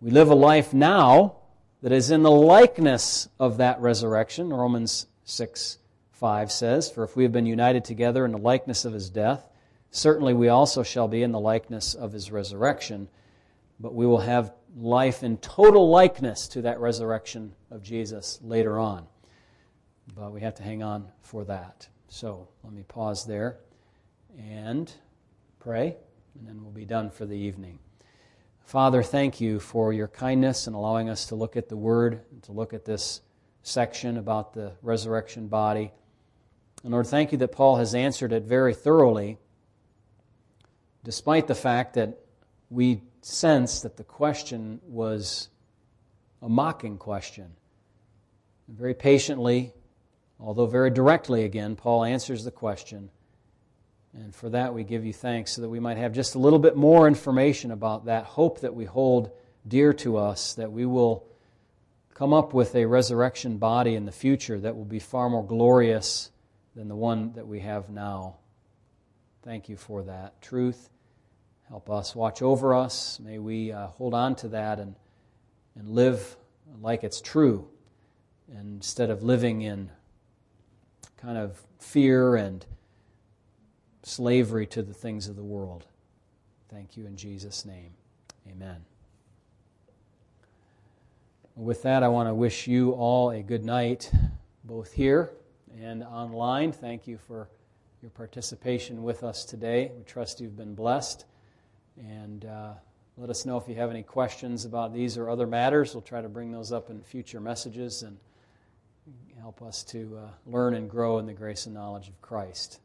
We 0.00 0.10
live 0.10 0.30
a 0.30 0.34
life 0.34 0.72
now 0.72 1.36
that 1.82 1.92
is 1.92 2.10
in 2.10 2.22
the 2.22 2.30
likeness 2.30 3.28
of 3.38 3.58
that 3.58 3.80
resurrection. 3.80 4.50
Romans 4.52 5.06
6 5.24 5.78
5 6.12 6.50
says, 6.50 6.90
For 6.90 7.04
if 7.04 7.14
we 7.14 7.24
have 7.24 7.32
been 7.32 7.46
united 7.46 7.84
together 7.84 8.24
in 8.24 8.32
the 8.32 8.38
likeness 8.38 8.84
of 8.86 8.94
his 8.94 9.10
death, 9.10 9.46
Certainly, 9.96 10.34
we 10.34 10.48
also 10.48 10.82
shall 10.82 11.08
be 11.08 11.22
in 11.22 11.32
the 11.32 11.40
likeness 11.40 11.94
of 11.94 12.12
his 12.12 12.30
resurrection, 12.30 13.08
but 13.80 13.94
we 13.94 14.06
will 14.06 14.20
have 14.20 14.52
life 14.76 15.22
in 15.22 15.38
total 15.38 15.88
likeness 15.88 16.48
to 16.48 16.62
that 16.62 16.80
resurrection 16.80 17.54
of 17.70 17.82
Jesus 17.82 18.38
later 18.42 18.78
on. 18.78 19.06
But 20.14 20.32
we 20.32 20.42
have 20.42 20.54
to 20.56 20.62
hang 20.62 20.82
on 20.82 21.08
for 21.20 21.44
that. 21.44 21.88
So 22.08 22.48
let 22.62 22.74
me 22.74 22.82
pause 22.82 23.24
there 23.24 23.56
and 24.38 24.92
pray, 25.60 25.96
and 26.38 26.46
then 26.46 26.62
we'll 26.62 26.72
be 26.72 26.84
done 26.84 27.10
for 27.10 27.24
the 27.24 27.36
evening. 27.36 27.78
Father, 28.64 29.02
thank 29.02 29.40
you 29.40 29.60
for 29.60 29.92
your 29.92 30.08
kindness 30.08 30.66
and 30.66 30.74
allowing 30.74 31.08
us 31.08 31.26
to 31.26 31.34
look 31.34 31.56
at 31.56 31.68
the 31.68 31.76
Word, 31.76 32.20
and 32.32 32.42
to 32.42 32.52
look 32.52 32.72
at 32.74 32.84
this 32.84 33.20
section 33.62 34.16
about 34.16 34.52
the 34.52 34.72
resurrection 34.82 35.48
body. 35.48 35.92
And 36.82 36.92
Lord, 36.92 37.06
thank 37.06 37.32
you 37.32 37.38
that 37.38 37.52
Paul 37.52 37.76
has 37.76 37.94
answered 37.94 38.32
it 38.32 38.42
very 38.42 38.74
thoroughly, 38.74 39.38
despite 41.04 41.46
the 41.46 41.54
fact 41.54 41.94
that 41.94 42.18
we 42.70 43.02
sense 43.22 43.80
that 43.80 43.96
the 43.96 44.04
question 44.04 44.80
was 44.86 45.48
a 46.42 46.48
mocking 46.48 46.98
question. 46.98 47.52
very 48.68 48.94
patiently, 48.94 49.72
although 50.40 50.66
very 50.66 50.90
directly 50.90 51.44
again, 51.44 51.76
Paul 51.76 52.04
answers 52.04 52.44
the 52.44 52.50
question. 52.50 53.10
And 54.18 54.34
for 54.34 54.48
that, 54.50 54.72
we 54.72 54.82
give 54.82 55.04
you 55.04 55.12
thanks 55.12 55.52
so 55.52 55.62
that 55.62 55.68
we 55.68 55.78
might 55.78 55.98
have 55.98 56.12
just 56.12 56.34
a 56.34 56.38
little 56.38 56.58
bit 56.58 56.74
more 56.74 57.06
information 57.06 57.70
about 57.70 58.06
that 58.06 58.24
hope 58.24 58.60
that 58.60 58.74
we 58.74 58.86
hold 58.86 59.30
dear 59.68 59.92
to 59.92 60.16
us, 60.16 60.54
that 60.54 60.72
we 60.72 60.86
will 60.86 61.26
come 62.14 62.32
up 62.32 62.54
with 62.54 62.74
a 62.74 62.86
resurrection 62.86 63.58
body 63.58 63.94
in 63.94 64.06
the 64.06 64.12
future 64.12 64.58
that 64.58 64.74
will 64.74 64.86
be 64.86 64.98
far 64.98 65.28
more 65.28 65.44
glorious 65.44 66.30
than 66.74 66.88
the 66.88 66.96
one 66.96 67.32
that 67.34 67.46
we 67.46 67.60
have 67.60 67.90
now. 67.90 68.36
Thank 69.42 69.68
you 69.68 69.76
for 69.76 70.02
that 70.04 70.40
truth. 70.40 70.88
Help 71.68 71.90
us 71.90 72.16
watch 72.16 72.40
over 72.40 72.74
us. 72.74 73.20
May 73.20 73.38
we 73.38 73.70
uh, 73.70 73.88
hold 73.88 74.14
on 74.14 74.34
to 74.36 74.48
that 74.48 74.78
and, 74.78 74.94
and 75.74 75.90
live 75.90 76.36
like 76.80 77.04
it's 77.04 77.20
true 77.20 77.68
instead 78.58 79.10
of 79.10 79.22
living 79.22 79.60
in 79.60 79.90
kind 81.18 81.36
of 81.36 81.60
fear 81.78 82.36
and 82.36 82.64
slavery 84.06 84.66
to 84.68 84.82
the 84.82 84.94
things 84.94 85.26
of 85.26 85.34
the 85.34 85.42
world. 85.42 85.84
Thank 86.70 86.96
you 86.96 87.06
in 87.06 87.16
Jesus' 87.16 87.64
name. 87.64 87.90
Amen. 88.48 88.84
With 91.56 91.82
that, 91.82 92.04
I 92.04 92.08
want 92.08 92.28
to 92.28 92.34
wish 92.34 92.68
you 92.68 92.92
all 92.92 93.30
a 93.30 93.42
good 93.42 93.64
night, 93.64 94.12
both 94.62 94.92
here 94.92 95.32
and 95.82 96.04
online. 96.04 96.70
Thank 96.70 97.08
you 97.08 97.18
for 97.18 97.48
your 98.00 98.10
participation 98.10 99.02
with 99.02 99.24
us 99.24 99.44
today. 99.44 99.90
We 99.96 100.04
trust 100.04 100.40
you've 100.40 100.56
been 100.56 100.76
blessed. 100.76 101.24
And 101.98 102.44
uh, 102.44 102.74
let 103.16 103.28
us 103.28 103.44
know 103.44 103.56
if 103.56 103.68
you 103.68 103.74
have 103.74 103.90
any 103.90 104.04
questions 104.04 104.66
about 104.66 104.94
these 104.94 105.18
or 105.18 105.30
other 105.30 105.48
matters. 105.48 105.94
We'll 105.94 106.02
try 106.02 106.22
to 106.22 106.28
bring 106.28 106.52
those 106.52 106.70
up 106.70 106.90
in 106.90 107.00
future 107.00 107.40
messages 107.40 108.02
and 108.02 108.18
help 109.40 109.62
us 109.62 109.82
to 109.84 110.20
uh, 110.22 110.28
learn 110.46 110.74
and 110.74 110.88
grow 110.88 111.18
in 111.18 111.26
the 111.26 111.32
grace 111.32 111.66
and 111.66 111.74
knowledge 111.74 112.08
of 112.08 112.20
Christ. 112.22 112.78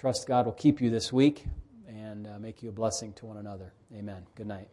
Trust 0.00 0.26
God 0.26 0.46
will 0.46 0.54
keep 0.54 0.80
you 0.80 0.88
this 0.88 1.12
week 1.12 1.44
and 1.86 2.26
uh, 2.26 2.38
make 2.38 2.62
you 2.62 2.70
a 2.70 2.72
blessing 2.72 3.12
to 3.12 3.26
one 3.26 3.36
another. 3.36 3.74
Amen. 3.94 4.26
Good 4.34 4.46
night. 4.46 4.68